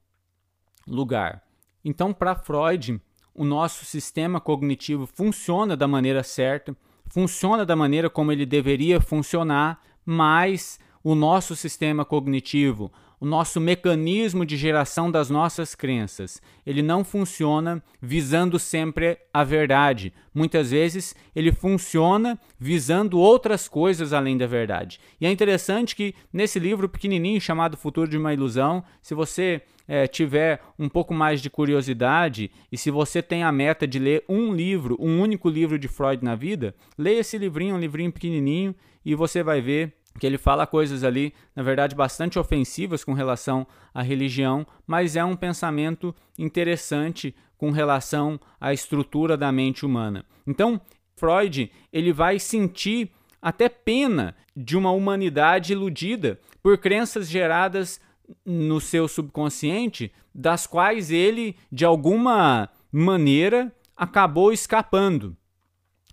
[0.85, 1.41] lugar.
[1.83, 3.01] Então, para Freud,
[3.33, 6.77] o nosso sistema cognitivo funciona da maneira certa,
[7.07, 14.45] funciona da maneira como ele deveria funcionar, mas o nosso sistema cognitivo, o nosso mecanismo
[14.45, 20.13] de geração das nossas crenças, ele não funciona visando sempre a verdade.
[20.33, 24.99] Muitas vezes ele funciona visando outras coisas além da verdade.
[25.19, 30.05] E é interessante que nesse livro pequenininho chamado Futuro de uma Ilusão, se você é,
[30.07, 34.53] tiver um pouco mais de curiosidade e se você tem a meta de ler um
[34.53, 39.15] livro, um único livro de Freud na vida, leia esse livrinho, um livrinho pequenininho, e
[39.15, 44.01] você vai ver que ele fala coisas ali, na verdade, bastante ofensivas com relação à
[44.01, 50.25] religião, mas é um pensamento interessante com relação à estrutura da mente humana.
[50.45, 50.79] Então,
[51.15, 53.11] Freud, ele vai sentir
[53.41, 57.99] até pena de uma humanidade iludida por crenças geradas
[58.45, 65.35] no seu subconsciente, das quais ele, de alguma maneira, acabou escapando.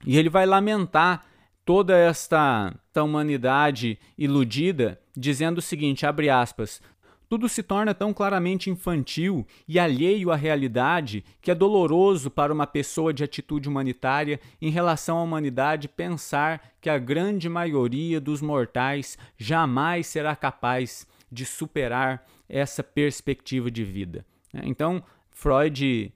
[0.04, 1.24] E ele vai lamentar
[1.64, 6.80] toda esta, humanidade iludida, dizendo o seguinte, abre aspas,
[7.28, 12.66] tudo se torna tão claramente infantil e alheio à realidade que é doloroso para uma
[12.66, 19.18] pessoa de atitude humanitária em relação à humanidade pensar que a grande maioria dos mortais
[19.36, 24.24] jamais será capaz de superar essa perspectiva de vida.
[24.62, 26.12] Então, Freud,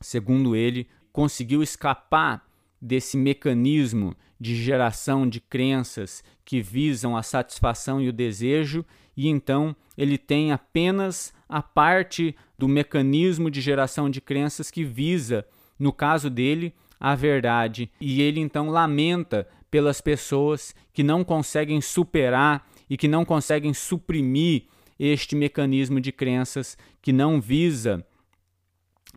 [0.00, 2.42] segundo ele, conseguiu escapar
[2.80, 8.84] desse mecanismo de geração de crenças que visam a satisfação e o desejo,
[9.16, 15.46] e então ele tem apenas a parte do mecanismo de geração de crenças que visa,
[15.78, 17.90] no caso dele, a verdade.
[17.98, 24.64] E ele então lamenta pelas pessoas que não conseguem superar e que não conseguem suprimir
[25.00, 28.06] este mecanismo de crenças que não visa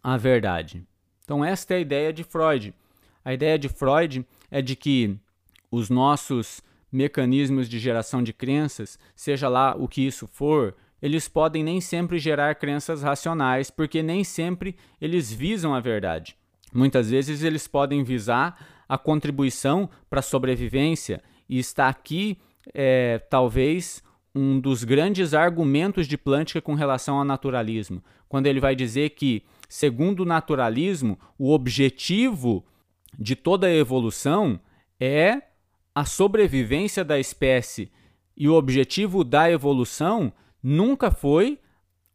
[0.01, 0.87] a verdade.
[1.25, 2.73] Então, esta é a ideia de Freud.
[3.25, 5.17] A ideia de Freud é de que
[5.71, 11.63] os nossos mecanismos de geração de crenças, seja lá o que isso for, eles podem
[11.63, 16.35] nem sempre gerar crenças racionais, porque nem sempre eles visam a verdade.
[16.73, 22.37] Muitas vezes eles podem visar a contribuição para a sobrevivência, e está aqui,
[22.73, 28.75] é, talvez, um dos grandes argumentos de Plântica com relação ao naturalismo, quando ele vai
[28.75, 32.65] dizer que, segundo o naturalismo, o objetivo
[33.17, 34.59] de toda a evolução
[34.99, 35.41] é
[35.93, 37.91] a sobrevivência da espécie
[38.35, 40.31] e o objetivo da evolução
[40.61, 41.59] nunca foi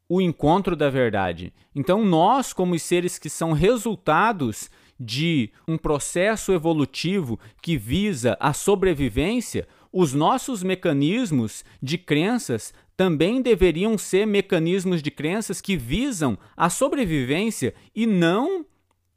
[0.09, 1.53] o encontro da verdade.
[1.75, 4.71] Então, nós, como seres que são resultados
[5.01, 13.99] de um processo evolutivo que visa a sobrevivência, os nossos mecanismos de crenças também deveriam
[13.99, 18.65] ser mecanismos de crenças que visam a sobrevivência e não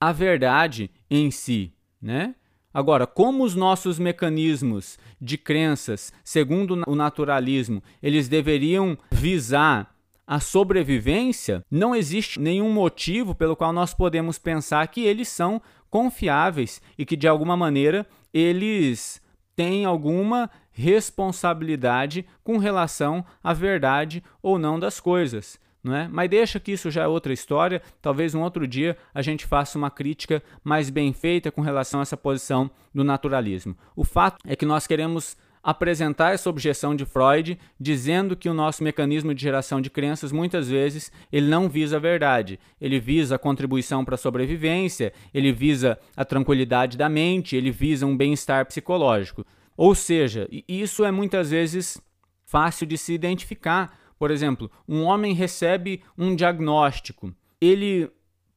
[0.06, 2.36] a verdade em si, né?
[2.72, 9.96] Agora, como os nossos mecanismos de crenças, segundo o naturalismo, eles deveriam visar
[10.28, 16.80] a sobrevivência, não existe nenhum motivo pelo qual nós podemos pensar que eles são confiáveis
[17.00, 19.20] e que de alguma maneira eles
[19.56, 25.58] têm alguma responsabilidade com relação à verdade ou não das coisas
[25.94, 26.08] é?
[26.08, 27.82] Mas deixa que isso já é outra história.
[28.02, 32.04] Talvez um outro dia a gente faça uma crítica mais bem feita com relação a
[32.04, 33.76] essa posição do naturalismo.
[33.94, 38.84] O fato é que nós queremos apresentar essa objeção de Freud, dizendo que o nosso
[38.84, 43.40] mecanismo de geração de crenças muitas vezes ele não visa a verdade, ele visa a
[43.40, 49.44] contribuição para a sobrevivência, ele visa a tranquilidade da mente, ele visa um bem-estar psicológico.
[49.76, 52.00] Ou seja, isso é muitas vezes
[52.46, 58.10] fácil de se identificar por exemplo, um homem recebe um diagnóstico, ele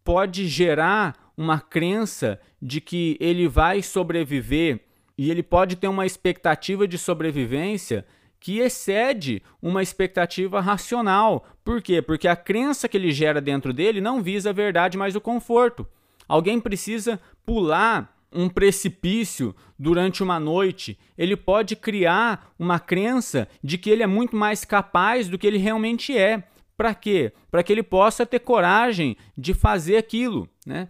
[0.04, 4.80] pode gerar uma crença de que ele vai sobreviver
[5.16, 8.04] e ele pode ter uma expectativa de sobrevivência
[8.40, 11.46] que excede uma expectativa racional.
[11.64, 12.00] Por quê?
[12.00, 15.86] Porque a crença que ele gera dentro dele não visa a verdade, mas o conforto.
[16.28, 23.90] Alguém precisa pular um precipício durante uma noite, ele pode criar uma crença de que
[23.90, 26.44] ele é muito mais capaz do que ele realmente é.
[26.76, 27.32] Para quê?
[27.50, 30.88] Para que ele possa ter coragem de fazer aquilo, né?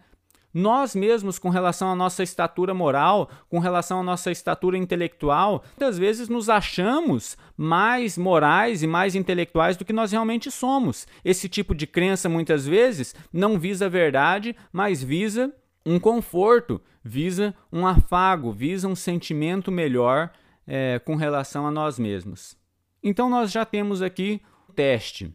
[0.53, 5.99] Nós mesmos, com relação à nossa estatura moral, com relação à nossa estatura intelectual, muitas
[5.99, 11.07] vezes nos achamos mais morais e mais intelectuais do que nós realmente somos.
[11.25, 17.55] Esse tipo de crença, muitas vezes, não visa a verdade, mas visa um conforto, visa
[17.73, 20.31] um afago, visa um sentimento melhor
[20.67, 22.57] é, com relação a nós mesmos.
[23.03, 25.35] Então, nós já temos aqui o teste.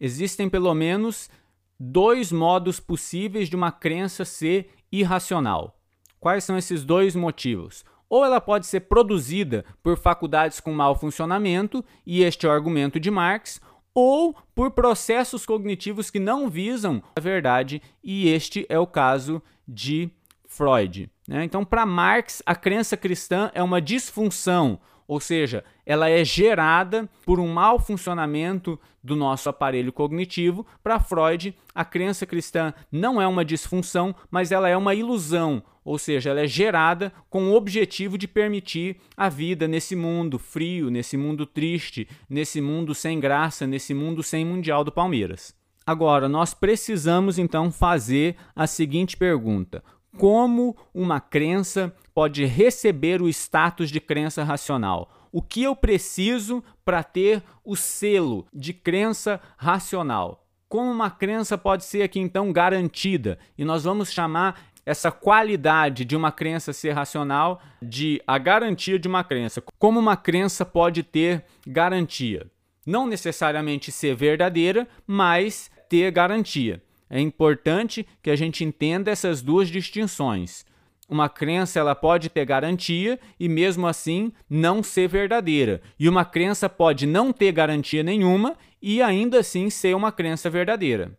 [0.00, 1.30] Existem pelo menos
[1.78, 5.78] dois modos possíveis de uma crença ser irracional.
[6.18, 7.84] Quais são esses dois motivos?
[8.08, 12.98] Ou ela pode ser produzida por faculdades com mau funcionamento, e este é o argumento
[12.98, 13.60] de Marx,
[13.94, 20.10] ou por processos cognitivos que não visam a verdade, e este é o caso de
[20.56, 21.10] Freud.
[21.28, 21.44] Né?
[21.44, 27.38] Então, para Marx, a crença cristã é uma disfunção ou seja, ela é gerada por
[27.38, 30.66] um mau funcionamento do nosso aparelho cognitivo.
[30.82, 35.98] Para Freud, a crença cristã não é uma disfunção, mas ela é uma ilusão, ou
[35.98, 41.18] seja, ela é gerada com o objetivo de permitir a vida nesse mundo frio, nesse
[41.18, 45.54] mundo triste, nesse mundo sem graça, nesse mundo sem Mundial do Palmeiras.
[45.86, 49.84] Agora, nós precisamos então fazer a seguinte pergunta:
[50.18, 55.28] como uma crença pode receber o status de crença racional.
[55.32, 60.46] O que eu preciso para ter o selo de crença racional?
[60.68, 63.38] Como uma crença pode ser aqui então garantida?
[63.58, 69.08] E nós vamos chamar essa qualidade de uma crença ser racional de a garantia de
[69.08, 69.62] uma crença.
[69.78, 72.46] Como uma crença pode ter garantia?
[72.86, 76.82] Não necessariamente ser verdadeira, mas ter garantia.
[77.08, 80.64] É importante que a gente entenda essas duas distinções.
[81.08, 85.82] Uma crença ela pode ter garantia e mesmo assim não ser verdadeira.
[85.98, 91.16] E uma crença pode não ter garantia nenhuma e ainda assim ser uma crença verdadeira.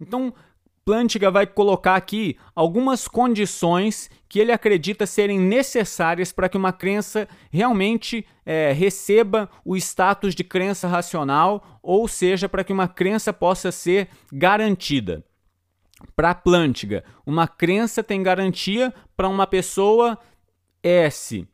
[0.00, 0.34] Então,
[0.88, 7.28] Plantinga vai colocar aqui algumas condições que ele acredita serem necessárias para que uma crença
[7.52, 13.70] realmente é, receba o status de crença racional, ou seja, para que uma crença possa
[13.70, 15.22] ser garantida.
[16.16, 20.18] Para Plântiga, uma crença tem garantia para uma pessoa
[20.82, 21.46] S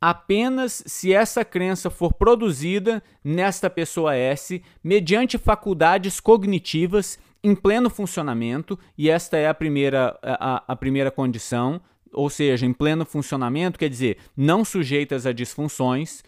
[0.00, 8.78] apenas se essa crença for produzida nesta pessoa S mediante faculdades cognitivas em pleno funcionamento,
[8.96, 11.80] e esta é a primeira, a, a primeira condição,
[12.12, 16.22] ou seja, em pleno funcionamento, quer dizer, não sujeitas a disfunções,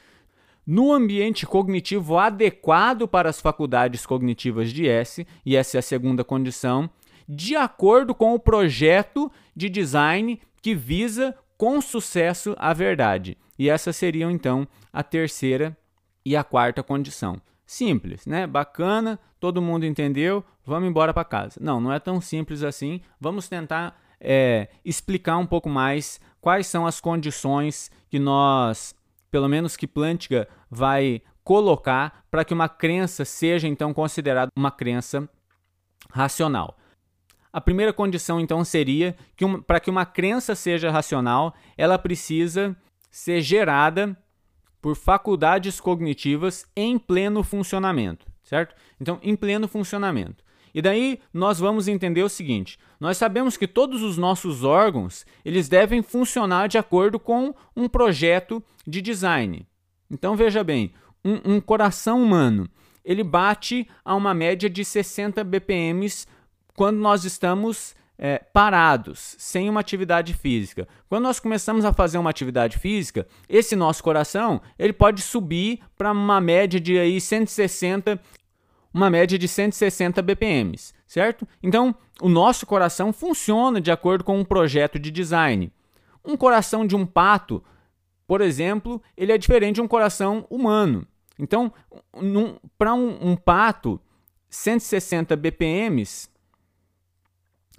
[0.66, 6.22] no ambiente cognitivo adequado para as faculdades cognitivas de S, e essa é a segunda
[6.22, 6.88] condição,
[7.28, 13.36] de acordo com o projeto de design que visa com sucesso a verdade.
[13.58, 15.76] E essas seriam então a terceira
[16.24, 17.40] e a quarta condição.
[17.70, 18.48] Simples, né?
[18.48, 21.60] Bacana, todo mundo entendeu, vamos embora para casa.
[21.62, 23.00] Não, não é tão simples assim.
[23.20, 28.92] Vamos tentar é, explicar um pouco mais quais são as condições que nós,
[29.30, 35.30] pelo menos que Plantiga vai colocar para que uma crença seja então considerada uma crença
[36.10, 36.76] racional.
[37.52, 42.76] A primeira condição então seria que para que uma crença seja racional, ela precisa
[43.12, 44.18] ser gerada
[44.80, 48.74] por faculdades cognitivas em pleno funcionamento, certo?
[49.00, 50.42] Então, em pleno funcionamento.
[50.74, 55.68] E daí nós vamos entender o seguinte: nós sabemos que todos os nossos órgãos eles
[55.68, 59.66] devem funcionar de acordo com um projeto de design.
[60.10, 60.92] Então veja bem,
[61.24, 62.68] um, um coração humano
[63.04, 66.26] ele bate a uma média de 60 BPMs
[66.74, 70.86] quando nós estamos é, parados, sem uma atividade física.
[71.08, 76.12] Quando nós começamos a fazer uma atividade física, esse nosso coração ele pode subir para
[76.12, 78.20] uma média de aí 160,
[78.92, 81.48] uma média de 160 BPMs, certo?
[81.62, 85.72] Então, o nosso coração funciona de acordo com um projeto de design.
[86.22, 87.64] Um coração de um pato,
[88.26, 91.06] por exemplo, ele é diferente de um coração humano.
[91.38, 91.72] Então,
[92.76, 93.98] para um, um pato,
[94.50, 96.28] 160 BPMs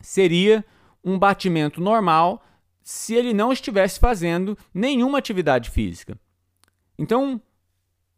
[0.02, 0.66] seria
[1.04, 2.44] um batimento normal
[2.84, 6.18] se ele não estivesse fazendo nenhuma atividade física.
[6.98, 7.42] Então,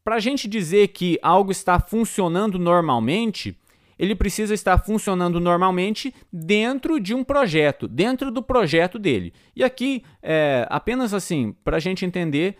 [0.03, 3.57] para a gente dizer que algo está funcionando normalmente,
[3.97, 9.33] ele precisa estar funcionando normalmente dentro de um projeto, dentro do projeto dele.
[9.55, 12.57] E aqui, é, apenas assim, para a gente entender,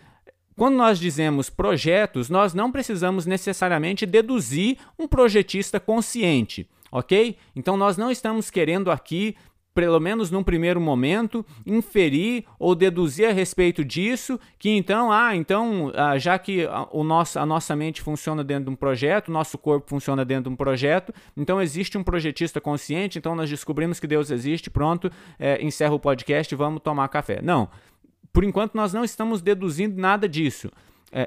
[0.56, 7.36] quando nós dizemos projetos, nós não precisamos necessariamente deduzir um projetista consciente ok?
[7.56, 9.34] Então nós não estamos querendo aqui
[9.74, 15.90] pelo menos num primeiro momento, inferir ou deduzir a respeito disso, que então, ah, então,
[15.96, 19.58] ah, já que o nosso, a nossa mente funciona dentro de um projeto, o nosso
[19.58, 24.06] corpo funciona dentro de um projeto, então existe um projetista consciente, então nós descobrimos que
[24.06, 25.10] Deus existe, pronto,
[25.40, 27.42] é, encerra o podcast, vamos tomar café.
[27.42, 27.68] Não,
[28.32, 30.70] por enquanto nós não estamos deduzindo nada disso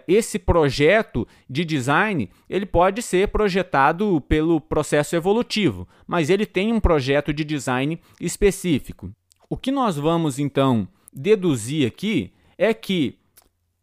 [0.08, 6.80] esse projeto de design ele pode ser projetado pelo processo evolutivo, mas ele tem um
[6.80, 9.10] projeto de design específico.
[9.50, 13.18] O que nós vamos então deduzir aqui é que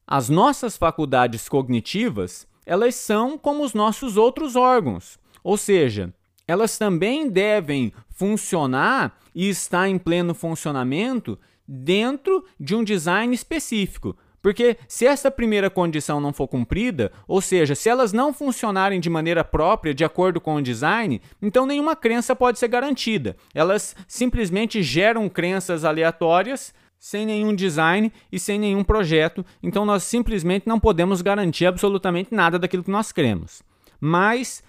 [0.07, 6.13] as nossas faculdades cognitivas elas são como os nossos outros órgãos, ou seja,
[6.47, 14.17] elas também devem funcionar e estar em pleno funcionamento dentro de um design específico.
[14.45, 19.09] Porque se essa primeira condição não for cumprida, ou seja, se elas não funcionarem de
[19.09, 23.37] maneira própria, de acordo com o design, então nenhuma crença pode ser garantida.
[23.55, 30.69] Elas simplesmente geram crenças aleatórias sem nenhum design e sem nenhum projeto, então nós simplesmente
[30.69, 33.63] não podemos garantir absolutamente nada daquilo que nós cremos.
[33.99, 34.63] Mas,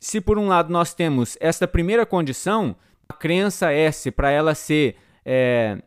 [0.00, 2.74] se por um lado nós temos esta primeira condição,
[3.06, 5.82] a crença S, para ela ser é,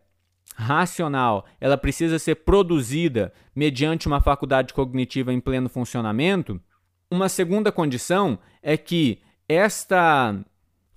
[0.59, 6.59] racional, ela precisa ser produzida mediante uma faculdade cognitiva em pleno funcionamento,
[7.09, 10.35] uma segunda condição é que esta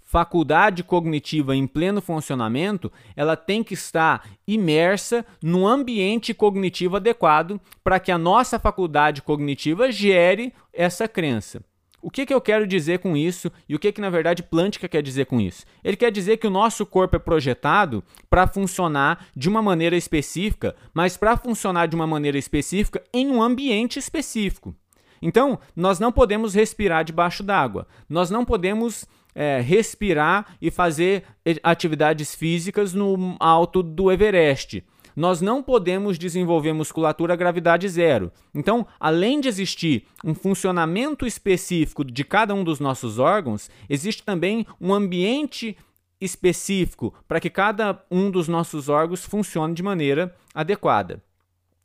[0.02, 8.00] faculdade cognitiva em pleno funcionamento, ela tem que estar imersa no ambiente cognitivo adequado para
[8.00, 11.64] que a nossa faculdade cognitiva gere essa crença.
[12.02, 14.88] O que, que eu quero dizer com isso e o que, que na verdade Plântica
[14.88, 15.64] quer dizer com isso?
[15.84, 20.74] Ele quer dizer que o nosso corpo é projetado para funcionar de uma maneira específica,
[20.92, 24.74] mas para funcionar de uma maneira específica em um ambiente específico.
[25.22, 31.22] Então, nós não podemos respirar debaixo d'água, nós não podemos é, respirar e fazer
[31.62, 34.82] atividades físicas no alto do Everest
[35.14, 38.32] nós não podemos desenvolver musculatura gravidade zero.
[38.54, 44.66] Então, além de existir um funcionamento específico de cada um dos nossos órgãos, existe também
[44.80, 45.76] um ambiente
[46.20, 51.22] específico para que cada um dos nossos órgãos funcione de maneira adequada.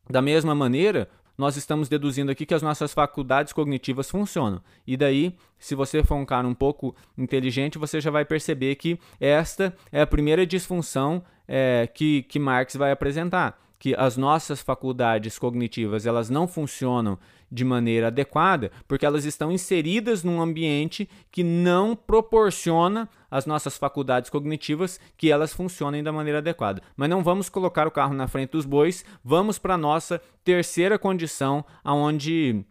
[0.09, 4.61] Da mesma maneira, nós estamos deduzindo aqui que as nossas faculdades cognitivas funcionam.
[4.85, 8.99] E daí, se você for um cara um pouco inteligente, você já vai perceber que
[9.19, 15.37] esta é a primeira disfunção é, que, que Marx vai apresentar que as nossas faculdades
[15.37, 17.17] cognitivas elas não funcionam
[17.51, 24.29] de maneira adequada porque elas estão inseridas num ambiente que não proporciona às nossas faculdades
[24.29, 26.81] cognitivas que elas funcionem da maneira adequada.
[26.95, 30.97] Mas não vamos colocar o carro na frente dos bois, vamos para a nossa terceira
[30.97, 32.63] condição, aonde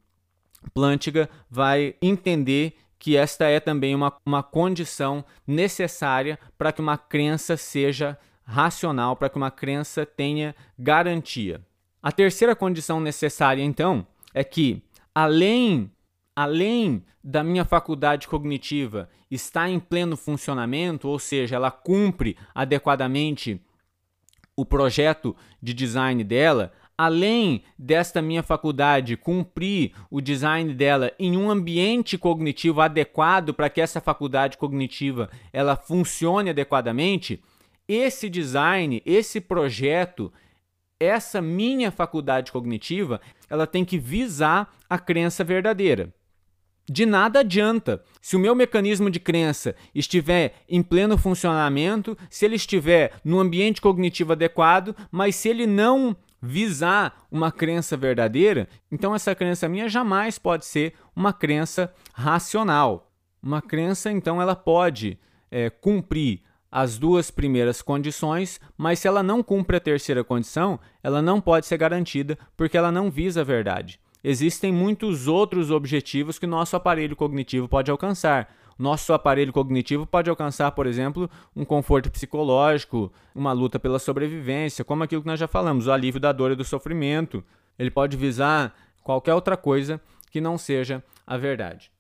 [0.75, 7.57] Plantinga vai entender que esta é também uma, uma condição necessária para que uma crença
[7.57, 11.61] seja racional para que uma crença tenha garantia.
[12.01, 14.07] A terceira condição necessária, então,
[14.37, 14.83] é que,
[15.15, 15.91] além,
[16.37, 23.59] além da minha faculdade cognitiva estar em pleno funcionamento, ou seja, ela cumpre adequadamente
[24.55, 31.51] o projeto de design dela, além desta minha faculdade cumprir o design dela em um
[31.51, 37.43] ambiente cognitivo adequado para que essa faculdade cognitiva ela funcione adequadamente,
[37.89, 40.31] esse design, esse projeto,
[40.99, 46.13] essa minha faculdade cognitiva, ela tem que visar a crença verdadeira.
[46.89, 52.55] De nada adianta se o meu mecanismo de crença estiver em pleno funcionamento, se ele
[52.55, 59.35] estiver no ambiente cognitivo adequado, mas se ele não visar uma crença verdadeira, então essa
[59.35, 63.11] crença minha jamais pode ser uma crença racional.
[63.43, 65.19] Uma crença, então, ela pode
[65.51, 71.23] é, cumprir as duas primeiras condições, mas se ela não cumpre a terceira condição, ela
[71.23, 74.01] não pode ser garantida porque ela não visa a verdade.
[74.23, 78.53] Existem muitos outros objetivos que nosso aparelho cognitivo pode alcançar.
[78.79, 85.03] Nosso aparelho cognitivo pode alcançar, por exemplo, um conforto psicológico, uma luta pela sobrevivência, como
[85.03, 87.43] aquilo que nós já falamos, o alívio da dor e do sofrimento.
[87.79, 91.91] Ele pode visar qualquer outra coisa que não seja a verdade.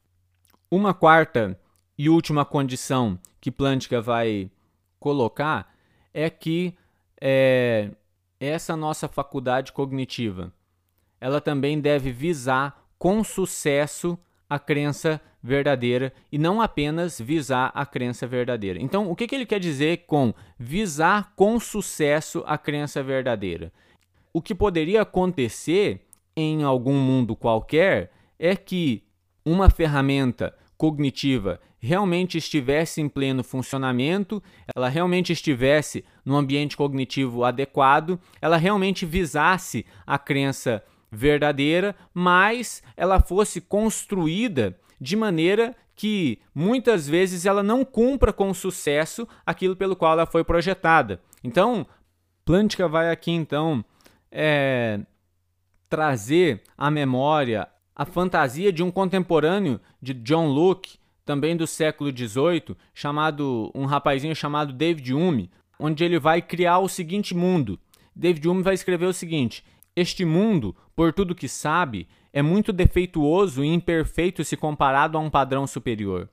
[0.70, 1.58] Uma quarta
[1.96, 4.50] e última condição que Plantinga vai
[4.98, 5.74] colocar
[6.12, 6.76] é que
[7.20, 7.90] é,
[8.38, 10.52] essa nossa faculdade cognitiva
[11.20, 14.18] ela também deve visar com sucesso
[14.48, 18.80] a crença verdadeira e não apenas visar a crença verdadeira.
[18.80, 23.72] Então, o que, que ele quer dizer com visar com sucesso a crença verdadeira?
[24.32, 26.06] O que poderia acontecer
[26.36, 29.02] em algum mundo qualquer é que
[29.44, 34.42] uma ferramenta cognitiva realmente estivesse em pleno funcionamento,
[34.74, 43.20] ela realmente estivesse no ambiente cognitivo adequado, ela realmente visasse a crença verdadeira, mas ela
[43.20, 50.12] fosse construída de maneira que muitas vezes ela não cumpra com sucesso aquilo pelo qual
[50.12, 51.20] ela foi projetada.
[51.42, 51.86] Então,
[52.44, 53.84] Plantica vai aqui então
[54.30, 55.00] é,
[55.88, 62.76] trazer à memória a fantasia de um contemporâneo de John Locke, também do século XVIII,
[62.94, 67.78] chamado um rapazinho chamado David Hume, onde ele vai criar o seguinte mundo.
[68.14, 73.64] David Hume vai escrever o seguinte: Este mundo, por tudo que sabe, é muito defeituoso
[73.64, 76.28] e imperfeito se comparado a um padrão superior.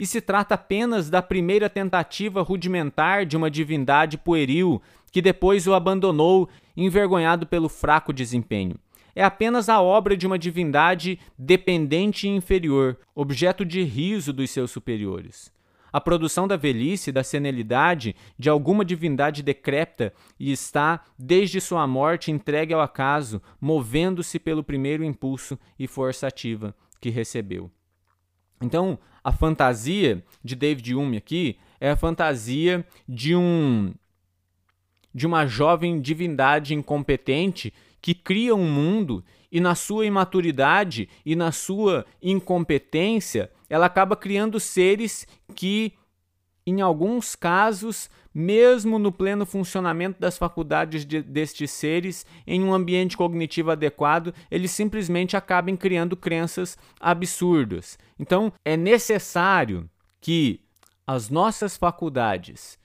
[0.00, 4.80] E se trata apenas da primeira tentativa rudimentar de uma divindade pueril
[5.12, 8.76] que depois o abandonou, envergonhado pelo fraco desempenho
[9.18, 14.70] é apenas a obra de uma divindade dependente e inferior, objeto de riso dos seus
[14.70, 15.52] superiores.
[15.92, 22.30] A produção da velhice, da senilidade de alguma divindade decrépita e está, desde sua morte,
[22.30, 27.68] entregue ao acaso, movendo-se pelo primeiro impulso e força ativa que recebeu.
[28.62, 33.92] Então, a fantasia de David Hume aqui é a fantasia de um
[35.12, 41.52] de uma jovem divindade incompetente que cria um mundo e na sua imaturidade e na
[41.52, 45.92] sua incompetência, ela acaba criando seres que,
[46.66, 53.16] em alguns casos, mesmo no pleno funcionamento das faculdades de, destes seres, em um ambiente
[53.16, 57.98] cognitivo adequado, eles simplesmente acabam criando crenças absurdas.
[58.18, 59.88] Então, é necessário
[60.20, 60.60] que
[61.06, 62.78] as nossas faculdades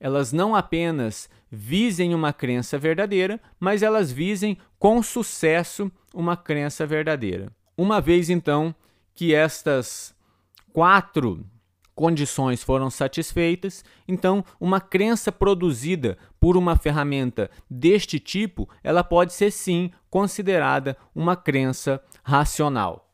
[0.00, 7.52] elas não apenas visem uma crença verdadeira, mas elas visem com sucesso uma crença verdadeira.
[7.76, 8.74] Uma vez então
[9.14, 10.14] que estas
[10.72, 11.44] quatro
[11.94, 19.50] condições foram satisfeitas, então uma crença produzida por uma ferramenta deste tipo, ela pode ser
[19.50, 23.12] sim considerada uma crença racional.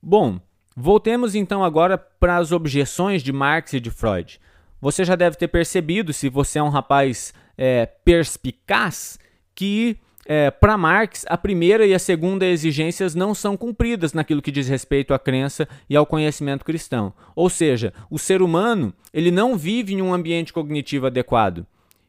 [0.00, 0.38] Bom,
[0.76, 4.40] voltemos então agora para as objeções de Marx e de Freud.
[4.80, 9.18] Você já deve ter percebido, se você é um rapaz é, perspicaz,
[9.54, 14.50] que é, para Marx a primeira e a segunda exigências não são cumpridas naquilo que
[14.50, 17.12] diz respeito à crença e ao conhecimento cristão.
[17.34, 21.66] Ou seja, o ser humano ele não vive em um ambiente cognitivo adequado.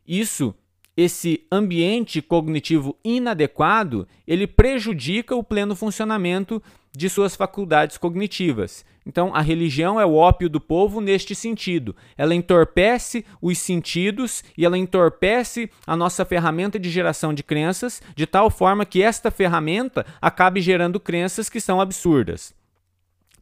[0.07, 0.55] Isso
[0.95, 6.61] esse ambiente cognitivo inadequado, ele prejudica o pleno funcionamento
[6.91, 8.85] de suas faculdades cognitivas.
[9.05, 11.95] Então, a religião é o ópio do povo neste sentido.
[12.15, 18.27] Ela entorpece os sentidos e ela entorpece a nossa ferramenta de geração de crenças, de
[18.27, 22.53] tal forma que esta ferramenta acabe gerando crenças que são absurdas.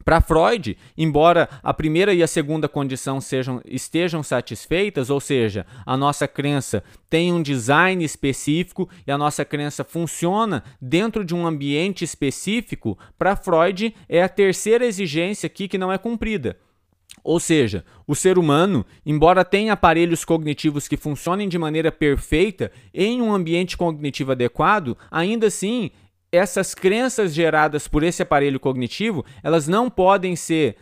[0.04, 5.96] Para Freud, embora a primeira e a segunda condição sejam, estejam satisfeitas, ou seja, a
[5.96, 12.02] nossa crença tem um design específico e a nossa crença funciona dentro de um ambiente
[12.04, 16.56] específico, para Freud é a terceira exigência aqui que não é cumprida.
[17.22, 23.20] Ou seja, o ser humano, embora tenha aparelhos cognitivos que funcionem de maneira perfeita em
[23.20, 25.90] um ambiente cognitivo adequado, ainda assim
[26.32, 30.76] essas crenças geradas por esse aparelho cognitivo, elas não podem ser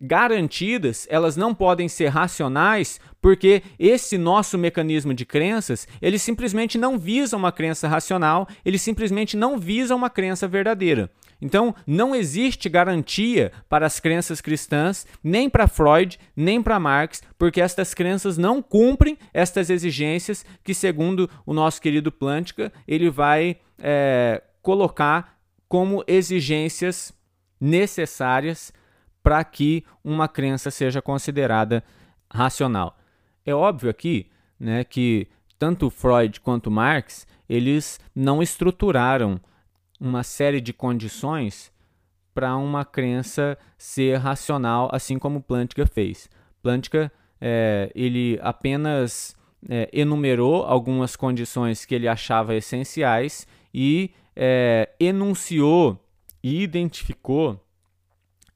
[0.00, 6.98] garantidas, elas não podem ser racionais, porque esse nosso mecanismo de crenças, ele simplesmente não
[6.98, 11.10] visa uma crença racional, ele simplesmente não visa uma crença verdadeira.
[11.42, 17.60] Então, não existe garantia para as crenças cristãs, nem para Freud, nem para Marx, porque
[17.60, 24.42] estas crenças não cumprem estas exigências que, segundo o nosso querido Plantinga, ele vai é,
[24.62, 25.38] colocar
[25.68, 27.12] como exigências
[27.60, 28.72] necessárias
[29.22, 31.84] para que uma crença seja considerada
[32.32, 32.96] racional.
[33.44, 35.28] É óbvio aqui né, que
[35.58, 39.40] tanto Freud quanto Marx eles não estruturaram
[40.00, 41.70] uma série de condições
[42.32, 46.30] para uma crença ser racional, assim como Plantinga fez.
[46.62, 49.36] Plantinga é, ele apenas
[49.68, 54.10] é, enumerou algumas condições que ele achava essenciais e
[54.42, 56.02] é, enunciou
[56.42, 57.62] e identificou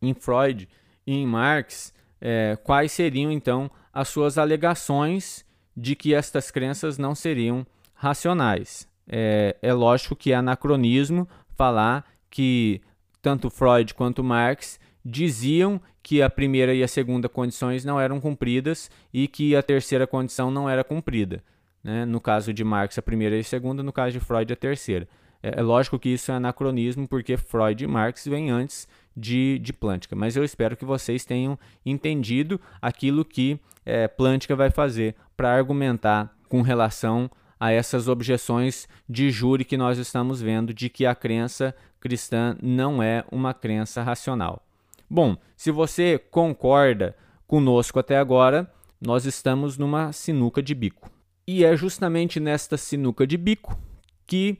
[0.01, 0.67] em Freud
[1.07, 5.45] e em Marx é, quais seriam então as suas alegações
[5.77, 8.89] de que estas crenças não seriam racionais.
[9.07, 12.81] É, é lógico que é anacronismo falar que
[13.21, 18.91] tanto Freud quanto Marx diziam que a primeira e a segunda condições não eram cumpridas
[19.13, 21.45] e que a terceira condição não era cumprida.
[21.83, 22.07] Né?
[22.07, 25.07] No caso de Marx, a primeira e a segunda, no caso de Freud, a terceira.
[25.45, 29.75] É, é lógico que isso é anacronismo, porque Freud e Marx vêm antes de, de
[29.75, 30.17] Plântica.
[30.17, 36.35] Mas eu espero que vocês tenham entendido aquilo que é, Plântica vai fazer para argumentar
[36.49, 37.31] com relação
[37.61, 43.03] a essas objeções de júri que nós estamos vendo de que a crença cristã não
[43.03, 44.65] é uma crença racional.
[45.09, 47.15] Bom, se você concorda
[47.47, 51.11] conosco até agora, nós estamos numa sinuca de bico.
[51.47, 53.79] E é justamente nesta sinuca de bico
[54.27, 54.59] que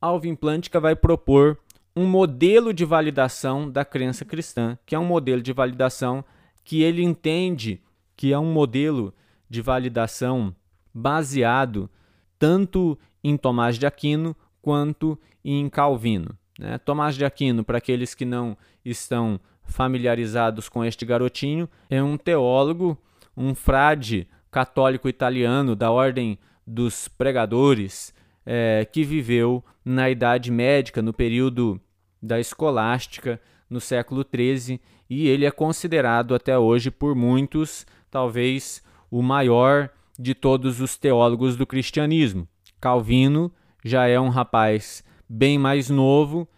[0.00, 1.58] Alvin Plantinga vai propor
[1.94, 6.24] um modelo de validação da crença cristã, que é um modelo de validação
[6.64, 7.82] que ele entende
[8.16, 9.14] que é um modelo
[9.48, 10.54] de validação
[10.92, 11.90] baseado
[12.38, 16.36] tanto em Tomás de Aquino quanto em Calvino.
[16.58, 16.78] Né?
[16.78, 22.96] Tomás de Aquino, para aqueles que não estão familiarizados com este garotinho, é um teólogo,
[23.36, 28.14] um frade católico italiano da ordem dos pregadores,
[28.44, 31.80] é, que viveu na Idade Médica, no período
[32.22, 39.22] da escolástica, no século XIII, e ele é considerado até hoje por muitos, talvez, o
[39.22, 42.46] maior de todos os teólogos do cristianismo.
[42.80, 43.52] Calvino
[43.84, 46.48] já é um rapaz bem mais novo,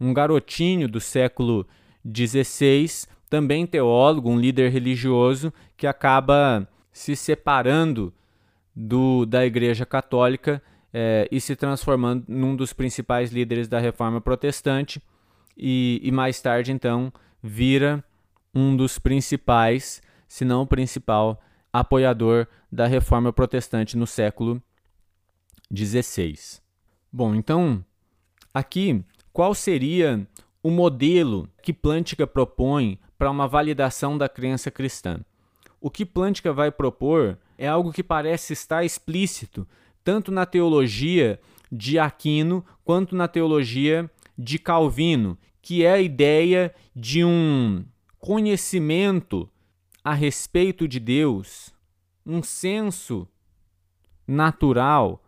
[0.00, 1.66] um garotinho do século
[2.04, 8.12] XVI, também teólogo, um líder religioso que acaba se separando
[8.74, 10.62] do, da Igreja Católica
[10.98, 14.98] é, e se transformando num dos principais líderes da Reforma Protestante
[15.54, 17.12] e, e mais tarde então
[17.42, 18.02] vira
[18.54, 21.38] um dos principais, se não o principal
[21.70, 24.62] apoiador da reforma protestante no século
[25.70, 26.62] XVI.
[27.12, 27.84] Bom, então,
[28.54, 29.04] aqui,
[29.34, 30.26] qual seria
[30.62, 35.20] o modelo que Plântica propõe para uma validação da crença cristã?
[35.78, 39.68] O que Plântica vai propor é algo que parece estar explícito
[40.06, 44.08] tanto na teologia de Aquino quanto na teologia
[44.38, 47.84] de Calvino, que é a ideia de um
[48.16, 49.50] conhecimento
[50.04, 51.74] a respeito de Deus,
[52.24, 53.26] um senso
[54.28, 55.24] natural,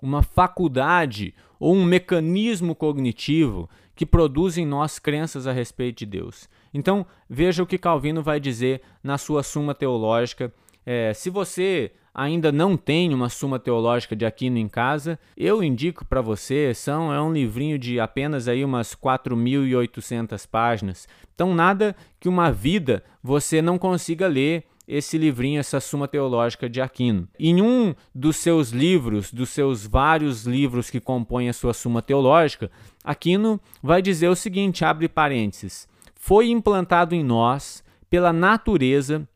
[0.00, 6.48] uma faculdade ou um mecanismo cognitivo que produz em nós crenças a respeito de Deus.
[6.72, 10.54] Então, veja o que Calvino vai dizer na sua Suma Teológica.
[10.86, 16.04] É, se você ainda não tem uma Suma Teológica de Aquino em casa, eu indico
[16.04, 21.08] para você, são é um livrinho de apenas aí umas 4.800 páginas.
[21.34, 26.80] Então nada que uma vida você não consiga ler esse livrinho, essa Suma Teológica de
[26.80, 27.28] Aquino.
[27.38, 32.70] Em um dos seus livros, dos seus vários livros que compõem a sua Suma Teológica,
[33.02, 39.28] Aquino vai dizer o seguinte, abre parênteses: foi implantado em nós pela natureza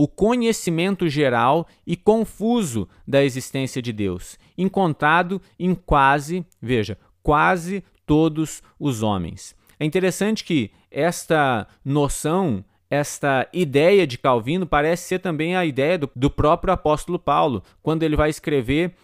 [0.00, 8.62] o conhecimento geral e confuso da existência de Deus, encontrado em quase, veja, quase todos
[8.78, 9.54] os homens.
[9.78, 16.10] É interessante que esta noção, esta ideia de Calvino parece ser também a ideia do,
[16.16, 18.94] do próprio apóstolo Paulo, quando ele vai escrever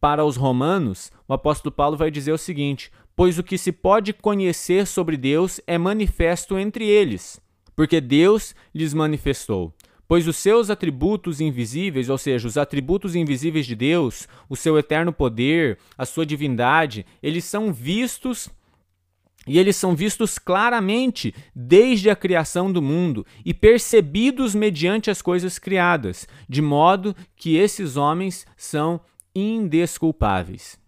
[0.00, 4.12] para os romanos, o apóstolo Paulo vai dizer o seguinte: Pois o que se pode
[4.12, 7.40] conhecer sobre Deus é manifesto entre eles,
[7.74, 9.74] porque Deus lhes manifestou
[10.14, 15.12] pois os seus atributos invisíveis, ou seja, os atributos invisíveis de Deus, o seu eterno
[15.12, 18.48] poder, a sua divindade, eles são vistos
[19.44, 25.58] e eles são vistos claramente desde a criação do mundo e percebidos mediante as coisas
[25.58, 29.00] criadas, de modo que esses homens são
[29.34, 30.78] indesculpáveis.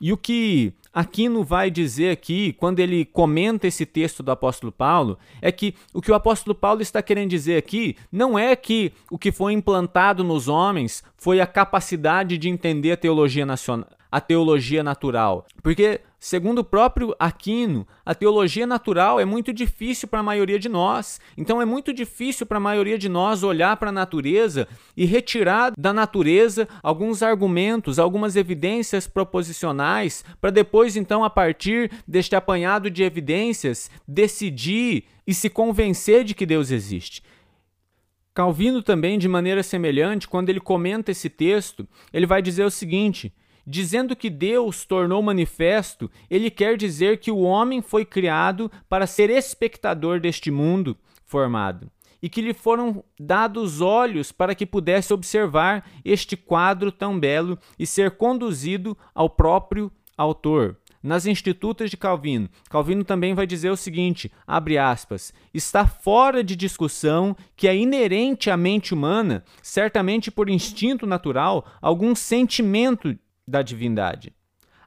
[0.00, 5.16] E o que Aquino vai dizer aqui, quando ele comenta esse texto do apóstolo Paulo,
[5.40, 9.16] é que o que o apóstolo Paulo está querendo dizer aqui não é que o
[9.16, 14.82] que foi implantado nos homens foi a capacidade de entender a teologia nacional, a teologia
[14.82, 15.46] natural.
[15.62, 20.68] Porque, segundo o próprio Aquino, a teologia natural é muito difícil para a maioria de
[20.68, 21.20] nós.
[21.36, 24.66] Então, é muito difícil para a maioria de nós olhar para a natureza
[24.96, 32.34] e retirar da natureza alguns argumentos, algumas evidências proposicionais, para depois, então, a partir deste
[32.34, 37.22] apanhado de evidências, decidir e se convencer de que Deus existe.
[38.38, 43.32] Calvino também, de maneira semelhante, quando ele comenta esse texto, ele vai dizer o seguinte:
[43.70, 49.28] Dizendo que Deus tornou manifesto, ele quer dizer que o homem foi criado para ser
[49.28, 50.96] espectador deste mundo
[51.26, 51.90] formado
[52.22, 57.86] e que lhe foram dados olhos para que pudesse observar este quadro tão belo e
[57.86, 60.78] ser conduzido ao próprio autor.
[61.02, 66.56] Nas Institutas de Calvino, Calvino também vai dizer o seguinte: abre aspas, está fora de
[66.56, 73.14] discussão que é inerente à mente humana, certamente por instinto natural, algum sentimento
[73.48, 74.32] da divindade,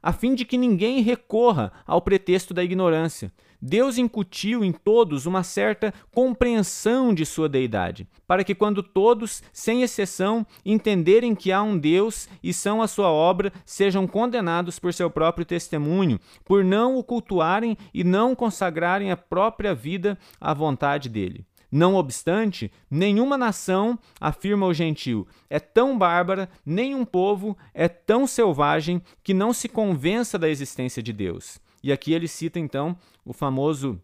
[0.02, 3.32] a fim de que ninguém recorra ao pretexto da ignorância.
[3.64, 9.82] Deus incutiu em todos uma certa compreensão de sua deidade, para que quando todos, sem
[9.82, 15.08] exceção, entenderem que há um Deus e são a sua obra, sejam condenados por seu
[15.08, 21.46] próprio testemunho, por não o cultuarem e não consagrarem a própria vida à vontade dele.
[21.72, 29.00] Não obstante, nenhuma nação, afirma o gentil, é tão bárbara, nenhum povo é tão selvagem
[29.24, 31.58] que não se convença da existência de Deus.
[31.82, 32.94] E aqui ele cita então
[33.24, 33.98] o famoso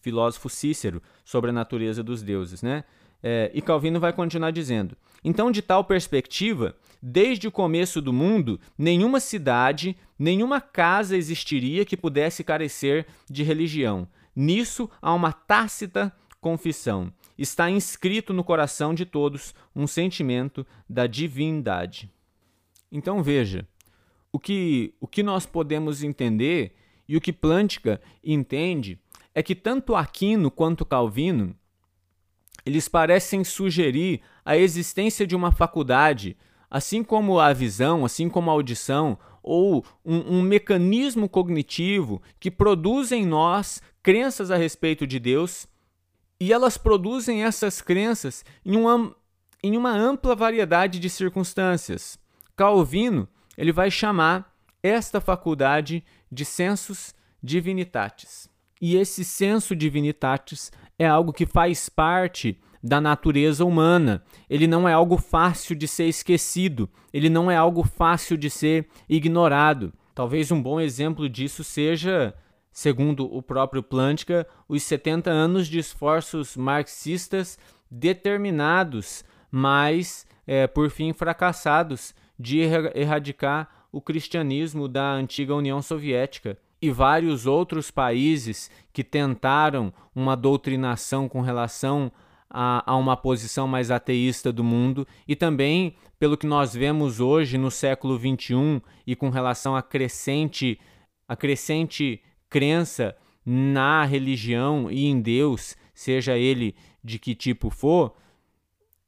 [0.00, 2.84] filósofo Cícero sobre a natureza dos deuses, né?
[3.22, 8.60] É, e Calvino vai continuar dizendo: então, de tal perspectiva, desde o começo do mundo,
[8.76, 14.06] nenhuma cidade, nenhuma casa existiria que pudesse carecer de religião.
[14.36, 16.12] Nisso há uma tácita
[16.44, 17.10] confissão.
[17.38, 22.12] Está inscrito no coração de todos um sentimento da divindade.
[22.92, 23.66] Então veja,
[24.30, 26.74] o que, o que nós podemos entender
[27.08, 28.98] e o que Plântica entende
[29.34, 31.56] é que tanto Aquino quanto Calvino
[32.66, 36.36] eles parecem sugerir a existência de uma faculdade,
[36.70, 43.12] assim como a visão, assim como a audição, ou um, um mecanismo cognitivo que produz
[43.12, 45.66] em nós crenças a respeito de Deus
[46.44, 49.16] e elas produzem essas crenças em uma,
[49.62, 52.18] em uma ampla variedade de circunstâncias.
[52.54, 53.26] Calvino
[53.56, 58.46] ele vai chamar esta faculdade de sensus divinitatis.
[58.78, 64.22] E esse senso divinitatis é algo que faz parte da natureza humana.
[64.50, 68.86] Ele não é algo fácil de ser esquecido, ele não é algo fácil de ser
[69.08, 69.94] ignorado.
[70.14, 72.34] Talvez um bom exemplo disso seja
[72.74, 77.56] segundo o próprio Plântica, os 70 anos de esforços marxistas
[77.88, 86.58] determinados, mas é, por fim fracassados, de erradicar o cristianismo da antiga União Soviética.
[86.82, 92.10] E vários outros países que tentaram uma doutrinação com relação
[92.50, 97.56] a, a, uma posição mais ateísta do mundo e também pelo que nós vemos hoje
[97.56, 100.78] no século XXI e com relação à crescente,
[101.28, 102.20] a crescente
[102.54, 108.14] crença na religião e em Deus, seja ele de que tipo for,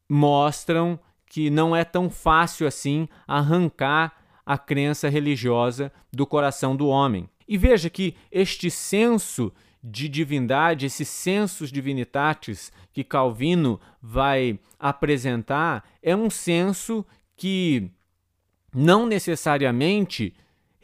[0.08, 7.30] mostram que não é tão fácil assim arrancar a crença religiosa do coração do homem.
[7.46, 16.16] E veja que este senso de divindade, esses sensos divinitatis que Calvino vai apresentar, é
[16.16, 17.06] um senso
[17.36, 17.92] que
[18.74, 20.34] não necessariamente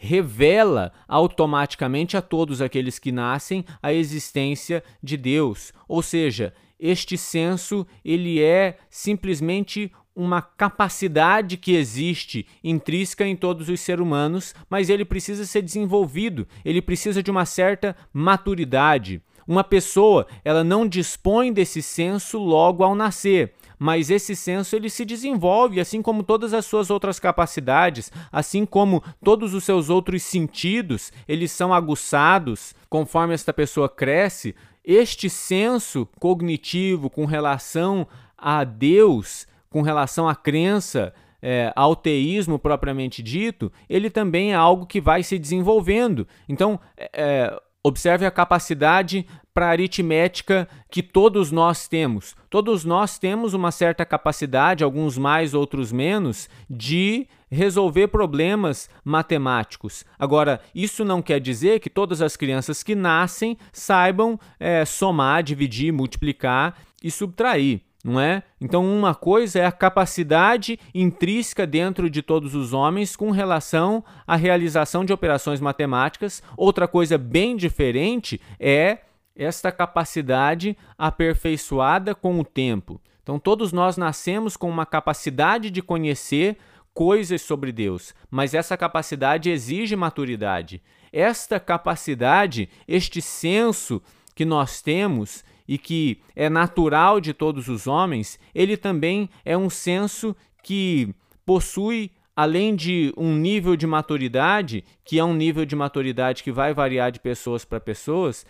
[0.03, 5.73] revela automaticamente a todos aqueles que nascem a existência de Deus.
[5.87, 13.81] Ou seja, este senso ele é simplesmente uma capacidade que existe intrínseca em todos os
[13.81, 19.23] seres humanos, mas ele precisa ser desenvolvido, ele precisa de uma certa maturidade.
[19.47, 25.05] Uma pessoa, ela não dispõe desse senso logo ao nascer mas esse senso ele se
[25.05, 31.13] desenvolve, assim como todas as suas outras capacidades, assim como todos os seus outros sentidos,
[31.27, 34.55] eles são aguçados conforme esta pessoa cresce.
[34.85, 38.07] Este senso cognitivo com relação
[38.39, 44.87] a Deus, com relação à crença, é, ao teísmo propriamente dito, ele também é algo
[44.87, 46.25] que vai se desenvolvendo.
[46.49, 52.37] Então, é, é Observe a capacidade para aritmética que todos nós temos.
[52.49, 60.05] Todos nós temos uma certa capacidade, alguns mais, outros menos, de resolver problemas matemáticos.
[60.19, 65.93] Agora, isso não quer dizer que todas as crianças que nascem saibam é, somar, dividir,
[65.93, 68.43] multiplicar e subtrair não é?
[68.61, 74.35] Então, uma coisa é a capacidade intrínseca dentro de todos os homens com relação à
[74.35, 78.99] realização de operações matemáticas, outra coisa bem diferente é
[79.37, 83.01] esta capacidade aperfeiçoada com o tempo.
[83.23, 86.59] Então, todos nós nascemos com uma capacidade de conhecer
[86.93, 90.83] coisas sobre Deus, mas essa capacidade exige maturidade.
[91.13, 94.03] Esta capacidade, este senso
[94.35, 99.71] que nós temos, e que é natural de todos os homens, ele também é um
[99.71, 101.15] senso que
[101.47, 106.75] possui além de um nível de maturidade, que é um nível de maturidade que vai
[106.75, 108.45] variar de pessoas para pessoas,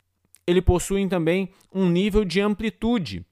[0.45, 3.25] ele possui também um nível de amplitude.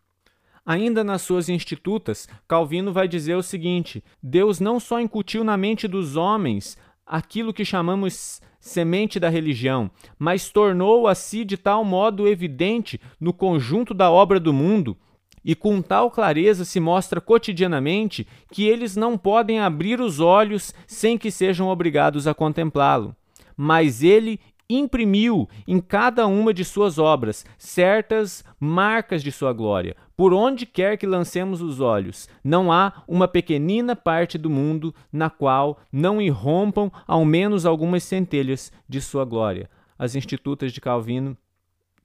[0.64, 5.88] Ainda nas suas institutas, Calvino vai dizer o seguinte: Deus não só incutiu na mente
[5.88, 6.78] dos homens
[7.10, 13.92] aquilo que chamamos semente da religião, mas tornou-a si de tal modo evidente no conjunto
[13.92, 14.96] da obra do mundo,
[15.44, 21.18] e com tal clareza se mostra cotidianamente que eles não podem abrir os olhos sem
[21.18, 23.16] que sejam obrigados a contemplá-lo.
[23.56, 24.38] Mas ele
[24.68, 29.96] imprimiu em cada uma de suas obras certas marcas de sua glória.
[30.20, 35.30] Por onde quer que lancemos os olhos, não há uma pequenina parte do mundo na
[35.30, 39.70] qual não irrompam ao menos algumas centelhas de sua glória.
[39.98, 41.34] As Institutas de Calvino.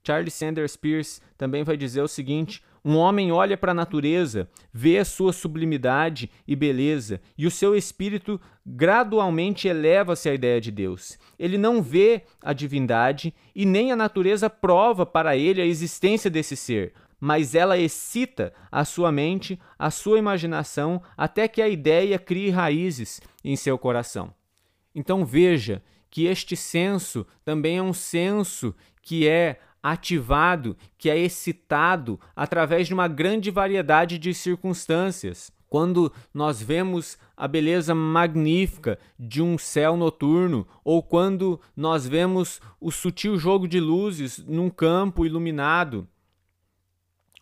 [0.02, 4.96] Charles Sanders Peirce também vai dizer o seguinte: um homem olha para a natureza, vê
[4.96, 11.18] a sua sublimidade e beleza, e o seu espírito gradualmente eleva-se à ideia de Deus.
[11.36, 16.56] Ele não vê a divindade e nem a natureza prova para ele a existência desse
[16.56, 16.94] ser,
[17.26, 23.20] mas ela excita a sua mente, a sua imaginação, até que a ideia crie raízes
[23.42, 24.32] em seu coração.
[24.94, 28.72] Então veja que este senso também é um senso
[29.02, 35.50] que é ativado, que é excitado através de uma grande variedade de circunstâncias.
[35.68, 42.92] Quando nós vemos a beleza magnífica de um céu noturno, ou quando nós vemos o
[42.92, 46.06] sutil jogo de luzes num campo iluminado,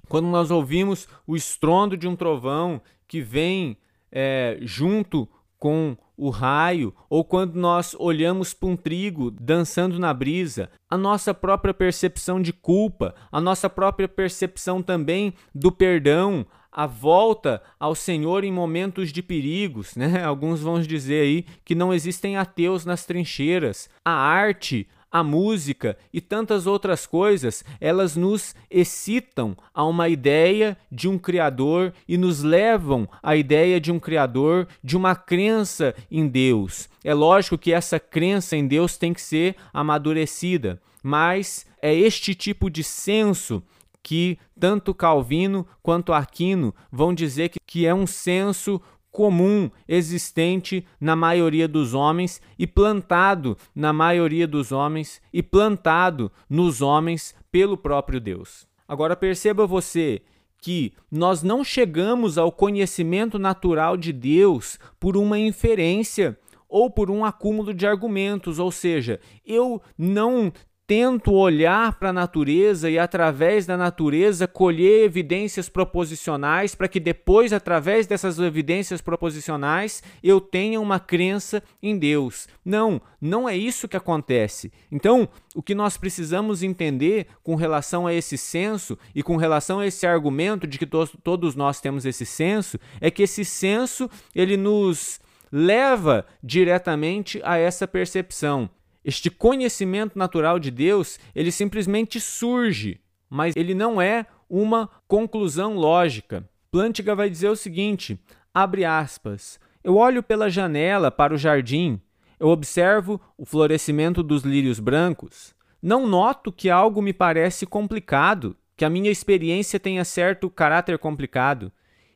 [0.08, 3.76] quando nós ouvimos o estrondo de um trovão que vem
[4.10, 5.28] é, junto
[5.58, 11.34] com o raio, ou quando nós olhamos para um trigo dançando na brisa, a nossa
[11.34, 18.44] própria percepção de culpa, a nossa própria percepção também do perdão, a volta ao Senhor
[18.44, 20.22] em momentos de perigos, né?
[20.26, 23.88] Alguns vão dizer aí que não existem ateus nas trincheiras.
[24.04, 31.08] A arte, a música e tantas outras coisas, elas nos excitam a uma ideia de
[31.08, 36.88] um Criador e nos levam à ideia de um Criador, de uma crença em Deus.
[37.04, 42.68] É lógico que essa crença em Deus tem que ser amadurecida, mas é este tipo
[42.68, 43.62] de senso
[44.02, 48.80] que tanto Calvino quanto Aquino vão dizer que, que é um senso
[49.14, 56.82] comum existente na maioria dos homens e plantado na maioria dos homens e plantado nos
[56.82, 58.66] homens pelo próprio Deus.
[58.88, 60.20] Agora perceba você
[60.60, 66.36] que nós não chegamos ao conhecimento natural de Deus por uma inferência
[66.68, 70.52] ou por um acúmulo de argumentos, ou seja, eu não
[70.86, 77.52] tento olhar para a natureza e, através da natureza, colher evidências proposicionais para que depois,
[77.52, 82.46] através dessas evidências proposicionais, eu tenha uma crença em Deus.
[82.62, 84.70] Não, não é isso que acontece.
[84.92, 89.86] Então, o que nós precisamos entender com relação a esse senso e com relação a
[89.86, 94.56] esse argumento de que to todos nós temos esse senso é que esse senso ele
[94.56, 95.20] nos
[95.50, 98.68] leva diretamente a essa percepção.
[99.04, 106.48] Este conhecimento natural de Deus, ele simplesmente surge, mas ele não é uma conclusão lógica.
[106.70, 108.18] Plantinga vai dizer o seguinte:
[108.52, 109.60] abre aspas.
[109.82, 112.00] Eu olho pela janela para o jardim,
[112.40, 115.54] eu observo o florescimento dos lírios brancos.
[115.82, 121.70] Não noto que algo me parece complicado, que a minha experiência tenha certo caráter complicado.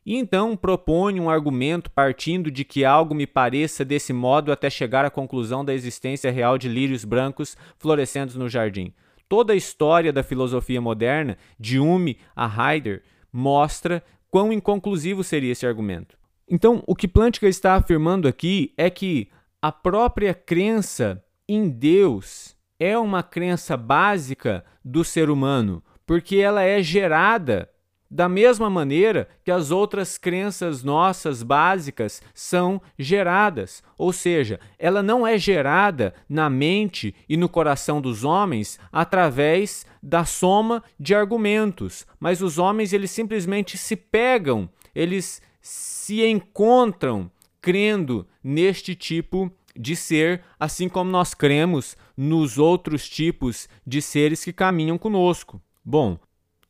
[0.09, 5.05] E então propõe um argumento partindo de que algo me pareça desse modo até chegar
[5.05, 8.94] à conclusão da existência real de lírios brancos florescendo no jardim.
[9.28, 15.66] Toda a história da filosofia moderna, de Hume a Heidegger, mostra quão inconclusivo seria esse
[15.66, 16.16] argumento.
[16.48, 19.28] Então, o que Plantinga está afirmando aqui é que
[19.60, 26.82] a própria crença em Deus é uma crença básica do ser humano, porque ela é
[26.82, 27.68] gerada
[28.10, 35.26] da mesma maneira que as outras crenças nossas básicas são geradas, ou seja, ela não
[35.26, 42.40] é gerada na mente e no coração dos homens através da soma de argumentos, mas
[42.40, 47.30] os homens eles simplesmente se pegam, eles se encontram
[47.60, 54.52] crendo neste tipo de ser, assim como nós cremos nos outros tipos de seres que
[54.52, 55.60] caminham conosco.
[55.85, 56.18] Bom,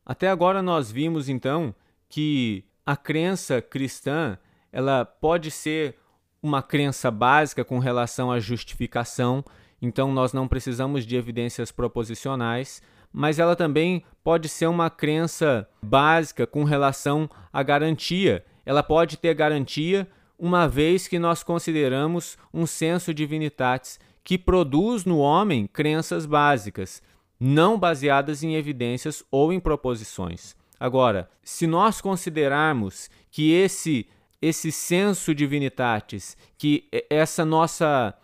[0.08, 1.74] até agora nós vimos então
[2.08, 4.38] que a crença cristã,
[4.72, 5.96] ela pode ser
[6.42, 9.44] uma crença básica com relação à justificação,
[9.82, 12.80] então nós não precisamos de evidências proposicionais,
[13.12, 18.42] mas ela também pode ser uma crença básica com relação à garantia.
[18.64, 20.08] Ela pode ter garantia
[20.38, 27.02] uma vez que nós consideramos um senso divinitatis que produz no homem crenças básicas
[27.38, 30.56] não baseadas em evidências ou em proposições.
[30.78, 34.06] Agora, se nós considerarmos que esse
[34.40, 38.14] esse senso divinitatis, que essa nossa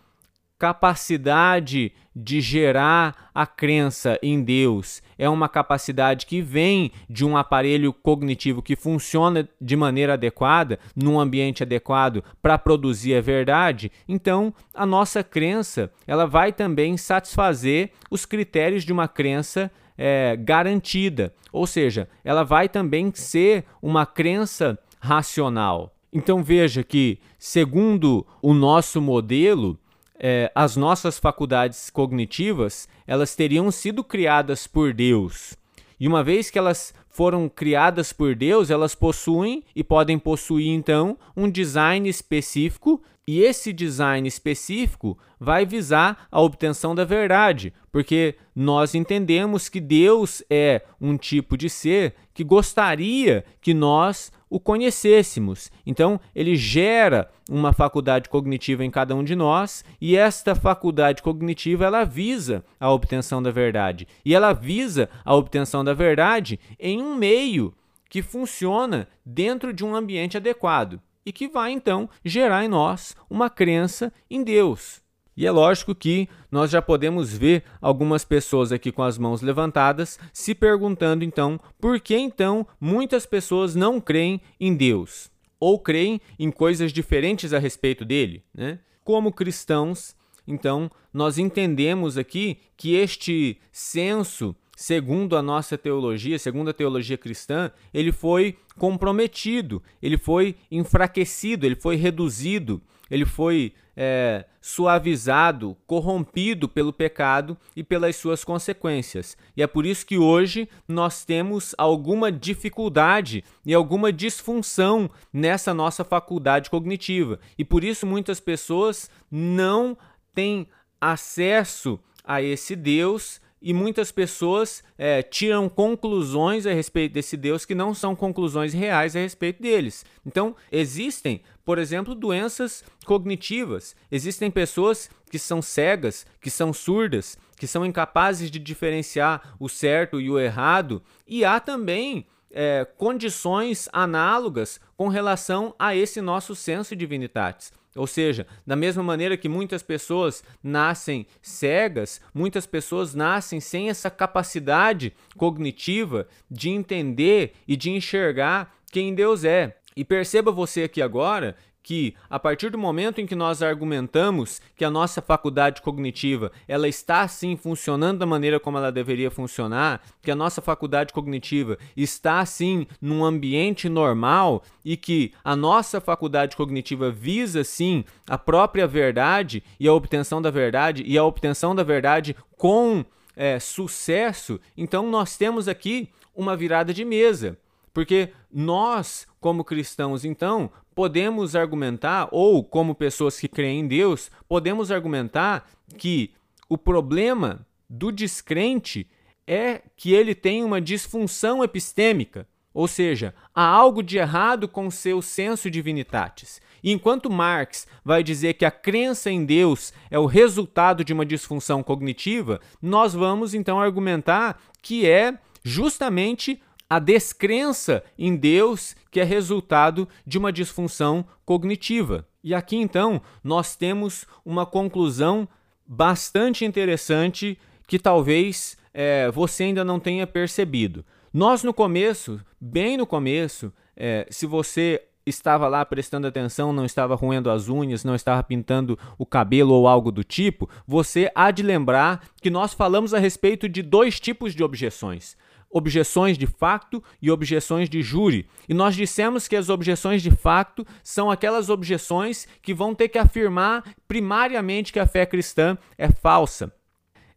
[0.65, 5.03] capacidade de gerar a crença em Deus.
[5.19, 11.21] É uma capacidade que vem de um aparelho cognitivo que funciona de maneira adequada, num
[11.21, 18.25] ambiente adequado para produzir a verdade, então a nossa crença ela vai também satisfazer os
[18.25, 25.95] critérios de uma crença é, garantida, ou seja, ela vai também ser uma crença racional.
[26.11, 29.79] Então veja que, segundo o nosso modelo,
[30.19, 35.57] é, as nossas faculdades cognitivas elas teriam sido criadas por Deus.
[35.99, 41.17] E uma vez que elas foram criadas por Deus, elas possuem e podem possuir então
[41.37, 48.95] um design específico, e esse design específico vai visar a obtenção da verdade, porque nós
[48.95, 55.73] entendemos que Deus é um tipo de ser que gostaria que nós o conhecêssemos.
[55.87, 61.87] Então, ele gera uma faculdade cognitiva em cada um de nós, e esta faculdade cognitiva
[61.87, 64.07] ela visa a obtenção da verdade.
[64.25, 67.75] E ela visa a obtenção da verdade em um meio
[68.09, 73.49] que funciona dentro de um ambiente adequado e que vai então gerar em nós uma
[73.49, 75.03] crença em Deus.
[75.37, 80.19] E é lógico que nós já podemos ver algumas pessoas aqui com as mãos levantadas
[80.33, 86.51] se perguntando então por que então muitas pessoas não creem em Deus ou creem em
[86.51, 88.79] coisas diferentes a respeito dele, né?
[89.03, 90.15] Como cristãos,
[90.47, 97.71] então nós entendemos aqui que este senso segundo a nossa teologia, segundo a teologia cristã,
[97.93, 106.93] ele foi comprometido, ele foi enfraquecido, ele foi reduzido, ele foi é, suavizado, corrompido pelo
[106.93, 109.37] pecado e pelas suas consequências.
[109.57, 116.03] E é por isso que hoje nós temos alguma dificuldade e alguma disfunção nessa nossa
[116.03, 117.39] faculdade cognitiva.
[117.57, 119.97] E por isso muitas pessoas não
[120.35, 120.67] têm
[121.01, 127.75] acesso a esse Deus e muitas pessoas é, tiram conclusões a respeito desse Deus que
[127.75, 130.05] não são conclusões reais a respeito deles.
[130.27, 133.97] Então, existem, por exemplo, doenças cognitivas.
[134.13, 140.21] Existem pessoas que são cegas, que são surdas, que são incapazes de diferenciar o certo
[140.21, 146.95] e o errado, e há também é, condições análogas com relação a esse nosso senso
[146.95, 147.73] divinitatis.
[147.97, 154.11] Ou seja, da mesma maneira que muitas pessoas nascem cegas, muitas pessoas nascem sem essa
[154.11, 159.77] capacidade cognitiva de entender e de enxergar quem Deus é.
[159.97, 164.85] E perceba você aqui agora que a partir do momento em que nós argumentamos que
[164.85, 170.31] a nossa faculdade cognitiva ela está sim funcionando da maneira como ela deveria funcionar, que
[170.31, 177.11] a nossa faculdade cognitiva está sim num ambiente normal e que a nossa faculdade cognitiva
[177.11, 182.35] visa sim a própria verdade e a obtenção da verdade e a obtenção da verdade
[182.57, 183.05] com
[183.37, 187.59] é, sucesso, então nós temos aqui uma virada de mesa.
[187.95, 194.91] Porque nós, como cristãos, então, podemos argumentar, ou como pessoas que creem em Deus, podemos
[194.91, 196.33] argumentar que
[196.69, 199.09] o problema do descrente
[199.47, 205.23] é que ele tem uma disfunção epistêmica, ou seja, há algo de errado com seu
[205.23, 206.61] senso divinitatis.
[206.83, 211.25] E enquanto Marx vai dizer que a crença em Deus é o resultado de uma
[211.25, 219.25] disfunção cognitiva, nós vamos então argumentar que é justamente a descrença em Deus que é
[219.25, 222.27] resultado de uma disfunção cognitiva.
[222.43, 225.49] E aqui então nós temos uma conclusão
[225.87, 231.05] bastante interessante que talvez é, você ainda não tenha percebido.
[231.33, 237.15] Nós no começo, bem no começo, é, se você estava lá prestando atenção, não estava
[237.15, 241.63] roendo as unhas, não estava pintando o cabelo ou algo do tipo, você há de
[241.63, 245.37] lembrar que nós falamos a respeito de dois tipos de objeções
[245.75, 248.49] objeções de facto e objeções de júri.
[248.69, 253.19] E nós dissemos que as objeções de facto são aquelas objeções que vão ter que
[253.19, 256.73] afirmar primariamente que a fé cristã é falsa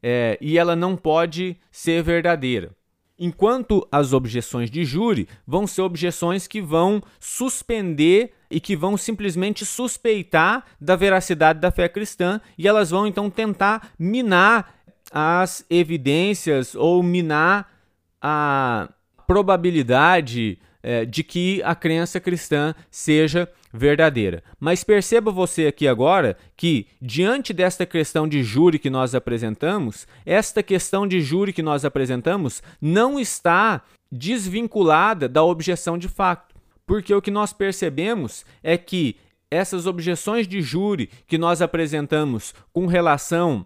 [0.04, 2.72] é, e ela não pode ser verdadeira.
[3.20, 9.66] Enquanto as objeções de júri vão ser objeções que vão suspender e que vão simplesmente
[9.66, 14.76] suspeitar da veracidade da fé cristã e elas vão então tentar minar
[15.12, 17.77] as evidências ou minar
[18.22, 18.90] a
[19.26, 24.44] probabilidade é, de que a crença cristã seja verdadeira.
[24.60, 30.64] Mas perceba você aqui agora que, diante desta questão de júri que nós apresentamos, esta
[30.64, 33.82] questão de júri que nós apresentamos não está
[34.12, 36.56] desvinculada da objeção de facto.
[36.86, 39.18] Porque o que nós percebemos é que
[39.52, 43.66] essas objeções de júri que nós apresentamos com relação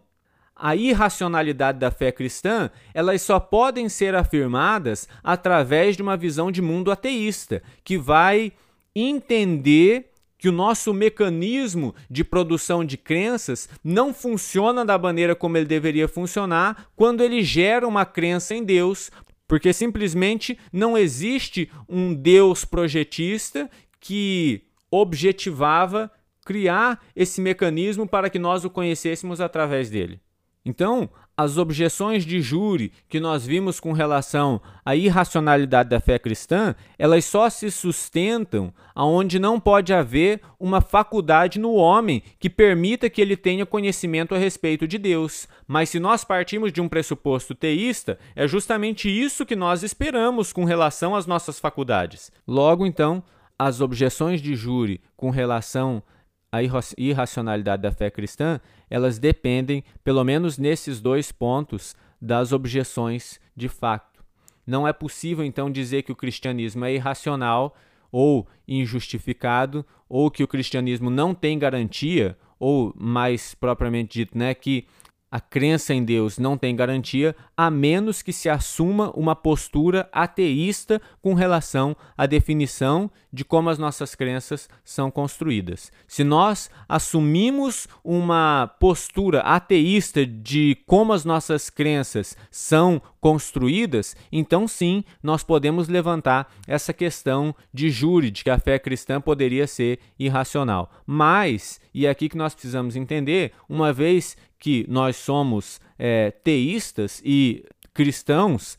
[0.62, 6.62] à irracionalidade da fé cristã, elas só podem ser afirmadas através de uma visão de
[6.62, 8.54] mundo ateísta, que vai
[8.96, 15.66] entender que o nosso mecanismo de produção de crenças não funciona da maneira como ele
[15.66, 19.12] deveria funcionar quando ele gera uma crença em Deus,
[19.48, 23.70] porque simplesmente não existe um Deus projetista
[24.00, 26.12] que objetivava
[26.46, 30.20] criar esse mecanismo para que nós o conhecêssemos através dele.
[30.64, 36.76] Então, as objeções de júri que nós vimos com relação à irracionalidade da fé cristã,
[37.00, 43.20] elas só se sustentam aonde não pode haver uma faculdade no homem que permita que
[43.20, 45.48] ele tenha conhecimento a respeito de Deus.
[45.68, 50.64] Mas se nós partimos de um pressuposto teísta, é justamente isso que nós esperamos com
[50.64, 52.32] relação às nossas faculdades.
[52.48, 53.24] Logo, então,
[53.58, 56.04] as objeções de júri com relação
[56.52, 56.60] a
[56.98, 58.60] irracionalidade da fé cristã,
[58.92, 64.24] elas dependem, pelo menos nesses dois pontos, das objeções de facto.
[64.68, 67.76] Não é possível então dizer que o cristianismo é irracional
[68.12, 74.86] ou injustificado, ou que o cristianismo não tem garantia, ou mais propriamente dito, né, que
[75.32, 81.02] a crença em Deus não tem garantia a menos que se assuma uma postura ateísta
[81.22, 85.90] com relação à definição de como as nossas crenças são construídas.
[86.06, 95.04] Se nós assumimos uma postura ateísta de como as nossas crenças são construídas, então sim,
[95.24, 100.92] nós podemos levantar essa questão de júri, de que a fé cristã poderia ser irracional.
[101.06, 107.20] Mas, e é aqui que nós precisamos entender, uma vez que nós somos é, teístas
[107.26, 107.66] e
[107.96, 108.78] cristãos,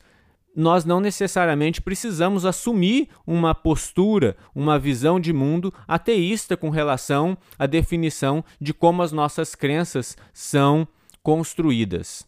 [0.55, 7.65] nós não necessariamente precisamos assumir uma postura, uma visão de mundo ateísta com relação à
[7.65, 10.87] definição de como as nossas crenças são
[11.21, 12.25] construídas.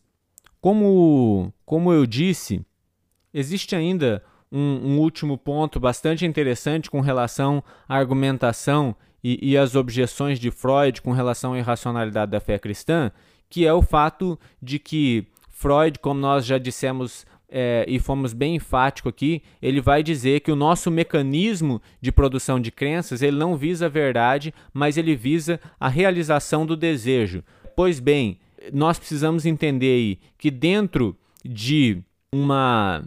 [0.59, 2.65] Como, como eu disse,
[3.33, 4.21] existe ainda
[4.51, 10.51] um, um último ponto bastante interessante com relação à argumentação e, e às objeções de
[10.51, 13.11] Freud com relação à irracionalidade da fé cristã,
[13.49, 18.55] que é o fato de que Freud, como nós já dissemos é, e fomos bem
[18.55, 23.55] enfático aqui, ele vai dizer que o nosso mecanismo de produção de crenças ele não
[23.55, 27.43] visa a verdade, mas ele visa a realização do desejo.
[27.75, 28.39] Pois bem,
[28.73, 32.01] nós precisamos entender aí que dentro de
[32.31, 33.05] uma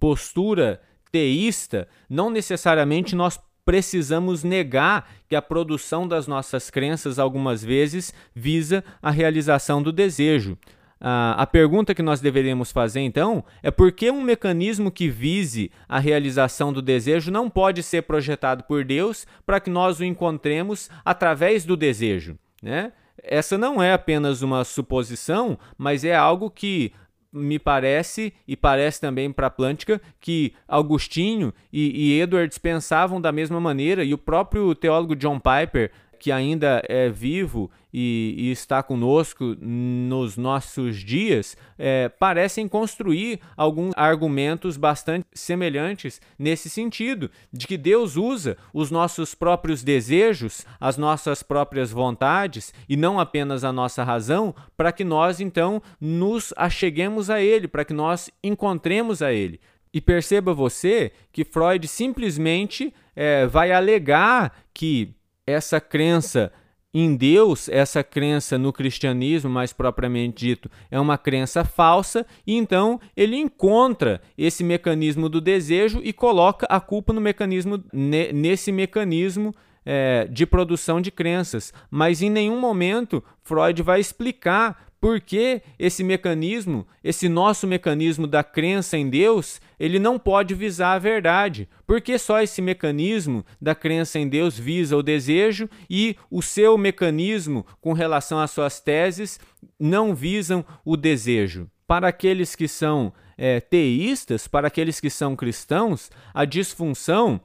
[0.00, 0.80] postura
[1.12, 8.82] teísta, não necessariamente nós precisamos negar que a produção das nossas crenças, algumas vezes, visa
[9.02, 10.56] a realização do desejo.
[11.00, 15.70] Ah, a pergunta que nós deveríamos fazer, então, é por que um mecanismo que vise
[15.88, 20.88] a realização do desejo não pode ser projetado por Deus para que nós o encontremos
[21.04, 22.38] através do desejo?
[22.62, 22.92] Né?
[23.22, 26.92] Essa não é apenas uma suposição, mas é algo que
[27.36, 33.30] me parece, e parece também para a Plântica, que Augustinho e, e Edwards pensavam da
[33.30, 38.82] mesma maneira, e o próprio teólogo John Piper que ainda é vivo e, e está
[38.82, 47.76] conosco nos nossos dias, é, parecem construir alguns argumentos bastante semelhantes nesse sentido, de que
[47.76, 54.04] Deus usa os nossos próprios desejos, as nossas próprias vontades e não apenas a nossa
[54.04, 59.60] razão, para que nós então nos acheguemos a Ele, para que nós encontremos a Ele.
[59.96, 65.15] E perceba você que Freud simplesmente é, vai alegar que
[65.46, 66.52] essa crença
[66.98, 72.98] em Deus, essa crença no cristianismo, mais propriamente dito, é uma crença falsa, e então
[73.14, 79.54] ele encontra esse mecanismo do desejo e coloca a culpa no mecanismo nesse mecanismo
[79.84, 81.72] é, de produção de crenças.
[81.90, 88.42] Mas em nenhum momento Freud vai explicar por que esse mecanismo, esse nosso mecanismo da
[88.42, 91.68] crença em Deus, ele não pode visar a verdade?
[91.86, 96.76] Por que só esse mecanismo da crença em Deus visa o desejo e o seu
[96.78, 99.38] mecanismo com relação às suas teses
[99.78, 101.70] não visam o desejo?
[101.86, 107.40] Para aqueles que são é, teístas, para aqueles que são cristãos, a disfunção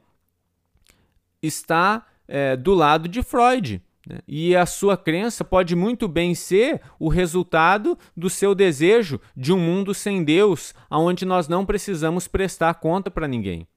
[1.42, 3.82] está é, do lado de Freud.
[4.08, 4.20] Né?
[4.28, 9.60] E a sua crença pode muito bem ser o resultado do seu desejo de um
[9.60, 13.68] mundo sem Deus, onde nós não precisamos prestar conta para ninguém.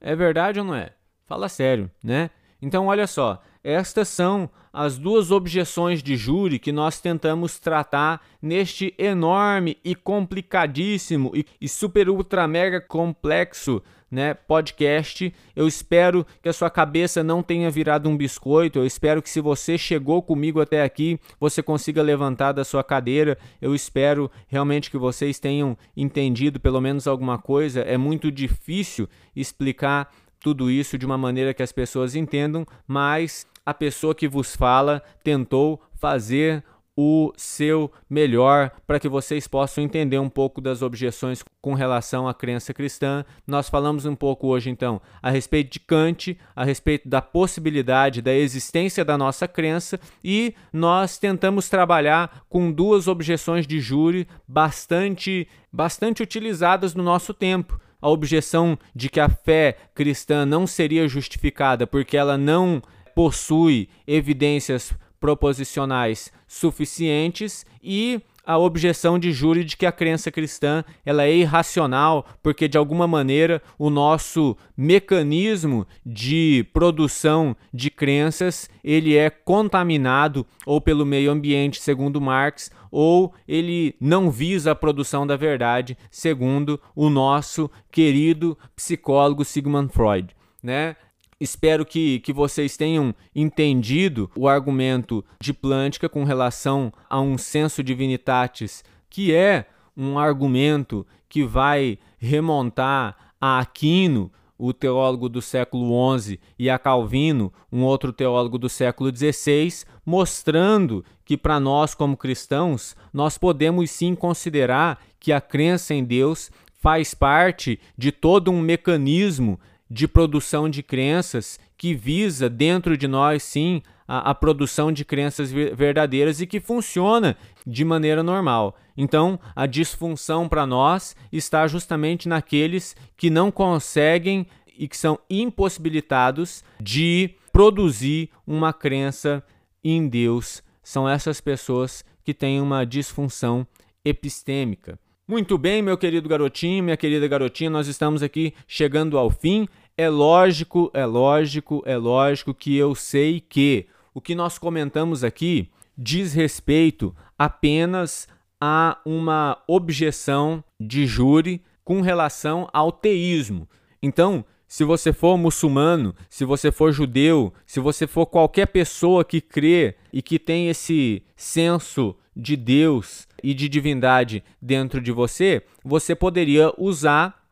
[0.00, 0.92] É verdade ou não é?
[1.26, 2.30] Fala sério, né?
[2.60, 8.94] Então, olha só, estas são as duas objeções de júri que nós tentamos tratar neste
[8.98, 15.32] enorme e complicadíssimo e super ultra mega complexo né, podcast.
[15.54, 18.78] Eu espero que a sua cabeça não tenha virado um biscoito.
[18.78, 23.38] Eu espero que se você chegou comigo até aqui, você consiga levantar da sua cadeira.
[23.60, 27.80] Eu espero realmente que vocês tenham entendido pelo menos alguma coisa.
[27.80, 33.74] É muito difícil explicar tudo isso de uma maneira que as pessoas entendam, mas a
[33.74, 36.64] pessoa que vos fala tentou fazer
[37.00, 42.34] o seu melhor para que vocês possam entender um pouco das objeções com relação à
[42.34, 43.24] crença cristã.
[43.46, 48.34] Nós falamos um pouco hoje, então, a respeito de Kant, a respeito da possibilidade da
[48.34, 56.20] existência da nossa crença e nós tentamos trabalhar com duas objeções de júri bastante, bastante
[56.20, 57.80] utilizadas no nosso tempo.
[58.02, 62.82] A objeção de que a fé cristã não seria justificada porque ela não
[63.14, 71.24] possui evidências proposicionais suficientes e a objeção de júri de que a crença cristã ela
[71.24, 79.28] é irracional, porque de alguma maneira o nosso mecanismo de produção de crenças, ele é
[79.28, 85.94] contaminado ou pelo meio ambiente, segundo Marx, ou ele não visa a produção da verdade,
[86.10, 90.96] segundo o nosso querido psicólogo Sigmund Freud, né?
[91.40, 97.80] Espero que, que vocês tenham entendido o argumento de Plântica com relação a um senso
[97.82, 99.66] divinitatis, que é
[99.96, 107.52] um argumento que vai remontar a Aquino, o teólogo do século XI, e a Calvino,
[107.70, 114.16] um outro teólogo do século XVI, mostrando que para nós, como cristãos, nós podemos sim
[114.16, 116.50] considerar que a crença em Deus
[116.80, 119.60] faz parte de todo um mecanismo
[119.90, 125.50] de produção de crenças que visa dentro de nós, sim, a, a, produção de crenças
[125.50, 127.36] verdadeiras e que funciona
[127.66, 128.76] de maneira normal.
[128.96, 134.46] Então, a disfunção para nós está justamente naqueles que não conseguem
[134.78, 139.42] e que são impossibilitados de produzir uma crença
[139.82, 140.62] em Deus.
[140.82, 143.66] São essas pessoas que têm uma disfunção
[144.04, 144.98] epistêmica.
[145.30, 149.68] Muito bem, meu querido garotinho, minha querida garotinha, nós estamos aqui chegando ao fim.
[149.94, 155.68] É lógico, é lógico, é lógico que eu sei que o que nós comentamos aqui
[155.98, 158.26] diz respeito apenas
[158.58, 163.68] a uma objeção de júri com relação ao teísmo.
[164.02, 169.42] Então, se você for muçulmano, se você for judeu, se você for qualquer pessoa que
[169.42, 176.14] crê e que tem esse senso de Deus e de divindade dentro de você, você
[176.14, 177.42] poderia usar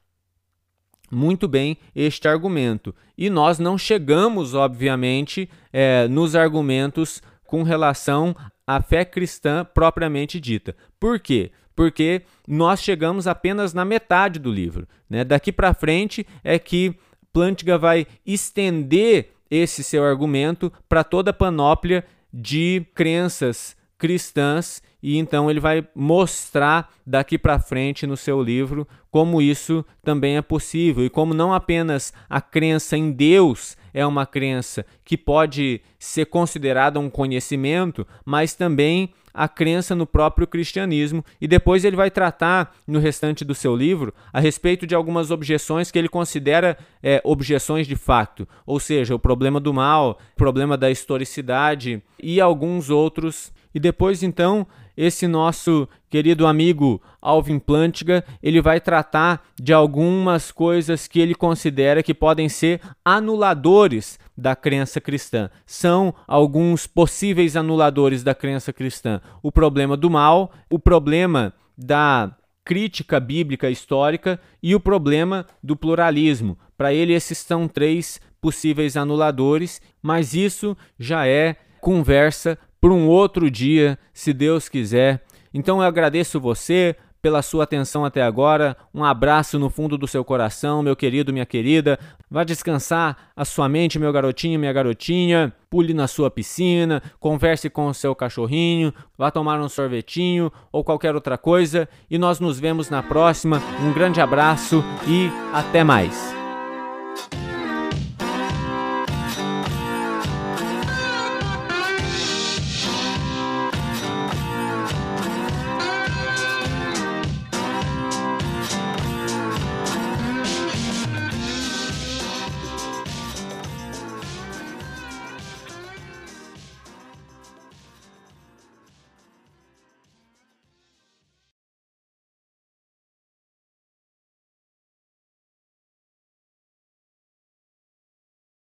[1.11, 2.95] muito bem este argumento.
[3.19, 8.35] E nós não chegamos, obviamente, é, nos argumentos com relação
[8.67, 10.77] à fé cristã propriamente dita.
[10.99, 11.51] Por quê?
[11.75, 14.87] Porque nós chegamos apenas na metade do livro.
[15.11, 15.25] Né?
[15.25, 16.95] Daqui para frente é que
[17.33, 25.51] Plantinga vai estender esse seu argumento para toda a panóplia de crenças cristãs e então
[25.51, 31.11] ele vai mostrar daqui para frente no seu livro como isso também é possível e
[31.11, 37.09] como não apenas a crença em Deus é uma crença que pode ser considerada um
[37.09, 41.25] conhecimento, mas também a crença no próprio cristianismo.
[41.41, 45.91] E depois ele vai tratar, no restante do seu livro, a respeito de algumas objeções
[45.91, 50.77] que ele considera é, objeções de facto, ou seja, o problema do mal, o problema
[50.77, 53.51] da historicidade e alguns outros.
[53.77, 54.67] E depois, então,
[54.97, 62.03] esse nosso querido amigo Alvin Plantiga, ele vai tratar de algumas coisas que ele considera
[62.03, 65.51] que podem ser anuladores da crença cristã.
[65.67, 69.21] São alguns possíveis anuladores da crença cristã.
[69.43, 72.35] O problema do mal, o problema da
[72.65, 76.59] crítica bíblica histórica e o problema do pluralismo.
[76.79, 83.51] Para ele, esses são três possíveis anuladores, mas isso já é conversa para um outro
[83.51, 85.21] dia, se Deus quiser.
[85.53, 88.77] Então eu agradeço você pela sua atenção até agora.
[88.95, 91.99] Um abraço no fundo do seu coração, meu querido, minha querida.
[92.31, 95.53] Vá descansar a sua mente, meu garotinho, minha garotinha.
[95.69, 101.13] Pule na sua piscina, converse com o seu cachorrinho, vá tomar um sorvetinho ou qualquer
[101.17, 101.89] outra coisa.
[102.09, 103.61] E nós nos vemos na próxima.
[103.83, 106.33] Um grande abraço e até mais.